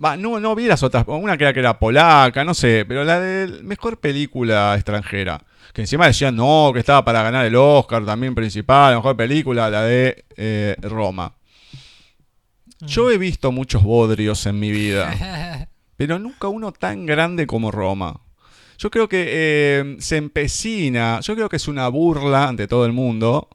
Va, 0.03 0.17
no, 0.17 0.39
no 0.39 0.55
vi 0.55 0.67
las 0.67 0.83
otras. 0.83 1.05
Una 1.09 1.37
que 1.39 1.45
era, 1.45 1.53
que 1.53 1.61
era 1.61 1.79
polaca, 1.79 2.45
no 2.45 2.53
sé. 2.55 2.85
Pero 2.87 3.03
la 3.03 3.19
de 3.19 3.63
mejor 3.63 3.99
película 3.99 4.75
extranjera. 4.75 5.43
Que 5.73 5.81
encima 5.81 6.07
decían 6.07 6.37
no, 6.37 6.71
que 6.73 6.81
estaba 6.81 7.05
para 7.05 7.23
ganar 7.23 7.45
el 7.47 7.57
Oscar 7.57 8.05
también 8.05 8.35
principal, 8.35 8.93
la 8.93 8.99
mejor 8.99 9.17
película, 9.17 9.71
la 9.71 9.83
de 9.83 10.25
eh, 10.37 10.77
Roma. 10.83 11.35
Yo 12.81 13.11
he 13.11 13.19
visto 13.19 13.51
muchos 13.53 13.83
bodrios 13.83 14.47
en 14.47 14.61
mi 14.61 14.71
vida. 14.71 15.69
pero 15.97 16.19
nunca 16.19 16.49
uno 16.49 16.73
tan 16.73 17.07
grande 17.07 17.47
como 17.47 17.71
Roma. 17.71 18.21
Yo 18.79 18.91
creo 18.91 19.09
que 19.09 19.25
eh, 19.29 19.97
se 19.99 20.17
empecina, 20.17 21.19
yo 21.21 21.35
creo 21.35 21.49
que 21.49 21.57
es 21.57 21.67
una 21.67 21.89
burla 21.89 22.49
ante 22.49 22.69
todo 22.69 22.87
el 22.87 22.93
mundo 22.93 23.49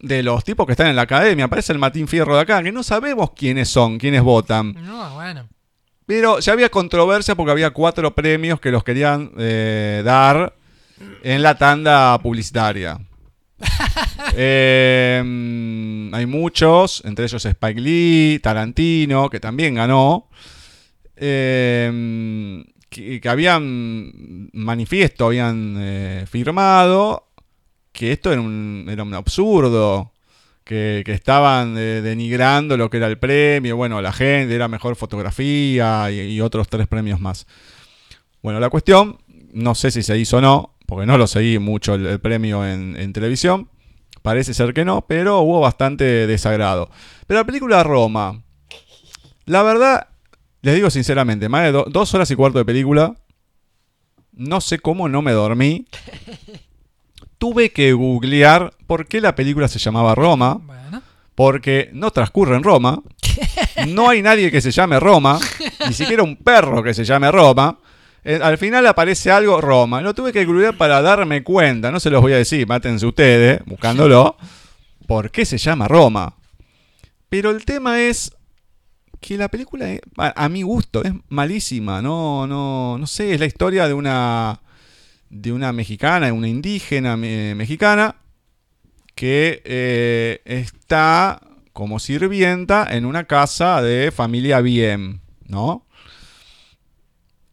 de 0.00 0.22
los 0.22 0.42
tipos 0.44 0.64
que 0.66 0.72
están 0.72 0.88
en 0.88 0.96
la 0.96 1.02
academia. 1.02 1.44
Aparece 1.44 1.74
el 1.74 1.78
Martín 1.78 2.08
Fierro 2.08 2.34
de 2.34 2.40
acá, 2.40 2.62
que 2.62 2.72
no 2.72 2.82
sabemos 2.82 3.32
quiénes 3.32 3.68
son, 3.68 3.98
quiénes 3.98 4.22
votan. 4.22 4.74
No, 4.82 5.14
bueno. 5.14 5.46
Pero 6.06 6.40
ya 6.40 6.54
había 6.54 6.70
controversia 6.70 7.34
porque 7.34 7.52
había 7.52 7.70
cuatro 7.70 8.14
premios 8.14 8.60
que 8.60 8.70
los 8.70 8.82
querían 8.82 9.30
eh, 9.38 10.02
dar 10.04 10.54
en 11.22 11.42
la 11.42 11.56
tanda 11.56 12.18
publicitaria. 12.20 12.98
Eh, 14.34 15.18
hay 16.12 16.26
muchos, 16.26 17.02
entre 17.04 17.26
ellos 17.26 17.44
Spike 17.44 17.80
Lee, 17.80 18.38
Tarantino, 18.42 19.28
que 19.28 19.40
también 19.40 19.74
ganó. 19.74 20.28
Eh, 21.16 22.64
que, 22.92 23.28
habían 23.28 24.50
manifiesto, 24.52 25.26
habían 25.26 25.76
eh, 25.78 26.24
firmado 26.28 27.28
que 27.92 28.12
esto 28.12 28.32
era 28.32 28.40
un, 28.40 28.86
era 28.88 29.02
un 29.02 29.14
absurdo, 29.14 30.12
que, 30.64 31.02
que 31.04 31.12
estaban 31.12 31.76
eh, 31.76 32.00
denigrando 32.00 32.76
lo 32.76 32.88
que 32.88 32.98
era 32.98 33.06
el 33.06 33.18
premio, 33.18 33.76
bueno, 33.76 34.00
la 34.00 34.12
gente, 34.12 34.54
era 34.54 34.68
mejor 34.68 34.96
fotografía 34.96 36.10
y, 36.10 36.40
otros 36.40 36.68
tres 36.68 36.86
premios 36.86 37.20
más. 37.20 37.46
Bueno, 38.42 38.60
la 38.60 38.70
cuestión, 38.70 39.18
no 39.52 39.74
sé 39.74 39.90
si 39.90 40.02
se 40.02 40.18
hizo 40.18 40.38
o 40.38 40.40
no, 40.40 40.74
porque 40.86 41.06
no 41.06 41.18
lo 41.18 41.26
seguí 41.26 41.58
mucho 41.58 41.94
el, 41.94 42.06
el 42.06 42.20
premio 42.20 42.66
en, 42.66 42.96
en 42.96 43.12
televisión, 43.12 43.68
parece 44.22 44.54
ser 44.54 44.72
que 44.72 44.84
no, 44.84 45.06
pero 45.06 45.40
hubo 45.40 45.60
bastante 45.60 46.26
desagrado. 46.26 46.90
Pero 47.26 47.40
la 47.40 47.46
película 47.46 47.82
Roma, 47.82 48.42
la 49.44 49.62
verdad, 49.62 50.08
les 50.62 50.74
digo 50.74 50.90
sinceramente, 50.90 51.48
más 51.48 51.64
de 51.64 51.72
do- 51.72 51.86
dos 51.88 52.12
horas 52.14 52.30
y 52.30 52.36
cuarto 52.36 52.58
de 52.58 52.64
película. 52.64 53.14
No 54.32 54.60
sé 54.60 54.78
cómo 54.78 55.08
no 55.08 55.20
me 55.22 55.32
dormí. 55.32 55.86
Tuve 57.38 57.70
que 57.72 57.92
googlear 57.92 58.72
por 58.86 59.06
qué 59.06 59.20
la 59.20 59.34
película 59.34 59.68
se 59.68 59.78
llamaba 59.78 60.14
Roma. 60.14 60.54
Bueno. 60.62 61.02
Porque 61.34 61.90
no 61.92 62.10
transcurre 62.10 62.56
en 62.56 62.62
Roma. 62.62 63.02
No 63.88 64.08
hay 64.10 64.22
nadie 64.22 64.50
que 64.50 64.60
se 64.60 64.70
llame 64.70 65.00
Roma. 65.00 65.38
Ni 65.88 65.92
siquiera 65.92 66.22
un 66.22 66.36
perro 66.36 66.82
que 66.82 66.94
se 66.94 67.04
llame 67.04 67.30
Roma. 67.32 67.78
Eh, 68.24 68.38
al 68.40 68.58
final 68.58 68.86
aparece 68.86 69.30
algo 69.32 69.60
Roma. 69.60 70.00
Lo 70.00 70.14
tuve 70.14 70.32
que 70.32 70.44
googlear 70.44 70.76
para 70.76 71.02
darme 71.02 71.42
cuenta. 71.42 71.90
No 71.90 71.98
se 71.98 72.10
los 72.10 72.22
voy 72.22 72.32
a 72.34 72.36
decir, 72.36 72.66
mátense 72.68 73.04
ustedes 73.06 73.60
buscándolo. 73.66 74.36
¿Por 75.08 75.30
qué 75.32 75.44
se 75.44 75.58
llama 75.58 75.88
Roma? 75.88 76.36
Pero 77.28 77.50
el 77.50 77.64
tema 77.64 78.00
es 78.00 78.30
que 79.22 79.38
la 79.38 79.48
película, 79.48 79.86
a, 80.18 80.48
mi 80.48 80.62
gusto, 80.62 81.02
es 81.02 81.12
malísima. 81.28 82.02
No, 82.02 82.46
no, 82.46 82.98
no 82.98 83.06
sé, 83.06 83.32
es 83.32 83.40
la 83.40 83.46
historia 83.46 83.88
de 83.88 83.94
una 83.94 84.60
de 85.30 85.50
una 85.50 85.72
mexicana, 85.72 86.26
de 86.26 86.32
una 86.32 86.48
indígena 86.48 87.16
me- 87.16 87.54
mexicana 87.54 88.16
que 89.14 89.62
eh, 89.64 90.42
está 90.44 91.40
como 91.72 91.98
sirvienta 91.98 92.86
en 92.90 93.06
una 93.06 93.24
casa 93.24 93.80
de 93.80 94.10
familia 94.10 94.60
bien, 94.60 95.22
¿no? 95.46 95.86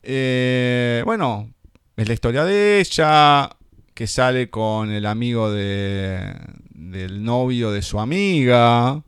Eh, 0.03 1.03
bueno, 1.05 1.53
es 1.95 2.07
la 2.07 2.13
historia 2.13 2.43
de 2.43 2.79
ella, 2.79 3.49
que 3.93 4.07
sale 4.07 4.49
con 4.49 4.91
el 4.91 5.05
amigo 5.05 5.51
de, 5.51 6.33
del 6.71 7.23
novio 7.23 7.71
de 7.71 7.81
su 7.81 7.99
amiga, 7.99 9.03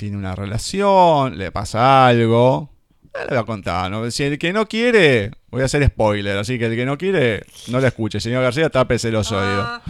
tiene 0.00 0.16
una 0.16 0.34
relación, 0.34 1.36
le 1.36 1.52
pasa 1.52 2.06
algo. 2.06 2.70
Eh, 3.14 3.18
Le 3.24 3.26
voy 3.28 3.38
a 3.38 3.42
contar, 3.44 3.90
¿no? 3.90 4.10
Si 4.10 4.22
el 4.22 4.38
que 4.38 4.50
no 4.52 4.66
quiere, 4.66 5.30
voy 5.50 5.60
a 5.60 5.66
hacer 5.66 5.86
spoiler, 5.86 6.38
así 6.38 6.58
que 6.58 6.66
el 6.66 6.74
que 6.76 6.86
no 6.86 6.96
quiere, 6.96 7.44
no 7.68 7.80
le 7.80 7.88
escuche. 7.88 8.18
Señor 8.18 8.42
García, 8.42 8.70
tápese 8.70 9.10
los 9.10 9.30
oídos. 9.30 9.66
Ah, 9.68 9.82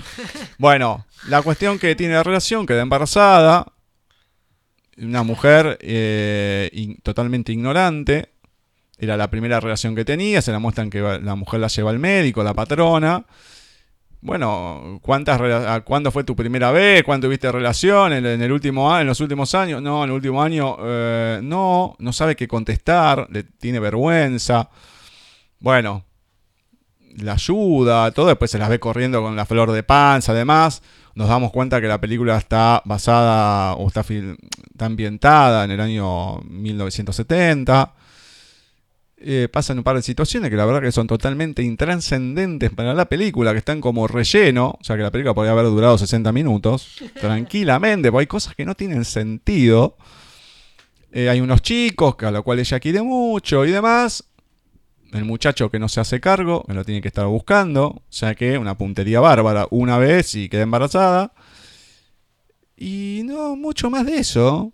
Bueno, 0.58 1.06
la 1.28 1.42
cuestión 1.42 1.78
que 1.78 1.94
tiene 1.94 2.14
la 2.14 2.24
relación, 2.24 2.66
queda 2.66 2.82
embarazada. 2.82 3.66
Una 4.98 5.22
mujer 5.22 5.78
eh, 5.80 6.68
in- 6.72 6.96
totalmente 7.02 7.52
ignorante. 7.52 8.30
Era 8.98 9.16
la 9.16 9.30
primera 9.30 9.61
relación 9.61 9.94
que 9.94 10.04
tenía. 10.04 10.42
Se 10.42 10.50
la 10.52 10.58
muestran 10.58 10.90
que 10.90 11.00
la 11.22 11.34
mujer 11.36 11.61
la 11.61 11.68
lleva 11.68 11.90
al 11.90 11.98
médico, 12.00 12.42
la 12.42 12.52
patrona. 12.52 13.24
Bueno, 14.22 14.98
¿cuántas 15.00 15.82
¿cuándo 15.84 16.10
fue 16.10 16.24
tu 16.24 16.36
primera 16.36 16.70
vez? 16.70 17.02
¿Cuándo 17.04 17.26
tuviste 17.26 17.50
relación? 17.50 18.12
¿En, 18.12 18.26
el 18.26 18.52
último? 18.52 18.98
¿En 18.98 19.06
los 19.06 19.18
últimos 19.20 19.54
años? 19.54 19.80
No, 19.80 20.04
en 20.04 20.10
el 20.10 20.14
último 20.14 20.42
año 20.42 20.76
eh, 20.82 21.40
no. 21.42 21.96
No 21.98 22.12
sabe 22.12 22.36
qué 22.36 22.46
contestar. 22.46 23.28
Le 23.30 23.44
tiene 23.44 23.80
vergüenza. 23.80 24.68
Bueno, 25.58 26.04
la 27.16 27.32
ayuda, 27.32 28.10
todo, 28.12 28.26
después 28.26 28.50
se 28.50 28.58
las 28.58 28.68
ve 28.68 28.78
corriendo 28.78 29.22
con 29.22 29.36
la 29.36 29.46
flor 29.46 29.72
de 29.72 29.82
panza, 29.82 30.32
además. 30.32 30.82
Nos 31.14 31.28
damos 31.28 31.50
cuenta 31.50 31.80
que 31.80 31.88
la 31.88 32.00
película 32.00 32.36
está 32.36 32.82
basada 32.84 33.74
o 33.74 33.88
está, 33.88 34.00
está 34.00 34.86
ambientada 34.86 35.64
en 35.64 35.70
el 35.70 35.80
año 35.80 36.40
1970. 36.42 37.94
Eh, 39.22 39.48
pasan 39.52 39.76
un 39.76 39.84
par 39.84 39.96
de 39.96 40.02
situaciones 40.02 40.48
que 40.48 40.56
la 40.56 40.64
verdad 40.64 40.80
que 40.80 40.92
son 40.92 41.06
totalmente 41.06 41.62
intranscendentes 41.62 42.70
para 42.70 42.94
la 42.94 43.06
película, 43.06 43.52
que 43.52 43.58
están 43.58 43.82
como 43.82 44.08
relleno, 44.08 44.78
o 44.80 44.82
sea 44.82 44.96
que 44.96 45.02
la 45.02 45.10
película 45.10 45.34
podría 45.34 45.52
haber 45.52 45.66
durado 45.66 45.98
60 45.98 46.32
minutos, 46.32 46.96
tranquilamente, 47.20 48.10
porque 48.10 48.22
hay 48.22 48.26
cosas 48.26 48.54
que 48.54 48.64
no 48.64 48.74
tienen 48.74 49.04
sentido. 49.04 49.98
Eh, 51.12 51.28
hay 51.28 51.42
unos 51.42 51.60
chicos 51.60 52.14
a 52.20 52.30
los 52.30 52.42
cuales 52.42 52.68
ella 52.68 52.80
quiere 52.80 53.02
mucho 53.02 53.66
y 53.66 53.72
demás, 53.72 54.24
el 55.12 55.26
muchacho 55.26 55.70
que 55.70 55.78
no 55.78 55.90
se 55.90 56.00
hace 56.00 56.18
cargo, 56.20 56.64
que 56.66 56.72
lo 56.72 56.84
tiene 56.84 57.02
que 57.02 57.08
estar 57.08 57.26
buscando, 57.26 57.86
o 57.88 58.02
sea 58.08 58.34
que 58.34 58.56
una 58.56 58.78
puntería 58.78 59.20
bárbara 59.20 59.66
una 59.70 59.98
vez 59.98 60.34
y 60.34 60.48
queda 60.48 60.62
embarazada. 60.62 61.34
Y 62.76 63.22
no 63.24 63.56
mucho 63.56 63.90
más 63.90 64.06
de 64.06 64.16
eso. 64.16 64.72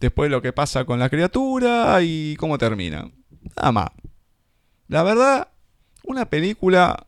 Después 0.00 0.30
lo 0.30 0.40
que 0.40 0.54
pasa 0.54 0.84
con 0.86 0.98
la 0.98 1.10
criatura 1.10 1.98
y 2.02 2.36
cómo 2.36 2.56
termina. 2.56 3.10
Nada 3.56 3.72
más. 3.72 3.88
La 4.88 5.02
verdad, 5.02 5.48
una 6.04 6.26
película 6.26 7.06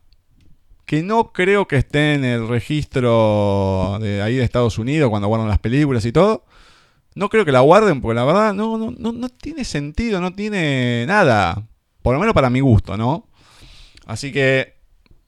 que 0.85 1.03
no 1.03 1.31
creo 1.33 1.67
que 1.67 1.77
esté 1.77 2.13
en 2.13 2.23
el 2.23 2.47
registro 2.47 3.97
de 3.99 4.21
ahí 4.21 4.35
de 4.35 4.43
Estados 4.43 4.77
Unidos 4.79 5.09
cuando 5.09 5.27
guardan 5.27 5.49
las 5.49 5.59
películas 5.59 6.05
y 6.05 6.11
todo. 6.11 6.45
No 7.15 7.29
creo 7.29 7.45
que 7.45 7.51
la 7.51 7.59
guarden 7.61 7.99
porque 8.01 8.15
la 8.15 8.23
verdad 8.25 8.53
no, 8.53 8.77
no, 8.77 8.91
no, 8.97 9.11
no 9.11 9.29
tiene 9.29 9.63
sentido, 9.65 10.21
no 10.21 10.33
tiene 10.33 11.05
nada. 11.07 11.63
Por 12.01 12.13
lo 12.13 12.19
menos 12.19 12.33
para 12.33 12.49
mi 12.49 12.59
gusto, 12.61 12.95
¿no? 12.95 13.27
Así 14.05 14.31
que, 14.31 14.75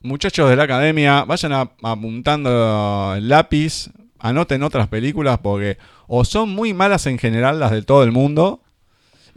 muchachos 0.00 0.48
de 0.48 0.56
la 0.56 0.62
academia, 0.62 1.24
vayan 1.24 1.52
a- 1.52 1.70
apuntando 1.82 3.14
el 3.16 3.28
lápiz, 3.28 3.90
anoten 4.18 4.62
otras 4.62 4.88
películas 4.88 5.38
porque 5.42 5.76
o 6.06 6.24
son 6.24 6.50
muy 6.50 6.72
malas 6.72 7.06
en 7.06 7.18
general 7.18 7.60
las 7.60 7.70
de 7.72 7.82
todo 7.82 8.02
el 8.04 8.12
mundo, 8.12 8.62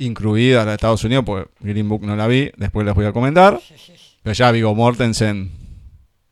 incluidas 0.05 0.65
las 0.65 0.73
de 0.73 0.75
Estados 0.75 1.03
Unidos, 1.03 1.23
porque 1.25 1.49
Green 1.59 1.87
Book 1.89 2.03
no 2.03 2.15
la 2.15 2.27
vi, 2.27 2.51
después 2.57 2.85
les 2.85 2.95
voy 2.95 3.05
a 3.05 3.11
comentar. 3.13 3.59
Pero 4.23 4.33
ya 4.33 4.51
Vigo 4.51 4.73
Mortensen, 4.73 5.51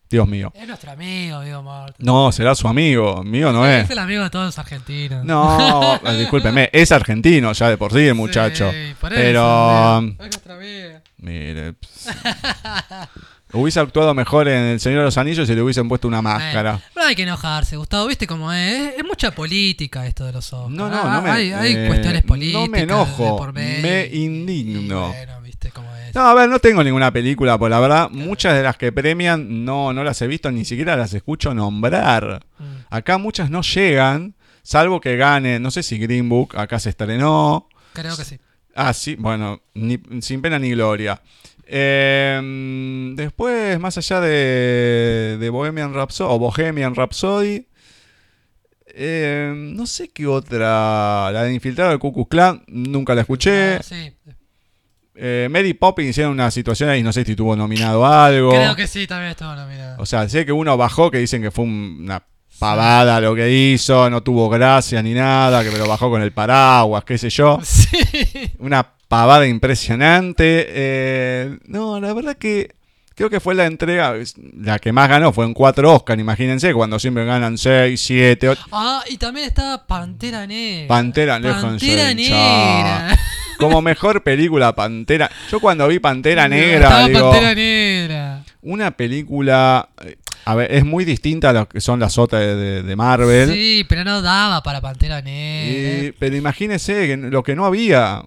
Dios 0.09 0.27
mío. 0.27 0.51
es 0.55 0.67
nuestro 0.67 0.91
amigo, 0.91 1.41
digo, 1.41 1.61
Martín. 1.63 2.05
No, 2.05 2.31
será 2.31 2.53
su 2.55 2.67
amigo, 2.67 3.23
mío 3.23 3.51
no 3.53 3.65
es. 3.67 3.85
Es 3.85 3.89
el 3.91 3.99
amigo 3.99 4.23
de 4.23 4.29
todos 4.29 4.45
los 4.45 4.59
argentinos. 4.59 5.23
No, 5.25 5.95
eh, 6.05 6.17
discúlpeme, 6.17 6.69
es 6.73 6.91
argentino 6.91 7.51
ya 7.53 7.69
de 7.69 7.77
por 7.77 7.91
sí 7.93 7.99
el 7.99 8.15
muchacho. 8.15 8.71
Sí, 8.71 8.93
por 8.99 9.09
Pero, 9.13 9.41
eso, 9.41 10.07
es 10.09 10.17
nuestro 10.17 10.53
amigo. 10.53 10.99
mire, 11.17 11.75
hubiese 13.53 13.79
actuado 13.79 14.13
mejor 14.13 14.47
en 14.47 14.63
El 14.63 14.79
Señor 14.79 14.99
de 14.99 15.05
los 15.05 15.17
Anillos 15.17 15.47
si 15.47 15.55
le 15.55 15.61
hubiesen 15.61 15.87
puesto 15.89 16.07
una 16.07 16.21
máscara. 16.21 16.71
Bueno, 16.73 16.91
no 16.95 17.03
hay 17.03 17.15
que 17.15 17.23
enojarse, 17.23 17.77
Gustavo. 17.77 18.07
¿Viste 18.07 18.27
cómo 18.27 18.51
es? 18.53 18.95
Es, 18.97 19.03
mucha 19.03 19.31
política 19.31 20.05
esto 20.07 20.25
de 20.25 20.33
los 20.33 20.51
Oscars. 20.53 20.73
No, 20.75 20.89
no, 20.89 21.01
Ah, 21.03 21.15
no 21.15 21.21
me, 21.21 21.29
Hay, 21.31 21.51
hay 21.51 21.75
eh, 21.75 21.87
cuestiones 21.87 22.23
políticas. 22.23 22.61
no 22.61 22.67
me 22.67 22.79
enojo, 22.81 23.37
por 23.37 23.53
me 23.53 24.07
indigno. 24.11 25.07
bueno, 25.09 25.41
¿viste 25.41 25.71
cómo 25.71 25.93
es? 25.95 26.13
No, 26.15 26.21
a 26.21 26.33
ver, 26.33 26.49
no 26.49 26.59
tengo 26.59 26.83
ninguna 26.83 27.11
película, 27.11 27.57
por 27.57 27.69
la 27.71 27.79
verdad, 27.79 28.09
muchas 28.11 28.55
de 28.55 28.63
las 28.63 28.75
que 28.77 28.91
premian 28.91 29.63
no, 29.65 29.93
no 29.93 30.03
las 30.03 30.21
he 30.21 30.27
visto, 30.27 30.51
ni 30.51 30.65
siquiera 30.65 30.95
las 30.97 31.13
escucho 31.13 31.53
nombrar. 31.53 32.45
Mm. 32.59 32.63
Acá 32.89 33.17
muchas 33.17 33.49
no 33.49 33.61
llegan, 33.61 34.35
salvo 34.61 34.99
que 34.99 35.15
gane, 35.15 35.59
no 35.59 35.71
sé 35.71 35.83
si 35.83 35.97
Green 35.97 36.27
Book 36.27 36.57
acá 36.57 36.79
se 36.79 36.89
estrenó. 36.89 37.67
Creo 37.93 38.15
que 38.17 38.25
sí. 38.25 38.39
Ah, 38.75 38.93
sí, 38.93 39.15
bueno, 39.15 39.61
ni- 39.73 39.99
sin 40.21 40.41
pena 40.41 40.57
ni 40.59 40.71
gloria. 40.71 41.21
Eh, 41.73 43.13
después, 43.15 43.79
más 43.79 43.97
allá 43.97 44.19
de, 44.19 45.37
de 45.39 45.49
Bohemian 45.49 45.93
Rhapsody 45.93 46.29
o 46.29 46.37
Bohemian 46.37 46.93
Rhapsody, 46.95 47.65
eh, 48.93 49.53
no 49.55 49.85
sé 49.85 50.09
qué 50.09 50.27
otra. 50.27 51.31
La 51.31 51.43
de 51.43 51.53
Infiltrado 51.53 51.91
del 51.91 51.99
Ku 51.99 52.27
Klan, 52.27 52.63
nunca 52.67 53.15
la 53.15 53.21
escuché. 53.21 53.75
Ah, 53.75 53.83
sí. 53.83 54.13
Eh, 55.15 55.47
Mary 55.51 55.73
Poppins 55.73 56.09
hicieron 56.09 56.33
una 56.33 56.51
situación 56.51 56.95
y 56.97 57.03
no 57.03 57.13
sé 57.13 57.23
si 57.23 57.31
estuvo 57.31 57.55
nominado 57.55 58.05
a 58.05 58.25
algo. 58.25 58.49
Creo 58.51 58.75
que 58.75 58.87
sí, 58.87 59.07
también 59.07 59.31
estuvo 59.31 59.53
nominado. 59.55 60.01
O 60.01 60.05
sea, 60.05 60.27
sé 60.27 60.45
que 60.45 60.51
uno 60.51 60.75
bajó 60.77 61.09
que 61.11 61.19
dicen 61.19 61.41
que 61.41 61.51
fue 61.51 61.63
un- 61.65 61.99
una 62.01 62.21
pavada 62.59 63.19
lo 63.21 63.33
que 63.33 63.49
hizo, 63.51 64.09
no 64.09 64.21
tuvo 64.23 64.49
gracia 64.49 65.01
ni 65.01 65.13
nada, 65.13 65.63
que 65.63 65.71
me 65.71 65.77
lo 65.77 65.87
bajó 65.87 66.09
con 66.09 66.21
el 66.21 66.31
paraguas, 66.31 67.03
qué 67.05 67.17
sé 67.17 67.29
yo. 67.29 67.59
Sí. 67.63 67.97
Una 68.59 68.85
pavada 69.11 69.45
impresionante. 69.45 70.65
Eh, 70.69 71.57
no, 71.67 71.99
la 71.99 72.13
verdad 72.13 72.37
que 72.37 72.71
creo 73.13 73.29
que 73.29 73.41
fue 73.41 73.53
la 73.55 73.65
entrega, 73.65 74.15
la 74.57 74.79
que 74.79 74.93
más 74.93 75.09
ganó 75.09 75.33
fue 75.33 75.43
en 75.45 75.53
cuatro 75.53 75.93
Oscar, 75.93 76.17
imagínense, 76.17 76.73
cuando 76.73 76.97
siempre 76.97 77.25
ganan 77.25 77.57
seis, 77.57 77.99
siete, 78.01 78.47
ocho. 78.47 78.63
Ah, 78.71 79.03
y 79.09 79.17
también 79.17 79.47
estaba 79.47 79.85
Pantera 79.85 80.47
Negra. 80.47 80.87
Pantera 80.87 81.39
Negra, 81.39 81.61
Pantera. 81.61 82.13
Negra. 82.13 83.19
Como 83.59 83.81
mejor 83.81 84.23
película 84.23 84.73
Pantera. 84.73 85.29
Yo 85.51 85.59
cuando 85.59 85.87
vi 85.89 85.99
Pantera 85.99 86.47
Negra, 86.47 86.85
Estaba 86.87 87.07
digo, 87.09 87.29
Pantera 87.31 87.53
Negra. 87.53 88.43
una 88.61 88.91
película... 88.91 89.89
eh, 90.05 90.15
A 90.45 90.55
ver, 90.55 90.71
es 90.73 90.83
muy 90.85 91.03
distinta 91.05 91.49
a 91.49 91.53
lo 91.53 91.67
que 91.69 91.79
son 91.81 91.99
las 91.99 92.17
otras 92.17 92.41
de, 92.41 92.55
de- 92.55 92.81
de 92.83 92.95
Marvel. 92.95 93.51
Sí, 93.51 93.85
pero 93.87 94.03
no 94.05 94.21
daba 94.23 94.63
para 94.63 94.79
Pantera 94.81 95.21
Negra. 95.21 96.07
Y- 96.07 96.11
pero 96.17 96.35
imagínese 96.37 97.05
que 97.07 97.17
lo 97.17 97.43
que 97.43 97.55
no 97.55 97.65
había. 97.65 98.23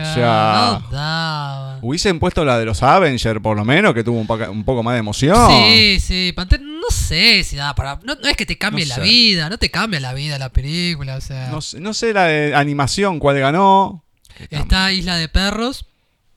Claro, 0.00 0.14
sea, 0.14 0.78
no 0.82 0.88
daba. 0.90 1.78
Hubiesen 1.82 2.18
puesto 2.18 2.44
la 2.44 2.58
de 2.58 2.64
los 2.64 2.82
Avengers, 2.82 3.40
por 3.40 3.56
lo 3.56 3.64
menos, 3.64 3.92
que 3.94 4.02
tuvo 4.04 4.18
un, 4.18 4.26
poca- 4.26 4.50
un 4.50 4.64
poco 4.64 4.82
más 4.82 4.94
de 4.94 5.00
emoción. 5.00 5.50
Sí, 5.50 5.98
sí, 6.00 6.32
Pantera, 6.34 6.62
no 6.64 6.88
sé 6.90 7.44
si 7.44 7.56
daba 7.56 7.74
para... 7.74 8.00
No, 8.04 8.14
no 8.14 8.28
es 8.28 8.36
que 8.36 8.46
te 8.46 8.56
cambie 8.58 8.84
No 8.86 8.90
la 8.90 8.94
sé. 8.96 9.00
vida, 9.02 9.48
no 9.48 9.58
te 9.58 9.70
cambia 9.70 10.00
la 10.00 10.14
vida 10.14 10.38
la 10.38 10.48
película, 10.50 11.16
o 11.16 11.20
sea... 11.20 11.48
No, 11.48 11.60
sé- 11.60 11.80
no 11.80 11.94
sé 11.94 12.12
la 12.12 12.24
de 12.24 12.54
animación 12.54 13.18
cuál 13.18 13.38
ganó. 13.38 14.04
Está 14.50 14.92
Isla 14.92 15.16
de 15.16 15.28
Perros, 15.28 15.86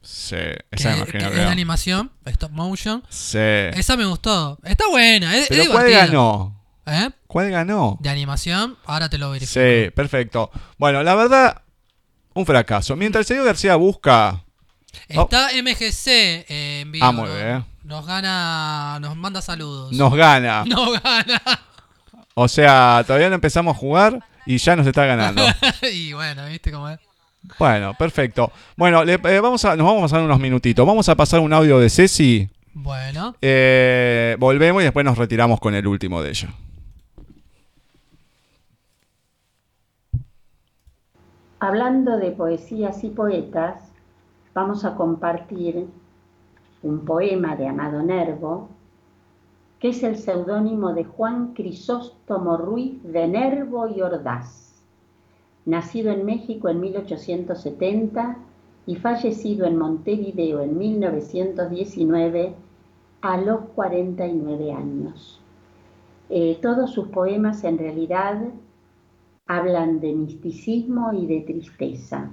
Sí, 0.01 0.35
que, 0.35 0.65
esa 0.71 0.89
me 0.89 0.95
que 0.95 0.99
imagino 1.01 1.23
es 1.23 1.29
que 1.29 1.29
de 1.35 1.39
ganó. 1.39 1.49
animación, 1.51 2.11
stop 2.25 2.51
motion. 2.51 3.03
Sí. 3.09 3.39
Esa 3.39 3.97
me 3.97 4.05
gustó. 4.05 4.59
Está 4.63 4.87
buena, 4.87 5.35
es, 5.35 5.43
es 5.43 5.47
Pero 5.49 5.71
¿cuál 5.71 5.89
ganó? 5.89 6.61
¿Eh? 6.85 7.09
¿Cuál 7.25 7.49
ganó? 7.49 7.97
De 8.01 8.09
animación, 8.09 8.77
ahora 8.85 9.09
te 9.09 9.17
lo 9.17 9.31
verifico. 9.31 9.59
Sí, 9.59 9.89
perfecto. 9.95 10.51
Bueno, 10.77 11.01
la 11.01 11.15
verdad, 11.15 11.61
un 12.35 12.45
fracaso. 12.45 12.95
Mientras 12.95 13.21
el 13.21 13.25
señor 13.27 13.45
García 13.45 13.75
busca. 13.75 14.43
Está 15.07 15.49
MGC 15.61 16.07
eh, 16.07 16.79
en 16.81 16.91
vivo. 16.91 17.05
Ah, 17.05 17.11
muy 17.11 17.27
¿no? 17.27 17.35
bien. 17.35 17.65
Nos 17.83 18.05
gana, 18.05 18.97
nos 19.01 19.15
manda 19.15 19.41
saludos. 19.41 19.91
Nos 19.93 20.13
gana. 20.15 20.63
No 20.67 20.91
gana. 20.91 21.41
O 22.35 22.47
sea, 22.47 23.03
todavía 23.07 23.29
no 23.29 23.35
empezamos 23.35 23.75
a 23.75 23.79
jugar 23.79 24.19
y 24.45 24.57
ya 24.57 24.75
nos 24.75 24.85
está 24.85 25.05
ganando. 25.05 25.41
y 25.93 26.13
bueno, 26.13 26.45
¿viste 26.47 26.71
cómo 26.71 26.89
es? 26.89 26.99
Bueno, 27.59 27.93
perfecto. 27.93 28.51
Bueno, 28.75 29.03
le- 29.05 29.13
eh, 29.23 29.39
vamos 29.39 29.63
a, 29.65 29.75
nos 29.75 29.85
vamos 29.85 30.01
a 30.01 30.05
pasar 30.05 30.21
unos 30.21 30.39
minutitos. 30.39 30.85
Vamos 30.85 31.07
a 31.09 31.15
pasar 31.15 31.39
un 31.39 31.53
audio 31.53 31.79
de 31.79 31.89
Ceci. 31.89 32.49
Bueno, 32.73 33.35
Eh, 33.41 34.35
volvemos 34.39 34.81
y 34.81 34.85
después 34.85 35.05
nos 35.05 35.17
retiramos 35.17 35.59
con 35.59 35.75
el 35.75 35.87
último 35.87 36.21
de 36.21 36.29
ellos. 36.31 36.51
Hablando 41.67 42.17
de 42.17 42.29
poesías 42.29 43.03
y 43.03 43.09
poetas, 43.09 43.91
vamos 44.53 44.85
a 44.85 44.93
compartir 44.93 45.87
un 46.83 46.99
poema 47.05 47.55
de 47.55 47.67
Amado 47.67 48.03
Nervo, 48.03 48.69
que 49.79 49.89
es 49.89 50.03
el 50.03 50.17
seudónimo 50.17 50.93
de 50.93 51.05
Juan 51.05 51.55
Crisóstomo 51.55 52.55
Ruiz 52.57 53.01
de 53.01 53.27
Nervo 53.27 53.87
y 53.87 53.99
Ordaz, 54.03 54.79
nacido 55.65 56.11
en 56.11 56.23
México 56.23 56.69
en 56.69 56.81
1870 56.81 58.37
y 58.85 58.97
fallecido 58.97 59.65
en 59.65 59.79
Montevideo 59.79 60.61
en 60.61 60.77
1919 60.77 62.53
a 63.21 63.37
los 63.37 63.61
49 63.73 64.71
años. 64.71 65.41
Eh, 66.29 66.59
todos 66.61 66.91
sus 66.91 67.07
poemas 67.07 67.63
en 67.63 67.79
realidad 67.79 68.39
hablan 69.47 69.99
de 69.99 70.11
misticismo 70.13 71.13
y 71.13 71.27
de 71.27 71.41
tristeza. 71.41 72.31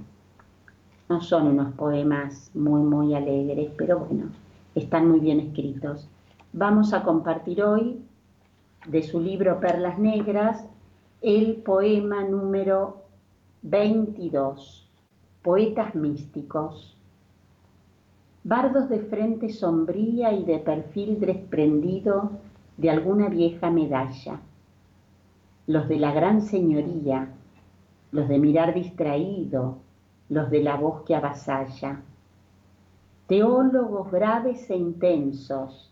No 1.09 1.21
son 1.21 1.47
unos 1.47 1.73
poemas 1.75 2.49
muy, 2.55 2.81
muy 2.81 3.13
alegres, 3.13 3.71
pero 3.77 3.99
bueno, 3.99 4.25
están 4.73 5.09
muy 5.09 5.19
bien 5.19 5.39
escritos. 5.39 6.09
Vamos 6.53 6.91
a 6.93 7.03
compartir 7.03 7.63
hoy 7.63 8.01
de 8.87 9.03
su 9.03 9.19
libro 9.19 9.59
Perlas 9.59 9.99
Negras 9.99 10.65
el 11.21 11.57
poema 11.57 12.23
número 12.23 12.97
22, 13.61 14.89
Poetas 15.43 15.93
Místicos. 15.95 16.97
Bardos 18.43 18.89
de 18.89 18.99
frente 18.99 19.49
sombría 19.49 20.33
y 20.33 20.43
de 20.43 20.57
perfil 20.59 21.19
desprendido 21.19 22.31
de 22.75 22.89
alguna 22.89 23.29
vieja 23.29 23.69
medalla 23.69 24.41
los 25.65 25.87
de 25.87 25.97
la 25.97 26.11
gran 26.11 26.41
señoría, 26.41 27.29
los 28.11 28.27
de 28.27 28.37
mirar 28.37 28.73
distraído, 28.73 29.77
los 30.27 30.49
de 30.49 30.61
la 30.61 30.75
voz 30.75 31.03
que 31.03 31.15
avasalla. 31.15 32.01
Teólogos 33.27 34.11
graves 34.11 34.69
e 34.69 34.75
intensos, 34.75 35.89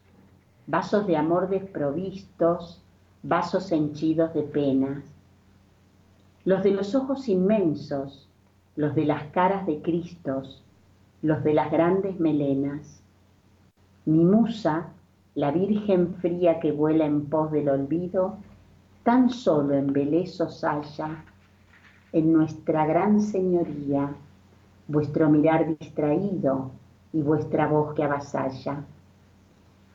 vasos 0.68 1.08
de 1.08 1.16
amor 1.16 1.50
desprovistos, 1.50 2.82
vasos 3.24 3.72
henchidos 3.72 4.34
de 4.34 4.44
penas. 4.44 5.04
Los 6.44 6.64
de 6.64 6.72
los 6.72 6.94
ojos 6.94 7.30
inmensos, 7.30 8.28
los 8.76 8.94
de 8.94 9.06
las 9.06 9.24
caras 9.32 9.66
de 9.66 9.82
Cristos, 9.82 10.62
los 11.22 11.44
de 11.44 11.54
las 11.54 11.72
grandes 11.72 12.20
melenas. 12.20 13.02
Mi 14.06 14.26
musa, 14.26 14.90
la 15.36 15.52
virgen 15.52 16.16
fría 16.16 16.60
que 16.60 16.74
vuela 16.74 17.06
en 17.06 17.28
pos 17.28 17.52
del 17.52 17.70
olvido, 17.70 18.38
tan 19.04 19.30
solo 19.30 19.74
embelezos 19.74 20.64
haya 20.64 21.24
en 22.14 22.34
nuestra 22.34 22.86
gran 22.86 23.22
señoría, 23.22 24.14
vuestro 24.88 25.30
mirar 25.30 25.78
distraído 25.78 26.72
y 27.14 27.22
vuestra 27.22 27.68
voz 27.68 27.94
que 27.94 28.04
avasalla. 28.04 28.84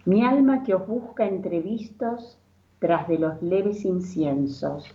Mi 0.06 0.24
alma 0.24 0.62
que 0.62 0.74
os 0.74 0.86
busca 0.86 1.26
entrevistos 1.26 2.38
tras 2.78 3.06
de 3.08 3.18
los 3.18 3.42
leves 3.42 3.84
inciensos, 3.84 4.94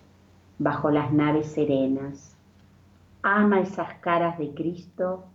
bajo 0.58 0.92
las 0.92 1.12
naves 1.12 1.48
serenas. 1.48 2.36
Ama 3.24 3.62
esas 3.62 3.94
caras 3.96 4.38
de 4.38 4.54
Cristo, 4.54 5.26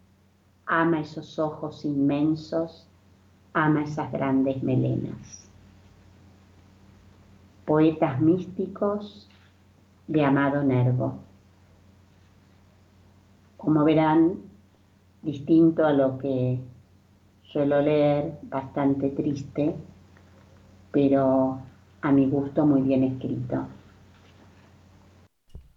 ama 0.66 1.01
esos 1.01 1.39
ojos 1.39 1.85
inmensos, 1.85 2.89
ama 3.53 3.85
esas 3.85 4.11
grandes 4.12 4.62
melenas. 4.62 5.45
Poetas 7.66 8.20
místicos 8.20 9.28
de 10.06 10.24
Amado 10.24 10.62
Nervo. 10.62 11.18
Como 13.56 13.84
verán, 13.84 14.36
distinto 15.22 15.84
a 15.84 15.92
lo 15.92 16.16
que 16.18 16.60
suelo 17.42 17.82
leer, 17.82 18.38
bastante 18.44 19.10
triste, 19.10 19.74
pero 20.92 21.58
a 22.02 22.12
mi 22.12 22.26
gusto 22.26 22.64
muy 22.64 22.82
bien 22.82 23.02
escrito. 23.02 23.66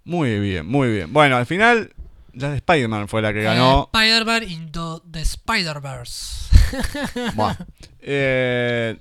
Muy 0.04 0.40
bien, 0.40 0.68
muy 0.68 0.92
bien. 0.92 1.12
Bueno, 1.12 1.38
al 1.38 1.46
final, 1.46 1.92
la 2.34 2.52
de 2.52 2.58
Spider-Man 2.58 3.08
fue 3.08 3.22
la 3.22 3.34
que 3.34 3.42
ganó. 3.42 3.90
Eh, 3.94 3.98
Spider-Man 3.98 4.44
into 4.44 5.02
the 5.12 5.22
Spider-Verse. 5.22 6.50
Eh, 8.02 8.98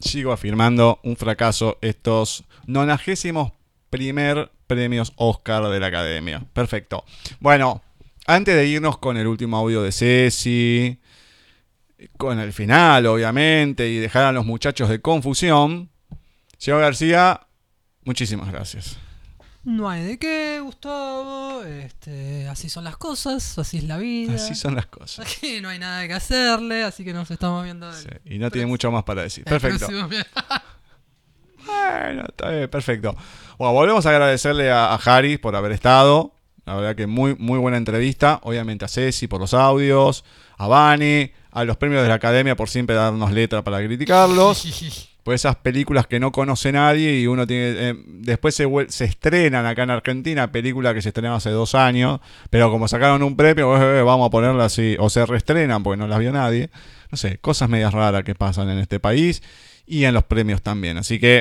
sigo 0.00 0.32
afirmando 0.32 1.00
un 1.02 1.16
fracaso 1.16 1.78
estos 1.80 2.44
nonagésimos 2.66 3.52
primer 3.90 4.50
premios 4.66 5.12
Oscar 5.16 5.68
de 5.68 5.80
la 5.80 5.86
Academia. 5.86 6.42
Perfecto. 6.52 7.04
Bueno, 7.40 7.82
antes 8.26 8.56
de 8.56 8.66
irnos 8.66 8.98
con 8.98 9.16
el 9.16 9.26
último 9.26 9.56
audio 9.56 9.82
de 9.82 9.92
Ceci, 9.92 10.98
con 12.16 12.40
el 12.40 12.52
final, 12.52 13.06
obviamente, 13.06 13.88
y 13.88 13.96
dejar 13.98 14.24
a 14.24 14.32
los 14.32 14.44
muchachos 14.44 14.88
de 14.88 15.00
confusión, 15.00 15.90
señor 16.58 16.80
García, 16.80 17.46
muchísimas 18.04 18.50
gracias. 18.50 18.98
No 19.66 19.90
hay 19.90 20.04
de 20.04 20.16
qué, 20.16 20.60
Gustavo. 20.62 21.64
Este, 21.64 22.46
así 22.46 22.68
son 22.68 22.84
las 22.84 22.96
cosas, 22.96 23.58
así 23.58 23.78
es 23.78 23.82
la 23.82 23.98
vida. 23.98 24.36
Así 24.36 24.54
son 24.54 24.76
las 24.76 24.86
cosas. 24.86 25.26
Aquí 25.42 25.60
no 25.60 25.68
hay 25.68 25.80
nada 25.80 26.06
que 26.06 26.14
hacerle, 26.14 26.84
así 26.84 27.04
que 27.04 27.12
nos 27.12 27.28
estamos 27.32 27.64
viendo. 27.64 27.92
Sí, 27.92 28.06
y 28.26 28.38
no 28.38 28.48
tiene 28.52 28.68
mucho 28.68 28.92
más 28.92 29.02
para 29.02 29.22
decir. 29.22 29.44
Perfecto. 29.44 29.88
Bueno, 31.66 32.22
está 32.28 32.50
bien, 32.50 32.70
perfecto. 32.70 33.16
Bueno, 33.58 33.72
volvemos 33.72 34.06
a 34.06 34.10
agradecerle 34.10 34.70
a, 34.70 34.94
a 34.94 34.94
Harry 34.94 35.36
por 35.36 35.56
haber 35.56 35.72
estado. 35.72 36.32
La 36.64 36.76
verdad 36.76 36.94
que 36.94 37.08
muy, 37.08 37.34
muy 37.34 37.58
buena 37.58 37.76
entrevista. 37.76 38.38
Obviamente 38.44 38.84
a 38.84 38.88
Ceci 38.88 39.26
por 39.26 39.40
los 39.40 39.52
audios, 39.52 40.24
a 40.58 40.68
Vani, 40.68 41.32
a 41.50 41.64
los 41.64 41.76
premios 41.76 42.02
de 42.02 42.08
la 42.08 42.14
academia 42.14 42.54
por 42.54 42.68
siempre 42.68 42.94
darnos 42.94 43.32
letra 43.32 43.64
para 43.64 43.84
criticarlos. 43.84 45.08
Pues 45.26 45.40
esas 45.40 45.56
películas 45.56 46.06
que 46.06 46.20
no 46.20 46.30
conoce 46.30 46.70
nadie 46.70 47.18
y 47.18 47.26
uno 47.26 47.48
tiene. 47.48 47.90
eh, 47.90 47.94
después 48.06 48.54
se, 48.54 48.64
estrenan 49.04 49.66
acá 49.66 49.82
en 49.82 49.90
Argentina, 49.90 50.52
películas 50.52 50.94
que 50.94 51.02
se 51.02 51.08
estrenaron 51.08 51.38
hace 51.38 51.50
dos 51.50 51.74
años, 51.74 52.20
pero 52.48 52.70
como 52.70 52.86
sacaron 52.86 53.24
un 53.24 53.34
premio, 53.34 53.76
eh, 53.76 54.02
vamos 54.02 54.28
a 54.28 54.30
ponerlas 54.30 54.66
así. 54.66 54.94
O 55.00 55.10
se 55.10 55.26
reestrenan 55.26 55.82
porque 55.82 55.96
no 55.96 56.06
las 56.06 56.20
vio 56.20 56.30
nadie. 56.30 56.70
No 57.10 57.18
sé, 57.18 57.38
cosas 57.38 57.68
medias 57.68 57.92
raras 57.92 58.22
que 58.22 58.36
pasan 58.36 58.70
en 58.70 58.78
este 58.78 59.00
país 59.00 59.42
y 59.84 60.04
en 60.04 60.14
los 60.14 60.22
premios 60.22 60.62
también. 60.62 60.96
Así 60.96 61.18
que 61.18 61.38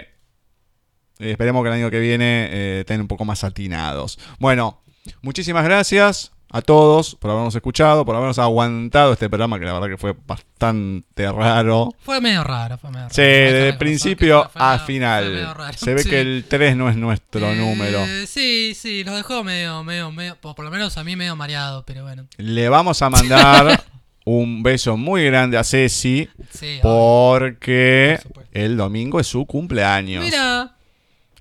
eh, 1.19 1.29
esperemos 1.29 1.61
que 1.61 1.67
el 1.67 1.75
año 1.75 1.91
que 1.91 1.99
viene 1.99 2.47
eh, 2.49 2.79
estén 2.79 3.01
un 3.01 3.07
poco 3.07 3.23
más 3.23 3.43
atinados. 3.43 4.17
Bueno, 4.39 4.81
muchísimas 5.21 5.63
gracias 5.63 6.34
a 6.57 6.61
todos 6.61 7.15
por 7.15 7.31
habernos 7.31 7.53
escuchado, 7.53 8.05
por 8.05 8.15
habernos 8.15 8.39
aguantado 8.39 9.11
este 9.11 9.27
programa 9.29 9.59
que 9.59 9.65
la 9.65 9.73
verdad 9.73 9.89
que 9.89 9.97
fue 9.97 10.15
bastante 10.25 11.29
raro. 11.31 11.89
Fue 11.99 12.21
medio 12.21 12.43
raro, 12.45 12.77
fue 12.77 12.91
medio 12.91 13.03
raro. 13.03 13.13
Sí, 13.13 13.21
desde 13.21 13.69
el 13.69 13.77
principio 13.77 14.43
que 14.43 14.49
fue 14.49 14.61
a 14.61 14.65
medio- 14.69 14.77
fue 14.79 14.85
final. 14.87 15.31
medio 15.33 15.53
raro. 15.53 15.77
Se 15.77 15.93
ve 15.93 16.03
Sí. 16.03 16.09
que 16.09 16.21
el 16.21 16.45
3 16.47 16.77
no 16.77 16.89
es 16.89 16.95
nuestro 16.95 17.45
Eh, 17.51 17.55
número. 17.57 17.99
Sí, 18.25 18.73
sí, 18.73 19.03
nos 19.05 19.15
dejó 19.17 19.43
medio, 19.43 19.83
medio, 19.83 20.11
medio, 20.11 20.37
por, 20.37 20.57
lo 20.63 20.71
menos 20.71 20.97
a 20.97 21.03
mí 21.03 21.15
medio 21.17 21.35
mareado, 21.35 21.83
pero 21.85 22.03
bueno. 22.03 22.25
Le 22.37 22.69
vamos 22.69 23.01
a 23.01 23.09
mandar 23.09 23.83
un 24.23 24.63
beso 24.63 24.95
muy 24.95 25.25
grande 25.25 25.57
a 25.57 25.63
Ceci 25.65 26.29
Sí, 26.51 26.79
porque 26.81 28.17
Por 28.33 28.45
el 28.53 28.77
domingo 28.77 29.19
es 29.19 29.27
su 29.27 29.45
cumpleaños. 29.45 30.23
Mira, 30.23 30.71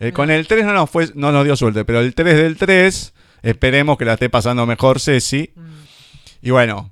Eh, 0.00 0.10
con 0.10 0.28
el 0.32 0.48
3 0.48 0.64
no 0.66 0.72
nos, 0.72 0.90
fue, 0.90 1.08
no 1.14 1.30
nos 1.30 1.44
dio 1.44 1.54
suerte, 1.54 1.84
pero 1.84 2.00
el 2.00 2.16
3 2.16 2.36
del 2.36 2.56
3 2.56 3.14
esperemos 3.44 3.96
que 3.96 4.04
la 4.04 4.14
esté 4.14 4.28
pasando 4.30 4.66
mejor 4.66 5.00
Ceci. 5.00 5.50
Mm. 5.54 5.60
Y 6.42 6.50
bueno, 6.50 6.90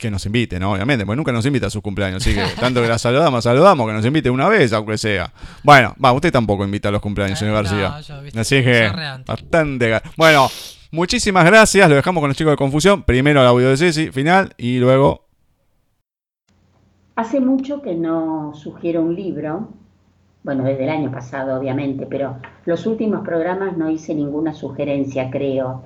que 0.00 0.10
nos 0.10 0.24
invite, 0.26 0.58
¿no? 0.58 0.72
Obviamente, 0.72 1.04
porque 1.04 1.16
nunca 1.18 1.30
nos 1.32 1.44
invita 1.46 1.66
a 1.66 1.70
sus 1.70 1.82
cumpleaños. 1.82 2.22
Así 2.22 2.34
que 2.34 2.42
tanto 2.58 2.80
que 2.80 2.88
la 2.88 2.98
saludamos, 2.98 3.44
saludamos, 3.44 3.86
que 3.86 3.92
nos 3.92 4.04
invite 4.04 4.30
una 4.30 4.48
vez, 4.48 4.72
aunque 4.72 4.96
sea. 4.98 5.32
Bueno, 5.62 5.94
va, 6.02 6.12
usted 6.12 6.32
tampoco 6.32 6.64
invita 6.64 6.88
a 6.88 6.92
los 6.92 7.02
cumpleaños, 7.02 7.38
Eh, 7.38 7.40
señor 7.40 7.62
no, 7.62 7.62
García. 7.62 8.00
yo, 8.00 8.22
viste, 8.22 8.40
Así 8.40 8.62
que, 8.62 8.90
bastante. 9.26 10.00
Bueno, 10.16 10.48
muchísimas 10.90 11.44
gracias. 11.44 11.88
Lo 11.88 11.96
dejamos 11.96 12.20
con 12.22 12.28
los 12.28 12.36
chicos 12.36 12.52
de 12.52 12.56
Confusión. 12.56 13.02
Primero 13.02 13.42
el 13.42 13.46
audio 13.46 13.68
de 13.68 13.76
Ceci, 13.76 14.10
final, 14.10 14.54
y 14.56 14.78
luego. 14.78 15.26
Hace 17.16 17.40
mucho 17.40 17.82
que 17.82 17.94
no 17.94 18.52
sugiero 18.54 19.02
un 19.02 19.14
libro, 19.14 19.68
bueno, 20.42 20.64
desde 20.64 20.84
el 20.84 20.90
año 20.90 21.10
pasado 21.10 21.58
obviamente, 21.58 22.06
pero 22.06 22.36
los 22.64 22.86
últimos 22.86 23.24
programas 23.24 23.76
no 23.76 23.90
hice 23.90 24.14
ninguna 24.14 24.54
sugerencia, 24.54 25.30
creo. 25.30 25.82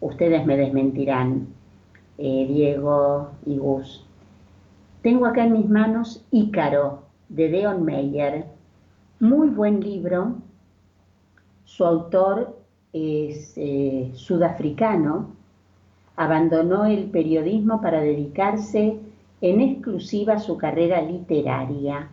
Ustedes 0.00 0.44
me 0.44 0.56
desmentirán, 0.56 1.48
eh, 2.18 2.46
Diego 2.48 3.30
y 3.44 3.58
Gus. 3.58 4.04
Tengo 5.02 5.26
acá 5.26 5.44
en 5.44 5.52
mis 5.52 5.68
manos 5.68 6.24
Ícaro, 6.30 7.02
de 7.28 7.48
Deon 7.48 7.84
Meyer. 7.84 8.46
Muy 9.20 9.48
buen 9.48 9.80
libro. 9.80 10.36
Su 11.64 11.84
autor 11.84 12.56
es 12.92 13.54
eh, 13.56 14.10
sudafricano. 14.14 15.30
Abandonó 16.16 16.86
el 16.86 17.04
periodismo 17.10 17.80
para 17.80 18.00
dedicarse 18.00 18.98
en 19.40 19.60
exclusiva 19.60 20.34
a 20.34 20.38
su 20.38 20.56
carrera 20.56 21.02
literaria. 21.02 22.08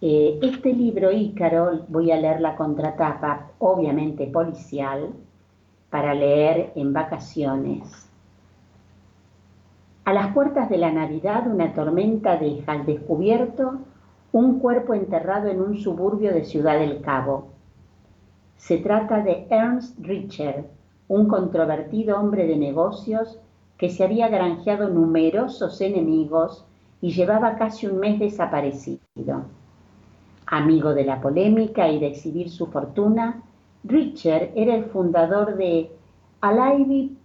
Eh, 0.00 0.38
este 0.42 0.72
libro, 0.72 1.10
Ícaro, 1.10 1.80
voy 1.88 2.12
a 2.12 2.16
leer 2.16 2.40
la 2.40 2.54
contratapa, 2.54 3.50
obviamente 3.58 4.28
policial, 4.28 5.10
para 5.90 6.14
leer 6.14 6.72
en 6.76 6.92
vacaciones. 6.92 8.08
A 10.04 10.12
las 10.12 10.32
puertas 10.32 10.70
de 10.70 10.78
la 10.78 10.92
Navidad, 10.92 11.48
una 11.48 11.74
tormenta 11.74 12.36
deja 12.36 12.72
al 12.72 12.86
descubierto 12.86 13.78
un 14.30 14.60
cuerpo 14.60 14.94
enterrado 14.94 15.48
en 15.48 15.60
un 15.60 15.76
suburbio 15.76 16.32
de 16.32 16.44
Ciudad 16.44 16.78
del 16.78 17.00
Cabo. 17.00 17.48
Se 18.56 18.78
trata 18.78 19.22
de 19.22 19.48
Ernst 19.50 19.98
Richer, 19.98 20.64
un 21.08 21.26
controvertido 21.26 22.20
hombre 22.20 22.46
de 22.46 22.56
negocios 22.56 23.40
que 23.76 23.90
se 23.90 24.04
había 24.04 24.28
granjeado 24.28 24.88
numerosos 24.88 25.80
enemigos 25.80 26.64
y 27.00 27.10
llevaba 27.12 27.56
casi 27.56 27.86
un 27.86 27.98
mes 27.98 28.20
desaparecido. 28.20 29.57
Amigo 30.50 30.94
de 30.94 31.04
la 31.04 31.20
polémica 31.20 31.90
y 31.90 31.98
de 31.98 32.06
exhibir 32.06 32.48
su 32.48 32.68
fortuna, 32.68 33.42
Richer 33.84 34.50
era 34.54 34.74
el 34.74 34.86
fundador 34.86 35.56
de 35.56 35.92
alivy.co.sa, 36.40 37.16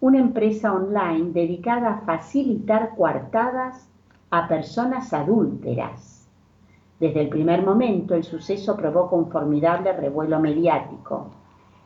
una 0.00 0.18
empresa 0.18 0.72
online 0.72 1.30
dedicada 1.30 1.90
a 1.90 2.00
facilitar 2.00 2.96
coartadas 2.96 3.88
a 4.30 4.48
personas 4.48 5.12
adúlteras. 5.12 6.28
Desde 6.98 7.20
el 7.20 7.28
primer 7.28 7.64
momento 7.64 8.16
el 8.16 8.24
suceso 8.24 8.76
provoca 8.76 9.14
un 9.14 9.30
formidable 9.30 9.92
revuelo 9.92 10.40
mediático. 10.40 11.28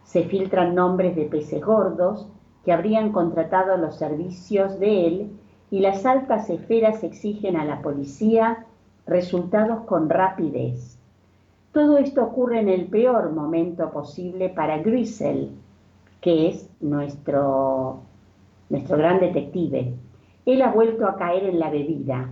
Se 0.05 0.25
filtran 0.25 0.75
nombres 0.75 1.15
de 1.17 1.27
peces 1.27 1.63
gordos 1.63 2.27
que 2.65 2.73
habrían 2.73 3.13
contratado 3.13 3.77
los 3.77 3.97
servicios 3.97 4.81
de 4.81 5.07
él 5.07 5.31
y 5.71 5.81
las 5.81 6.07
altas 6.07 6.49
esferas 6.49 7.05
exigen 7.05 7.57
a 7.57 7.67
la 7.67 7.83
policía 7.83 8.67
resultados 9.11 9.81
con 9.87 10.09
rapidez. 10.09 10.97
Todo 11.73 11.99
esto 11.99 12.23
ocurre 12.23 12.61
en 12.61 12.69
el 12.69 12.87
peor 12.87 13.33
momento 13.33 13.91
posible 13.91 14.49
para 14.49 14.79
Grisel, 14.79 15.51
que 16.21 16.49
es 16.49 16.71
nuestro, 16.81 17.99
nuestro 18.69 18.97
gran 18.97 19.19
detective. 19.19 19.95
Él 20.47 20.63
ha 20.63 20.71
vuelto 20.71 21.09
a 21.09 21.17
caer 21.17 21.45
en 21.45 21.59
la 21.59 21.71
bebida. 21.71 22.29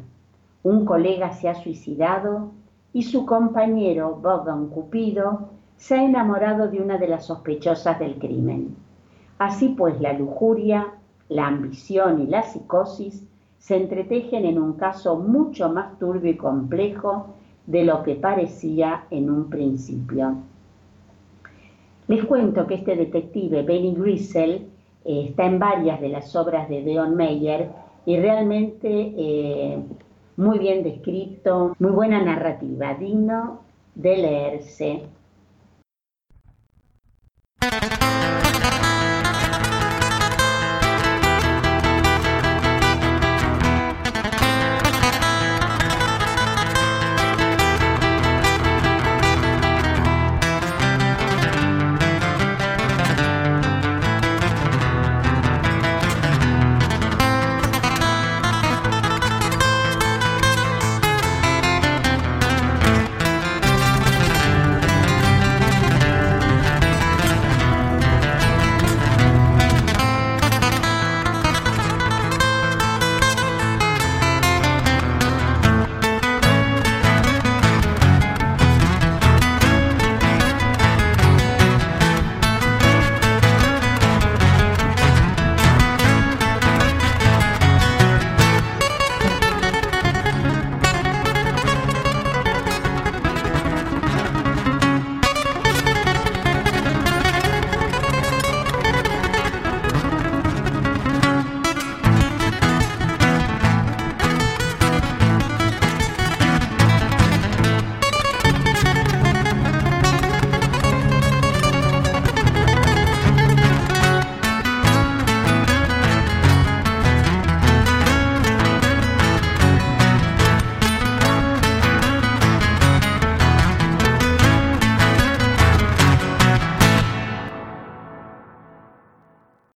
Un 0.62 0.84
colega 0.84 1.32
se 1.32 1.48
ha 1.48 1.56
suicidado 1.56 2.52
y 2.92 3.02
su 3.02 3.26
compañero, 3.26 4.20
Bogdan 4.22 4.68
Cupido, 4.68 5.48
se 5.76 5.96
ha 5.96 6.04
enamorado 6.04 6.68
de 6.68 6.80
una 6.80 6.96
de 6.96 7.08
las 7.08 7.26
sospechosas 7.26 7.98
del 7.98 8.18
crimen. 8.18 8.76
Así 9.38 9.70
pues, 9.70 10.00
la 10.00 10.12
lujuria, 10.12 10.94
la 11.28 11.48
ambición 11.48 12.20
y 12.20 12.26
la 12.28 12.44
psicosis 12.44 13.24
se 13.58 13.76
entretejen 13.76 14.44
en 14.44 14.58
un 14.58 14.74
caso 14.74 15.16
mucho 15.16 15.68
más 15.70 15.98
turbio 15.98 16.30
y 16.30 16.36
complejo 16.36 17.34
de 17.66 17.84
lo 17.84 18.02
que 18.02 18.14
parecía 18.14 19.04
en 19.10 19.30
un 19.30 19.50
principio. 19.50 20.36
Les 22.06 22.24
cuento 22.24 22.66
que 22.66 22.76
este 22.76 22.96
detective, 22.96 23.62
Benny 23.62 23.94
Grisel, 23.94 24.68
eh, 25.04 25.26
está 25.28 25.44
en 25.44 25.58
varias 25.58 26.00
de 26.00 26.08
las 26.08 26.34
obras 26.34 26.68
de 26.68 26.82
Deon 26.82 27.14
Meyer 27.14 27.70
y 28.06 28.16
realmente 28.16 28.88
eh, 29.16 29.78
muy 30.36 30.58
bien 30.58 30.82
descrito, 30.82 31.74
muy 31.78 31.90
buena 31.90 32.22
narrativa, 32.22 32.94
digno 32.94 33.60
de 33.94 34.16
leerse. 34.16 35.02